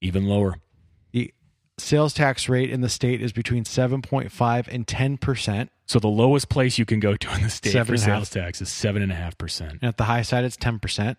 Even 0.00 0.24
lower. 0.26 0.54
The 1.12 1.32
sales 1.78 2.12
tax 2.14 2.48
rate 2.48 2.70
in 2.70 2.80
the 2.82 2.88
state 2.88 3.20
is 3.22 3.32
between 3.32 3.64
7.5 3.64 4.68
and 4.68 4.86
10%. 4.86 5.68
So 5.86 5.98
the 5.98 6.08
lowest 6.08 6.48
place 6.48 6.78
you 6.78 6.84
can 6.84 7.00
go 7.00 7.16
to 7.16 7.34
in 7.34 7.42
the 7.42 7.50
state 7.50 7.72
Seven 7.72 7.86
for 7.86 7.92
and 7.94 8.02
half. 8.02 8.18
sales 8.18 8.30
tax 8.30 8.60
is 8.62 8.68
seven 8.70 9.02
and 9.02 9.10
a 9.10 9.14
half 9.16 9.36
percent. 9.38 9.72
And 9.82 9.84
at 9.84 9.96
the 9.96 10.04
high 10.04 10.22
side, 10.22 10.44
it's 10.44 10.56
10%. 10.56 11.16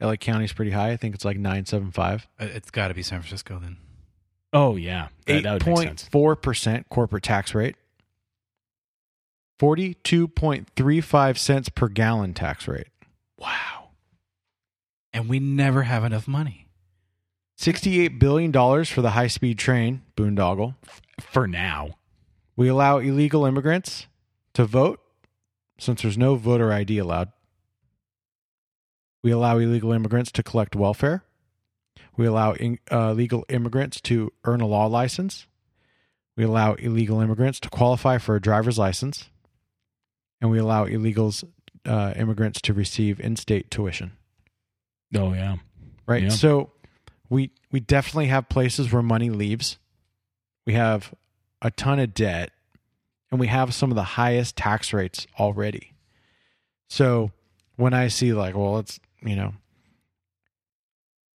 LA 0.00 0.16
County 0.16 0.46
is 0.46 0.52
pretty 0.52 0.70
high. 0.72 0.90
I 0.90 0.96
think 0.96 1.14
it's 1.14 1.24
like 1.24 1.36
975. 1.36 2.26
Uh, 2.40 2.44
It's 2.46 2.70
got 2.70 2.88
to 2.88 2.94
be 2.94 3.02
San 3.02 3.20
Francisco 3.20 3.58
then. 3.60 3.76
Oh 4.52 4.74
yeah, 4.74 5.08
that, 5.26 5.44
that 5.44 5.52
would 5.52 5.66
make 5.66 5.78
sense. 5.88 6.08
8.4% 6.12 6.84
corporate 6.88 7.22
tax 7.22 7.54
rate. 7.54 7.76
42.35 9.60 11.38
cents 11.38 11.68
per 11.68 11.88
gallon 11.88 12.34
tax 12.34 12.66
rate. 12.66 12.88
Wow. 13.38 13.90
And 15.12 15.28
we 15.28 15.38
never 15.38 15.82
have 15.82 16.02
enough 16.04 16.26
money. 16.26 16.66
$68 17.60 18.18
billion 18.18 18.52
for 18.86 19.02
the 19.02 19.10
high 19.10 19.26
speed 19.26 19.58
train, 19.58 20.00
boondoggle. 20.16 20.76
For 21.20 21.46
now, 21.46 21.96
We 22.56 22.68
allow 22.68 22.98
illegal 22.98 23.44
immigrants 23.44 24.06
to 24.54 24.64
vote 24.64 25.00
since 25.78 26.02
there's 26.02 26.18
no 26.18 26.36
voter 26.36 26.72
ID 26.72 26.98
allowed. 26.98 27.32
We 29.22 29.30
allow 29.30 29.58
illegal 29.58 29.92
immigrants 29.92 30.32
to 30.32 30.42
collect 30.42 30.74
welfare. 30.74 31.22
We 32.16 32.26
allow 32.26 32.52
in, 32.52 32.78
uh, 32.90 33.12
legal 33.12 33.44
immigrants 33.48 34.00
to 34.02 34.32
earn 34.44 34.60
a 34.60 34.66
law 34.66 34.86
license. 34.86 35.46
We 36.36 36.44
allow 36.44 36.74
illegal 36.74 37.20
immigrants 37.20 37.60
to 37.60 37.70
qualify 37.70 38.18
for 38.18 38.36
a 38.36 38.40
driver's 38.40 38.78
license. 38.78 39.30
And 40.40 40.50
we 40.50 40.58
allow 40.58 40.86
illegals 40.86 41.44
uh, 41.86 42.12
immigrants 42.16 42.60
to 42.62 42.74
receive 42.74 43.20
in-state 43.20 43.70
tuition. 43.70 44.12
Oh 45.14 45.32
yeah. 45.32 45.56
Right. 46.06 46.24
Yeah. 46.24 46.28
So 46.30 46.72
we 47.30 47.52
we 47.72 47.80
definitely 47.80 48.26
have 48.26 48.50
places 48.50 48.92
where 48.92 49.02
money 49.02 49.30
leaves. 49.30 49.78
We 50.66 50.74
have 50.74 51.14
a 51.62 51.70
ton 51.70 51.98
of 51.98 52.12
debt 52.12 52.50
and 53.30 53.40
we 53.40 53.46
have 53.46 53.72
some 53.72 53.90
of 53.90 53.96
the 53.96 54.02
highest 54.02 54.56
tax 54.56 54.92
rates 54.92 55.26
already. 55.38 55.94
So 56.88 57.30
when 57.76 57.94
I 57.94 58.08
see 58.08 58.32
like, 58.32 58.56
well, 58.56 58.78
it's, 58.78 58.98
you 59.22 59.36
know, 59.36 59.54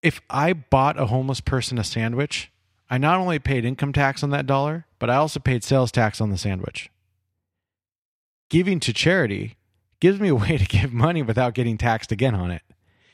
if 0.02 0.20
I 0.28 0.52
bought 0.52 1.00
a 1.00 1.06
homeless 1.06 1.40
person 1.40 1.78
a 1.78 1.84
sandwich, 1.84 2.52
I 2.88 2.98
not 2.98 3.18
only 3.18 3.38
paid 3.38 3.64
income 3.64 3.92
tax 3.92 4.22
on 4.22 4.30
that 4.30 4.46
dollar, 4.46 4.86
but 4.98 5.10
I 5.10 5.16
also 5.16 5.40
paid 5.40 5.64
sales 5.64 5.90
tax 5.90 6.20
on 6.20 6.30
the 6.30 6.38
sandwich. 6.38 6.90
Giving 8.48 8.78
to 8.80 8.92
charity 8.92 9.56
gives 9.98 10.20
me 10.20 10.28
a 10.28 10.34
way 10.34 10.58
to 10.58 10.64
give 10.66 10.92
money 10.92 11.22
without 11.22 11.54
getting 11.54 11.78
taxed 11.78 12.12
again 12.12 12.34
on 12.34 12.50
it. 12.50 12.62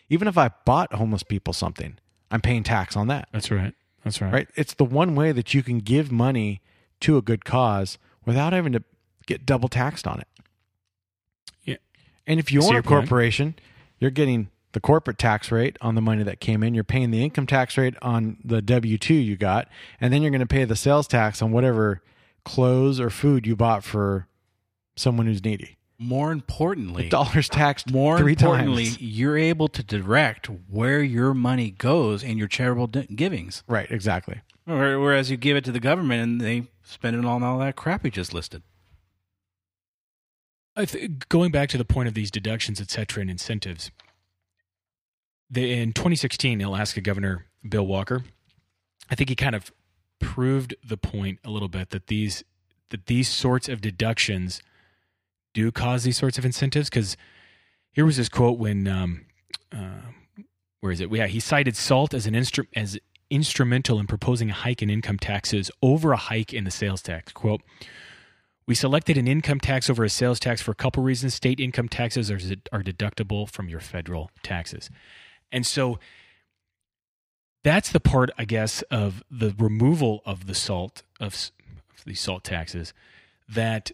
Even 0.08 0.28
if 0.28 0.36
I 0.36 0.50
bought 0.66 0.92
homeless 0.92 1.22
people 1.22 1.54
something, 1.54 1.96
I'm 2.32 2.40
paying 2.40 2.62
tax 2.64 2.96
on 2.96 3.06
that. 3.08 3.28
That's 3.32 3.50
right. 3.50 3.74
That's 4.02 4.20
right. 4.20 4.32
Right? 4.32 4.48
It's 4.56 4.74
the 4.74 4.84
one 4.84 5.14
way 5.14 5.30
that 5.30 5.54
you 5.54 5.62
can 5.62 5.78
give 5.78 6.10
money 6.10 6.60
to 7.00 7.16
a 7.16 7.22
good 7.22 7.44
cause 7.44 7.98
without 8.24 8.52
having 8.52 8.72
to 8.72 8.82
get 9.26 9.46
double 9.46 9.68
taxed 9.68 10.06
on 10.06 10.20
it. 10.20 10.28
Yeah. 11.62 11.76
And 12.26 12.40
if 12.40 12.50
you 12.50 12.62
own 12.62 12.70
a 12.70 12.82
point. 12.82 12.86
corporation, 12.86 13.54
you're 13.98 14.10
getting 14.10 14.48
the 14.72 14.80
corporate 14.80 15.18
tax 15.18 15.52
rate 15.52 15.76
on 15.80 15.94
the 15.94 16.00
money 16.00 16.22
that 16.22 16.40
came 16.40 16.62
in. 16.62 16.74
You're 16.74 16.84
paying 16.84 17.10
the 17.10 17.22
income 17.22 17.46
tax 17.46 17.76
rate 17.76 17.94
on 18.02 18.38
the 18.42 18.62
W 18.62 18.98
2 18.98 19.14
you 19.14 19.36
got. 19.36 19.68
And 20.00 20.12
then 20.12 20.22
you're 20.22 20.30
going 20.30 20.40
to 20.40 20.46
pay 20.46 20.64
the 20.64 20.76
sales 20.76 21.06
tax 21.06 21.42
on 21.42 21.52
whatever 21.52 22.02
clothes 22.44 22.98
or 22.98 23.10
food 23.10 23.46
you 23.46 23.54
bought 23.54 23.84
for 23.84 24.26
someone 24.96 25.26
who's 25.26 25.44
needy. 25.44 25.76
More 26.02 26.32
importantly, 26.32 27.08
Dollars 27.08 27.48
taxed 27.48 27.90
more 27.90 28.18
three 28.18 28.32
importantly, 28.32 28.86
times. 28.86 29.00
you're 29.00 29.38
able 29.38 29.68
to 29.68 29.82
direct 29.82 30.46
where 30.46 31.02
your 31.02 31.32
money 31.32 31.70
goes 31.70 32.22
in 32.22 32.36
your 32.38 32.48
charitable 32.48 32.88
d- 32.88 33.06
givings. 33.14 33.62
Right, 33.68 33.90
exactly. 33.90 34.40
Whereas 34.64 35.30
you 35.30 35.36
give 35.36 35.56
it 35.56 35.64
to 35.64 35.72
the 35.72 35.80
government 35.80 36.22
and 36.22 36.40
they 36.40 36.68
spend 36.82 37.16
it 37.16 37.24
on 37.24 37.42
all 37.42 37.58
that 37.58 37.76
crap 37.76 38.04
you 38.04 38.10
just 38.10 38.32
listed. 38.34 38.62
I 40.74 40.84
th- 40.86 41.28
going 41.28 41.50
back 41.52 41.68
to 41.70 41.78
the 41.78 41.84
point 41.84 42.08
of 42.08 42.14
these 42.14 42.30
deductions, 42.30 42.80
et 42.80 42.90
cetera, 42.90 43.20
and 43.20 43.30
incentives. 43.30 43.90
The, 45.50 45.72
in 45.72 45.92
2016, 45.92 46.62
Alaska 46.62 47.00
Governor 47.00 47.46
Bill 47.68 47.86
Walker, 47.86 48.24
I 49.10 49.14
think 49.14 49.28
he 49.28 49.36
kind 49.36 49.54
of 49.54 49.70
proved 50.20 50.74
the 50.82 50.96
point 50.96 51.40
a 51.44 51.50
little 51.50 51.68
bit 51.68 51.90
that 51.90 52.06
these 52.06 52.42
that 52.90 53.06
these 53.06 53.28
sorts 53.28 53.68
of 53.68 53.80
deductions 53.80 54.62
do 55.54 55.70
cause 55.70 56.04
these 56.04 56.16
sorts 56.16 56.38
of 56.38 56.44
incentives. 56.44 56.88
Because 56.88 57.16
here 57.92 58.04
was 58.04 58.16
this 58.16 58.28
quote 58.28 58.58
when, 58.58 58.88
um, 58.88 59.26
uh, 59.72 60.10
where 60.80 60.92
is 60.92 61.00
it? 61.00 61.12
Yeah, 61.12 61.26
he 61.26 61.40
cited 61.40 61.76
SALT 61.76 62.14
as 62.14 62.26
an 62.26 62.34
instru- 62.34 62.68
as 62.74 62.98
instrumental 63.30 63.98
in 63.98 64.06
proposing 64.06 64.50
a 64.50 64.54
hike 64.54 64.82
in 64.82 64.90
income 64.90 65.18
taxes 65.18 65.70
over 65.80 66.12
a 66.12 66.16
hike 66.16 66.52
in 66.52 66.64
the 66.64 66.70
sales 66.70 67.02
tax. 67.02 67.32
Quote. 67.32 67.62
We 68.64 68.76
selected 68.76 69.18
an 69.18 69.26
income 69.26 69.58
tax 69.58 69.90
over 69.90 70.04
a 70.04 70.08
sales 70.08 70.38
tax 70.38 70.62
for 70.62 70.70
a 70.70 70.74
couple 70.76 71.02
reasons. 71.02 71.34
State 71.34 71.58
income 71.58 71.88
taxes 71.88 72.30
are, 72.30 72.38
are 72.72 72.82
deductible 72.82 73.50
from 73.50 73.68
your 73.68 73.80
federal 73.80 74.30
taxes. 74.44 74.88
And 75.50 75.66
so 75.66 75.98
that's 77.64 77.90
the 77.90 78.00
part, 78.00 78.30
I 78.38 78.44
guess, 78.44 78.82
of 78.82 79.22
the 79.30 79.54
removal 79.58 80.22
of 80.24 80.46
the 80.46 80.54
salt, 80.54 81.02
of, 81.20 81.34
of 81.34 82.04
these 82.06 82.20
salt 82.20 82.44
taxes, 82.44 82.94
that 83.48 83.90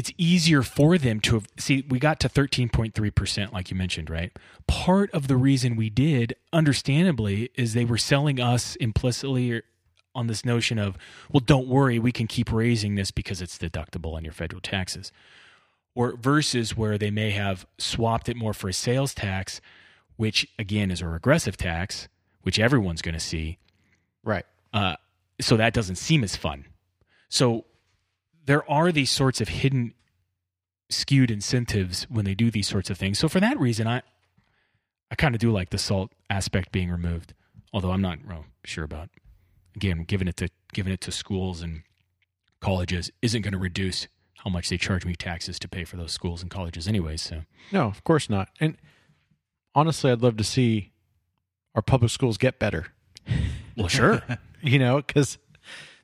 it's 0.00 0.12
easier 0.16 0.62
for 0.62 0.96
them 0.96 1.20
to 1.20 1.34
have. 1.34 1.46
See, 1.58 1.84
we 1.86 1.98
got 1.98 2.20
to 2.20 2.28
13.3%, 2.30 3.52
like 3.52 3.70
you 3.70 3.76
mentioned, 3.76 4.08
right? 4.08 4.32
Part 4.66 5.10
of 5.10 5.28
the 5.28 5.36
reason 5.36 5.76
we 5.76 5.90
did, 5.90 6.34
understandably, 6.54 7.50
is 7.54 7.74
they 7.74 7.84
were 7.84 7.98
selling 7.98 8.40
us 8.40 8.76
implicitly 8.76 9.60
on 10.14 10.26
this 10.26 10.42
notion 10.42 10.78
of, 10.78 10.96
well, 11.30 11.42
don't 11.44 11.68
worry, 11.68 11.98
we 11.98 12.12
can 12.12 12.26
keep 12.26 12.50
raising 12.50 12.94
this 12.94 13.10
because 13.10 13.42
it's 13.42 13.58
deductible 13.58 14.14
on 14.14 14.24
your 14.24 14.32
federal 14.32 14.62
taxes. 14.62 15.12
Or 15.94 16.16
versus 16.16 16.74
where 16.74 16.96
they 16.96 17.10
may 17.10 17.32
have 17.32 17.66
swapped 17.76 18.30
it 18.30 18.38
more 18.38 18.54
for 18.54 18.70
a 18.70 18.72
sales 18.72 19.12
tax, 19.12 19.60
which 20.16 20.48
again 20.58 20.90
is 20.90 21.02
a 21.02 21.08
regressive 21.08 21.58
tax, 21.58 22.08
which 22.40 22.58
everyone's 22.58 23.02
going 23.02 23.12
to 23.12 23.20
see. 23.20 23.58
Right. 24.24 24.46
Uh, 24.72 24.96
so 25.42 25.58
that 25.58 25.74
doesn't 25.74 25.96
seem 25.96 26.24
as 26.24 26.36
fun. 26.36 26.64
So 27.28 27.66
there 28.46 28.68
are 28.70 28.92
these 28.92 29.10
sorts 29.10 29.40
of 29.40 29.48
hidden 29.48 29.94
skewed 30.88 31.30
incentives 31.30 32.04
when 32.10 32.24
they 32.24 32.34
do 32.34 32.50
these 32.50 32.68
sorts 32.68 32.90
of 32.90 32.98
things. 32.98 33.18
So 33.18 33.28
for 33.28 33.40
that 33.40 33.58
reason, 33.58 33.86
I 33.86 34.02
I 35.10 35.14
kind 35.16 35.34
of 35.34 35.40
do 35.40 35.50
like 35.50 35.70
the 35.70 35.78
salt 35.78 36.12
aspect 36.28 36.72
being 36.72 36.90
removed, 36.90 37.34
although 37.72 37.90
I'm 37.90 38.02
not 38.02 38.18
well, 38.26 38.44
sure 38.64 38.84
about. 38.84 39.08
Again, 39.76 40.04
giving 40.04 40.28
it 40.28 40.36
to 40.38 40.48
giving 40.72 40.92
it 40.92 41.00
to 41.02 41.12
schools 41.12 41.62
and 41.62 41.82
colleges 42.60 43.10
isn't 43.22 43.42
going 43.42 43.52
to 43.52 43.58
reduce 43.58 44.08
how 44.44 44.50
much 44.50 44.68
they 44.68 44.76
charge 44.78 45.04
me 45.04 45.14
taxes 45.14 45.58
to 45.58 45.68
pay 45.68 45.84
for 45.84 45.96
those 45.96 46.12
schools 46.12 46.42
and 46.42 46.50
colleges, 46.50 46.88
anyways. 46.88 47.22
So 47.22 47.42
No, 47.72 47.86
of 47.86 48.02
course 48.04 48.30
not. 48.30 48.48
And 48.58 48.76
honestly, 49.74 50.10
I'd 50.10 50.22
love 50.22 50.36
to 50.38 50.44
see 50.44 50.92
our 51.74 51.82
public 51.82 52.10
schools 52.10 52.38
get 52.38 52.58
better. 52.58 52.86
well, 53.76 53.88
sure. 53.88 54.22
You 54.62 54.78
know, 54.78 54.98
because 54.98 55.38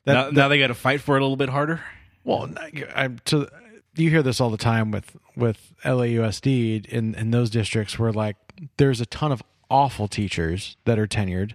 now, 0.03 0.31
now 0.31 0.47
they 0.47 0.57
got 0.57 0.67
to 0.67 0.73
fight 0.73 0.99
for 0.99 1.15
it 1.15 1.19
a 1.19 1.23
little 1.23 1.37
bit 1.37 1.49
harder. 1.49 1.79
Well, 2.27 2.49
I'm 2.93 3.19
to 3.25 3.47
you 3.95 4.09
hear 4.09 4.21
this 4.21 4.41
all 4.41 4.49
the 4.49 4.57
time 4.57 4.91
with 4.91 5.15
with 5.37 5.73
LAUSD 5.85 6.85
in 6.85 7.15
in 7.15 7.31
those 7.31 7.49
districts 7.49 7.97
where 7.97 8.11
like 8.11 8.35
there's 8.75 8.99
a 8.99 9.05
ton 9.05 9.31
of 9.31 9.41
awful 9.69 10.09
teachers 10.09 10.75
that 10.83 10.99
are 10.99 11.07
tenured 11.07 11.53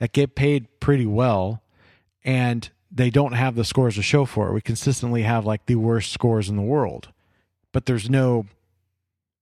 that 0.00 0.10
get 0.10 0.34
paid 0.34 0.66
pretty 0.80 1.06
well 1.06 1.62
and 2.24 2.70
they 2.90 3.08
don't 3.08 3.34
have 3.34 3.54
the 3.54 3.64
scores 3.64 3.94
to 3.94 4.02
show 4.02 4.24
for 4.24 4.48
it. 4.48 4.52
We 4.52 4.60
consistently 4.60 5.22
have 5.22 5.46
like 5.46 5.66
the 5.66 5.76
worst 5.76 6.10
scores 6.10 6.48
in 6.48 6.56
the 6.56 6.62
world. 6.62 7.10
But 7.70 7.86
there's 7.86 8.10
no 8.10 8.46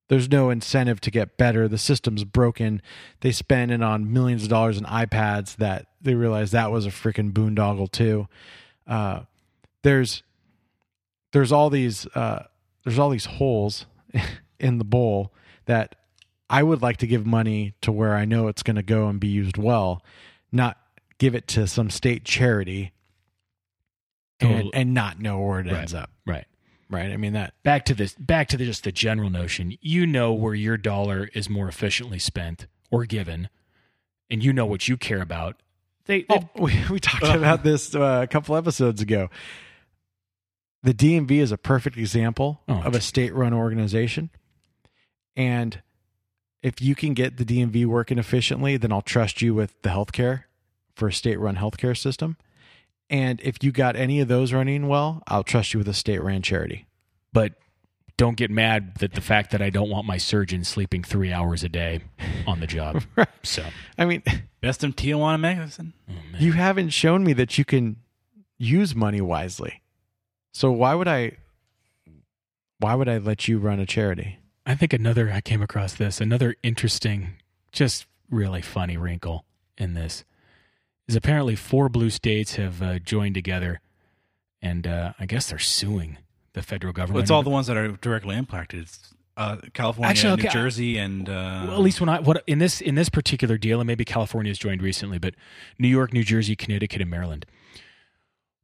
there's 0.09 0.31
no 0.31 0.51
incentive 0.51 1.01
to 1.01 1.11
get 1.11 1.39
better. 1.39 1.67
The 1.67 1.79
system's 1.79 2.25
broken. 2.25 2.83
They 3.21 3.33
spend 3.33 3.71
it 3.71 3.83
on 3.83 4.13
millions 4.13 4.43
of 4.43 4.51
dollars 4.51 4.77
in 4.77 4.85
iPads 4.85 5.57
that 5.57 5.87
they 6.03 6.15
realize 6.15 6.51
that 6.51 6.71
was 6.71 6.85
a 6.85 6.91
freaking 6.91 7.33
boondoggle 7.33 7.91
too. 7.91 8.29
Uh, 8.87 9.21
there's 9.83 10.23
there's 11.33 11.53
all 11.53 11.71
these 11.71 12.07
uh, 12.15 12.45
there's 12.85 12.99
all 12.99 13.11
these 13.11 13.25
holes 13.27 13.87
in 14.61 14.79
the 14.79 14.85
bowl 14.85 15.33
that 15.67 15.95
I 16.51 16.63
would 16.63 16.81
like 16.83 16.97
to 16.99 17.07
give 17.07 17.27
money 17.27 17.75
to 17.83 17.93
where 17.93 18.15
I 18.15 18.25
know 18.25 18.49
it's 18.49 18.63
going 18.63 18.77
to 18.77 18.83
go 18.83 19.09
and 19.09 19.21
be 19.21 19.29
used 19.29 19.59
well, 19.59 20.03
not 20.51 20.79
give 21.19 21.35
it 21.35 21.47
to 21.49 21.67
some 21.67 21.91
state 21.91 22.25
charity 22.25 22.93
and, 24.41 24.71
and 24.73 24.95
not 24.95 25.19
know 25.21 25.41
where 25.41 25.61
it 25.61 25.67
Right. 25.67 25.77
ends 25.81 25.95
up. 25.95 26.11
right. 26.27 26.47
Right? 26.91 27.11
I 27.13 27.19
mean 27.19 27.35
that 27.35 27.53
Back 27.65 27.85
to 27.87 27.95
this. 27.95 28.15
Back 28.15 28.49
to 28.49 28.57
the, 28.57 28.65
just 28.65 28.85
the 28.85 28.93
general 28.93 29.29
notion. 29.29 29.77
You 29.83 30.07
know 30.07 30.33
where 30.33 30.55
your 30.55 30.79
dollar 30.79 31.29
is 31.35 31.51
more 31.51 31.69
efficiently 31.69 32.19
spent 32.19 32.67
or 32.91 33.05
given, 33.05 33.51
and 34.31 34.43
you 34.43 34.55
know 34.55 34.65
what 34.65 34.89
you 34.89 34.97
care 34.97 35.21
about. 35.21 35.61
They, 36.07 36.25
Oh, 36.31 36.49
we, 36.59 36.83
we 36.89 36.99
talked 36.99 37.25
about 37.37 37.63
this 37.63 37.95
uh, 37.95 38.21
a 38.23 38.27
couple 38.27 38.57
episodes 38.57 39.03
ago. 39.03 39.29
The 40.89 40.95
DMV 40.95 41.33
is 41.33 41.53
a 41.53 41.59
perfect 41.59 41.99
example 41.99 42.63
Oh, 42.67 42.81
of 42.81 42.95
a 42.95 43.03
state 43.03 43.35
run 43.35 43.53
organization. 43.53 44.31
And 45.37 45.83
if 46.63 46.81
you 46.81 46.95
can 46.95 47.13
get 47.13 47.37
the 47.37 47.45
DMV 47.45 47.85
working 47.85 48.17
efficiently, 48.19 48.79
then 48.79 48.91
I'll 48.91 49.03
trust 49.03 49.43
you 49.43 49.53
with 49.55 49.83
the 49.83 49.91
healthcare 49.91 50.45
for 50.95 51.09
a 51.09 51.13
state 51.13 51.39
run 51.39 51.57
healthcare 51.57 51.95
system. 51.95 52.39
And 53.11 53.39
if 53.43 53.63
you 53.63 53.71
got 53.71 53.97
any 53.97 54.21
of 54.21 54.29
those 54.29 54.55
running 54.55 54.89
well, 54.89 55.23
I'll 55.27 55.45
trust 55.45 55.75
you 55.75 55.79
with 55.79 55.89
a 55.89 55.93
state 55.93 56.23
ran 56.23 56.41
charity. 56.41 56.87
but 57.35 57.53
don't 58.17 58.39
get 58.39 58.51
mad 58.51 58.95
that 59.01 59.13
the 59.13 59.21
fact 59.21 59.51
that 59.51 59.61
I 59.61 59.69
don't 59.69 59.91
want 59.91 60.07
my 60.07 60.17
surgeon 60.17 60.65
sleeping 60.65 61.05
three 61.05 61.35
hours 61.35 61.63
a 61.65 61.69
day 61.69 62.01
on 62.47 62.61
the 62.61 62.67
job. 62.67 63.03
So, 63.43 63.63
I 63.99 64.07
mean, 64.07 64.23
Best 64.63 64.83
in 64.83 64.95
Tijuana 64.95 65.39
medicine. 65.39 65.93
oh, 66.09 66.15
you 66.39 66.53
haven't 66.53 66.91
shown 66.91 67.25
me 67.25 67.35
that 67.35 67.59
you 67.59 67.67
can 67.67 67.97
use 68.57 68.95
money 68.95 69.21
wisely. 69.21 69.83
So 70.53 70.71
why 70.71 70.95
would 70.95 71.09
I 71.09 71.33
why 72.79 72.95
would 72.95 73.09
I 73.09 73.19
let 73.19 73.49
you 73.49 73.59
run 73.59 73.81
a 73.81 73.87
charity? 73.87 74.39
I 74.67 74.75
think 74.75 74.93
another 74.93 75.31
I 75.33 75.41
came 75.41 75.63
across 75.63 75.95
this 75.95 76.21
another 76.21 76.57
interesting, 76.63 77.35
just 77.73 78.07
really 78.31 78.63
funny 78.63 78.97
wrinkle 78.97 79.45
in 79.77 79.95
this 79.95 80.25
is 81.07 81.17
apparently 81.17 81.57
four 81.57 81.89
blue 81.89 82.11
states 82.11 82.57
have 82.57 82.83
uh, 82.83 82.99
joined 82.99 83.35
together, 83.35 83.81
and 84.61 84.87
uh, 84.87 85.13
I 85.19 85.25
guess 85.27 85.49
they're 85.49 85.59
suing 85.59 86.19
the 86.53 86.63
federal 86.63 86.93
government. 86.93 87.15
Well, 87.15 87.23
it's 87.23 87.31
all 87.31 87.43
the 87.43 87.49
ones 87.51 87.67
that 87.69 87.77
are 87.79 87.89
directly 87.93 88.37
impacted. 88.37 88.83
It's 88.83 89.15
uh, 89.39 89.57
California, 89.73 90.11
Actually, 90.11 90.37
New 90.37 90.43
okay, 90.43 90.49
I- 90.49 90.53
Jersey, 90.53 90.99
and 90.99 91.29
uh, 91.29 91.65
Well, 91.69 91.75
at 91.77 91.81
least 91.81 92.01
when 92.01 92.09
I 92.11 92.21
what 92.21 92.43
in 92.47 92.59
this 92.59 92.81
in 92.81 92.95
this 92.97 93.09
particular 93.09 93.57
deal, 93.57 93.81
and 93.81 93.87
maybe 93.87 94.05
California 94.05 94.51
has 94.51 94.59
joined 94.59 94.83
recently, 94.83 95.19
but 95.19 95.35
New 95.79 95.89
York, 95.89 96.13
New 96.13 96.25
Jersey, 96.25 96.57
Connecticut, 96.57 97.01
and 97.01 97.11
Maryland. 97.11 97.47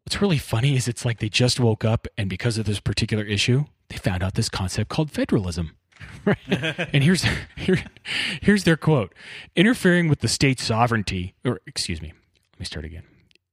What's 0.05 0.21
really 0.21 0.39
funny 0.39 0.77
is 0.77 0.87
it's 0.87 1.05
like 1.05 1.19
they 1.19 1.29
just 1.29 1.59
woke 1.59 1.85
up, 1.85 2.07
and 2.19 2.29
because 2.29 2.59
of 2.59 2.67
this 2.67 2.79
particular 2.81 3.25
issue, 3.25 3.65
they 3.89 3.97
found 3.97 4.23
out 4.23 4.35
this 4.35 4.49
concept 4.49 4.91
called 4.91 5.11
federalism. 5.11 5.73
Right. 6.27 6.39
and 6.93 7.05
here's 7.05 7.25
here, 7.57 7.83
here's 8.41 8.65
their 8.65 8.77
quote: 8.77 9.15
interfering 9.57 10.09
with 10.09 10.21
the 10.21 10.29
state's 10.29 10.63
sovereignty, 10.65 11.35
or 11.45 11.61
excuse 11.67 12.01
me, 12.01 12.13
let 12.53 12.61
me 12.61 12.65
start 12.67 12.85
again. 12.85 13.03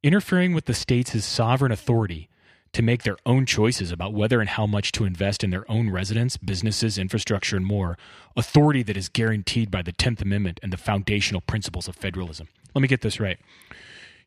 Interfering 0.04 0.54
with 0.54 0.66
the 0.66 0.74
state's 0.74 1.24
sovereign 1.24 1.72
authority 1.72 2.30
to 2.74 2.82
make 2.82 3.04
their 3.04 3.18
own 3.26 3.46
choices 3.46 3.92
about 3.92 4.14
whether 4.14 4.40
and 4.40 4.50
how 4.50 4.66
much 4.66 4.92
to 4.94 5.06
invest 5.06 5.44
in 5.44 5.50
their 5.50 5.70
own 5.70 5.90
residents, 5.90 6.38
businesses, 6.38 6.98
infrastructure, 6.98 7.58
and 7.58 7.66
more, 7.66 7.98
authority 8.38 8.84
that 8.84 8.96
is 8.98 9.10
guaranteed 9.10 9.70
by 9.70 9.82
the 9.82 9.92
10th 9.92 10.22
Amendment 10.22 10.60
and 10.64 10.72
the 10.72 10.78
foundational 10.78 11.42
principles 11.42 11.88
of 11.88 11.96
federalism. 11.96 12.48
Let 12.74 12.82
me 12.82 12.88
get 12.88 13.02
this 13.02 13.20
right. 13.20 13.38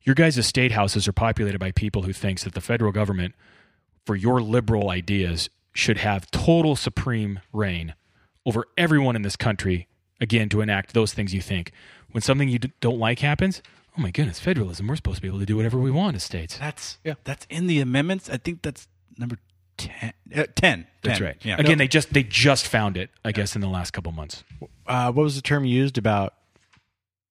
Your 0.04 0.14
guys' 0.14 0.44
state 0.46 0.72
houses 0.72 1.08
are 1.08 1.12
populated 1.12 1.58
by 1.58 1.72
people 1.72 2.02
who 2.02 2.12
thinks 2.12 2.44
that 2.44 2.54
the 2.54 2.60
federal 2.60 2.92
government, 2.92 3.34
for 4.04 4.14
your 4.16 4.40
liberal 4.42 4.90
ideas, 4.90 5.48
should 5.72 5.98
have 5.98 6.30
total 6.30 6.76
supreme 6.76 7.40
reign 7.52 7.94
over 8.46 8.66
everyone 8.76 9.16
in 9.16 9.22
this 9.22 9.36
country, 9.36 9.88
again, 10.20 10.48
to 10.50 10.60
enact 10.60 10.92
those 10.92 11.12
things 11.14 11.32
you 11.34 11.40
think. 11.40 11.72
When 12.12 12.20
something 12.22 12.48
you 12.48 12.58
d- 12.58 12.72
don't 12.80 12.98
like 12.98 13.20
happens, 13.20 13.62
oh 13.98 14.02
my 14.02 14.10
goodness, 14.10 14.38
federalism, 14.38 14.86
we're 14.86 14.96
supposed 14.96 15.16
to 15.16 15.22
be 15.22 15.28
able 15.28 15.40
to 15.40 15.46
do 15.46 15.56
whatever 15.56 15.78
we 15.78 15.90
want 15.90 16.14
as 16.16 16.22
states. 16.22 16.58
that's 16.58 16.98
Yeah. 17.02 17.14
that's 17.24 17.46
in 17.50 17.66
the 17.66 17.80
amendments. 17.80 18.28
I 18.28 18.36
think 18.36 18.62
that's 18.62 18.86
number 19.18 19.38
10. 19.78 20.12
Uh, 20.36 20.44
10. 20.54 20.86
That's 21.02 21.18
10. 21.18 21.26
right. 21.26 21.36
Yeah. 21.42 21.56
Again, 21.58 21.78
they 21.78 21.88
just 21.88 22.12
they 22.12 22.22
just 22.22 22.68
found 22.68 22.96
it, 22.96 23.10
I 23.24 23.32
guess, 23.32 23.54
in 23.56 23.60
the 23.62 23.68
last 23.68 23.92
couple 23.92 24.12
months. 24.12 24.44
Uh, 24.86 25.10
what 25.10 25.22
was 25.24 25.34
the 25.36 25.42
term 25.42 25.64
used 25.64 25.96
about 25.98 26.34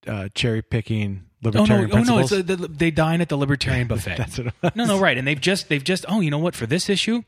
uh, 0.07 0.27
cherry 0.33 0.61
picking 0.61 1.23
Oh 1.45 1.49
no! 1.51 1.61
libertarian 1.61 1.91
Oh 1.91 2.03
no! 2.03 2.19
It's 2.19 2.31
a, 2.31 2.43
the, 2.43 2.55
they 2.55 2.91
dine 2.91 3.21
at 3.21 3.29
the 3.29 3.37
libertarian 3.37 3.87
buffet. 3.89 4.17
That's 4.17 4.37
what 4.37 4.47
it 4.47 4.53
was. 4.61 4.71
no, 4.75 4.85
no, 4.85 4.99
right. 4.99 5.17
And 5.17 5.27
they've 5.27 5.39
just 5.39 5.69
they've 5.69 5.83
just 5.83 6.05
oh, 6.07 6.19
you 6.19 6.31
know 6.31 6.37
what? 6.39 6.55
For 6.55 6.65
this 6.65 6.89
issue, 6.89 7.23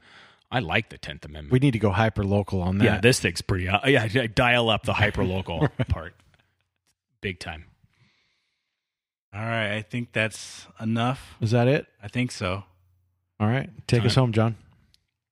I 0.51 0.59
like 0.59 0.89
the 0.89 0.97
Tenth 0.97 1.25
Amendment. 1.25 1.51
We 1.51 1.59
need 1.59 1.71
to 1.71 1.79
go 1.79 1.91
hyper 1.91 2.23
local 2.23 2.61
on 2.61 2.77
that. 2.79 2.85
yeah, 2.85 2.99
this 3.01 3.19
thing's 3.19 3.41
pretty. 3.41 3.67
Uh, 3.67 3.87
yeah, 3.87 4.03
I 4.03 4.27
dial 4.27 4.69
up 4.69 4.83
the 4.83 4.93
hyper 4.93 5.23
local 5.23 5.67
part, 5.89 6.13
big 7.21 7.39
time. 7.39 7.65
All 9.33 9.41
right. 9.41 9.75
I 9.75 9.81
think 9.81 10.13
that's 10.13 10.65
enough. 10.79 11.35
Is 11.41 11.51
that 11.51 11.67
it? 11.67 11.87
I 12.01 12.07
think 12.07 12.31
so. 12.31 12.63
All 13.37 13.47
right. 13.47 13.69
Take 13.85 13.99
Time. 13.99 14.07
us 14.07 14.15
home, 14.15 14.31
John. 14.31 14.55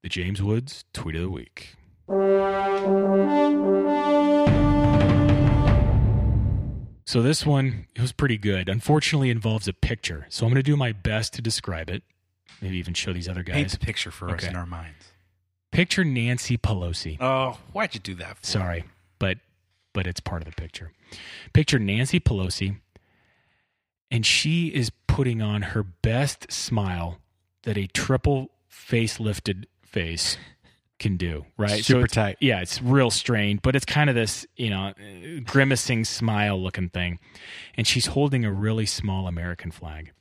The 0.01 0.09
James 0.09 0.41
Woods 0.43 0.83
tweet 0.93 1.15
of 1.15 1.21
the 1.21 1.29
week. 1.29 1.75
So 7.05 7.21
this 7.21 7.45
one 7.45 7.87
it 7.95 8.01
was 8.01 8.11
pretty 8.11 8.37
good. 8.37 8.69
Unfortunately, 8.69 9.29
involves 9.29 9.67
a 9.67 9.73
picture. 9.73 10.25
So 10.29 10.45
I'm 10.45 10.51
going 10.51 10.63
to 10.63 10.71
do 10.71 10.77
my 10.77 10.91
best 10.91 11.33
to 11.33 11.41
describe 11.41 11.89
it. 11.89 12.03
Maybe 12.61 12.77
even 12.77 12.93
show 12.93 13.11
these 13.13 13.27
other 13.27 13.43
Paint 13.43 13.67
guys. 13.67 13.71
the 13.73 13.85
picture 13.85 14.11
for 14.11 14.29
us 14.29 14.43
in 14.43 14.55
our 14.55 14.65
minds. 14.65 15.11
Picture 15.71 16.03
Nancy 16.03 16.57
Pelosi. 16.57 17.17
Oh, 17.19 17.57
why'd 17.71 17.93
you 17.93 17.99
do 17.99 18.15
that? 18.15 18.37
For? 18.37 18.45
Sorry, 18.45 18.85
but 19.19 19.39
but 19.93 20.07
it's 20.07 20.19
part 20.19 20.41
of 20.41 20.45
the 20.45 20.53
picture. 20.61 20.91
Picture 21.51 21.79
Nancy 21.79 22.19
Pelosi, 22.19 22.77
and 24.09 24.25
she 24.25 24.67
is 24.67 24.91
putting 25.07 25.41
on 25.41 25.61
her 25.61 25.83
best 25.83 26.51
smile 26.51 27.19
that 27.63 27.77
a 27.77 27.87
triple 27.87 28.51
facelifted 28.71 29.65
face 29.81 30.37
can 30.99 31.17
do. 31.17 31.45
Right, 31.57 31.83
Super 31.83 32.05
it's, 32.05 32.13
tight. 32.13 32.37
Yeah, 32.39 32.61
it's 32.61 32.81
real 32.81 33.11
strained, 33.11 33.61
but 33.61 33.75
it's 33.75 33.85
kind 33.85 34.09
of 34.09 34.15
this 34.15 34.45
you 34.55 34.69
know 34.69 34.93
grimacing 35.45 36.05
smile 36.05 36.61
looking 36.61 36.89
thing, 36.89 37.19
and 37.75 37.85
she's 37.85 38.07
holding 38.07 38.45
a 38.45 38.51
really 38.51 38.85
small 38.85 39.27
American 39.27 39.71
flag. 39.71 40.11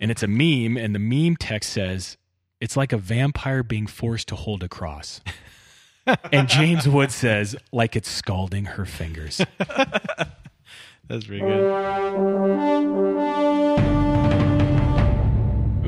And 0.00 0.10
it's 0.10 0.22
a 0.22 0.28
meme, 0.28 0.76
and 0.76 0.94
the 0.94 0.98
meme 0.98 1.36
text 1.36 1.70
says, 1.70 2.16
"It's 2.60 2.76
like 2.76 2.92
a 2.92 2.98
vampire 2.98 3.62
being 3.62 3.86
forced 3.86 4.28
to 4.28 4.36
hold 4.36 4.62
a 4.62 4.68
cross." 4.68 5.20
and 6.32 6.48
James 6.48 6.88
Wood 6.88 7.10
says, 7.10 7.56
like 7.72 7.96
it's 7.96 8.10
scalding 8.10 8.64
her 8.66 8.84
fingers. 8.84 9.40
That's 11.08 11.26
pretty 11.26 11.40
good. 11.40 11.72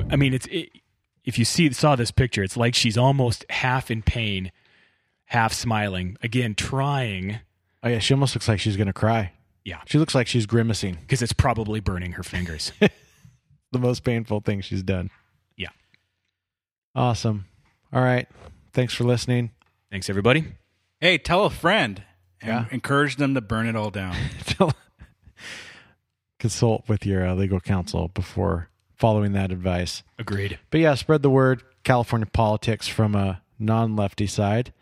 I 0.08 0.16
mean, 0.16 0.34
it's 0.34 0.46
it, 0.46 0.70
if 1.26 1.38
you 1.38 1.44
see 1.44 1.70
saw 1.72 1.96
this 1.96 2.10
picture, 2.10 2.42
it's 2.42 2.56
like 2.56 2.74
she's 2.74 2.96
almost 2.96 3.44
half 3.50 3.90
in 3.90 4.00
pain, 4.02 4.50
half 5.26 5.52
smiling. 5.52 6.16
Again, 6.22 6.54
trying 6.54 7.40
Oh 7.82 7.88
yeah, 7.88 7.98
she 7.98 8.14
almost 8.14 8.34
looks 8.34 8.48
like 8.48 8.58
she's 8.60 8.76
gonna 8.76 8.92
cry. 8.94 9.32
Yeah. 9.64 9.80
She 9.86 9.98
looks 9.98 10.14
like 10.14 10.26
she's 10.28 10.46
grimacing. 10.46 10.94
because 11.02 11.20
it's 11.22 11.32
probably 11.32 11.80
burning 11.80 12.12
her 12.12 12.22
fingers. 12.22 12.72
The 13.72 13.80
most 13.80 14.04
painful 14.04 14.40
thing 14.40 14.60
she's 14.60 14.84
done. 14.84 15.10
Yeah. 15.56 15.68
Awesome. 16.94 17.46
All 17.92 18.00
right. 18.00 18.26
Thanks 18.72 18.94
for 18.94 19.02
listening. 19.04 19.50
Thanks, 19.90 20.08
everybody. 20.08 20.44
Hey, 21.00 21.18
tell 21.18 21.44
a 21.44 21.50
friend 21.50 22.02
and 22.40 22.48
Yeah. 22.48 22.64
encourage 22.70 23.16
them 23.16 23.34
to 23.34 23.40
burn 23.40 23.66
it 23.66 23.74
all 23.74 23.90
down. 23.90 24.14
Consult 26.38 26.88
with 26.88 27.04
your 27.04 27.26
uh, 27.26 27.34
legal 27.34 27.60
counsel 27.60 28.08
before 28.08 28.70
following 28.96 29.32
that 29.32 29.52
advice. 29.52 30.02
Agreed. 30.18 30.58
But 30.70 30.80
yeah, 30.80 30.94
spread 30.94 31.22
the 31.22 31.30
word. 31.30 31.62
California 31.84 32.26
politics 32.26 32.88
from 32.88 33.14
a 33.14 33.42
non-lefty 33.58 34.26
side. 34.26 34.72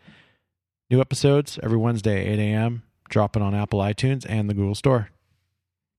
New 0.89 0.99
episodes 1.01 1.59
every 1.61 1.77
Wednesday, 1.77 2.25
8 2.27 2.39
a.m. 2.39 2.83
Dropping 3.09 3.43
on 3.43 3.53
Apple 3.53 3.79
iTunes 3.79 4.25
and 4.27 4.49
the 4.49 4.53
Google 4.53 4.75
Store. 4.75 5.09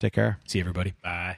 Take 0.00 0.14
care. 0.14 0.38
See 0.46 0.60
everybody. 0.60 0.94
Bye. 1.02 1.36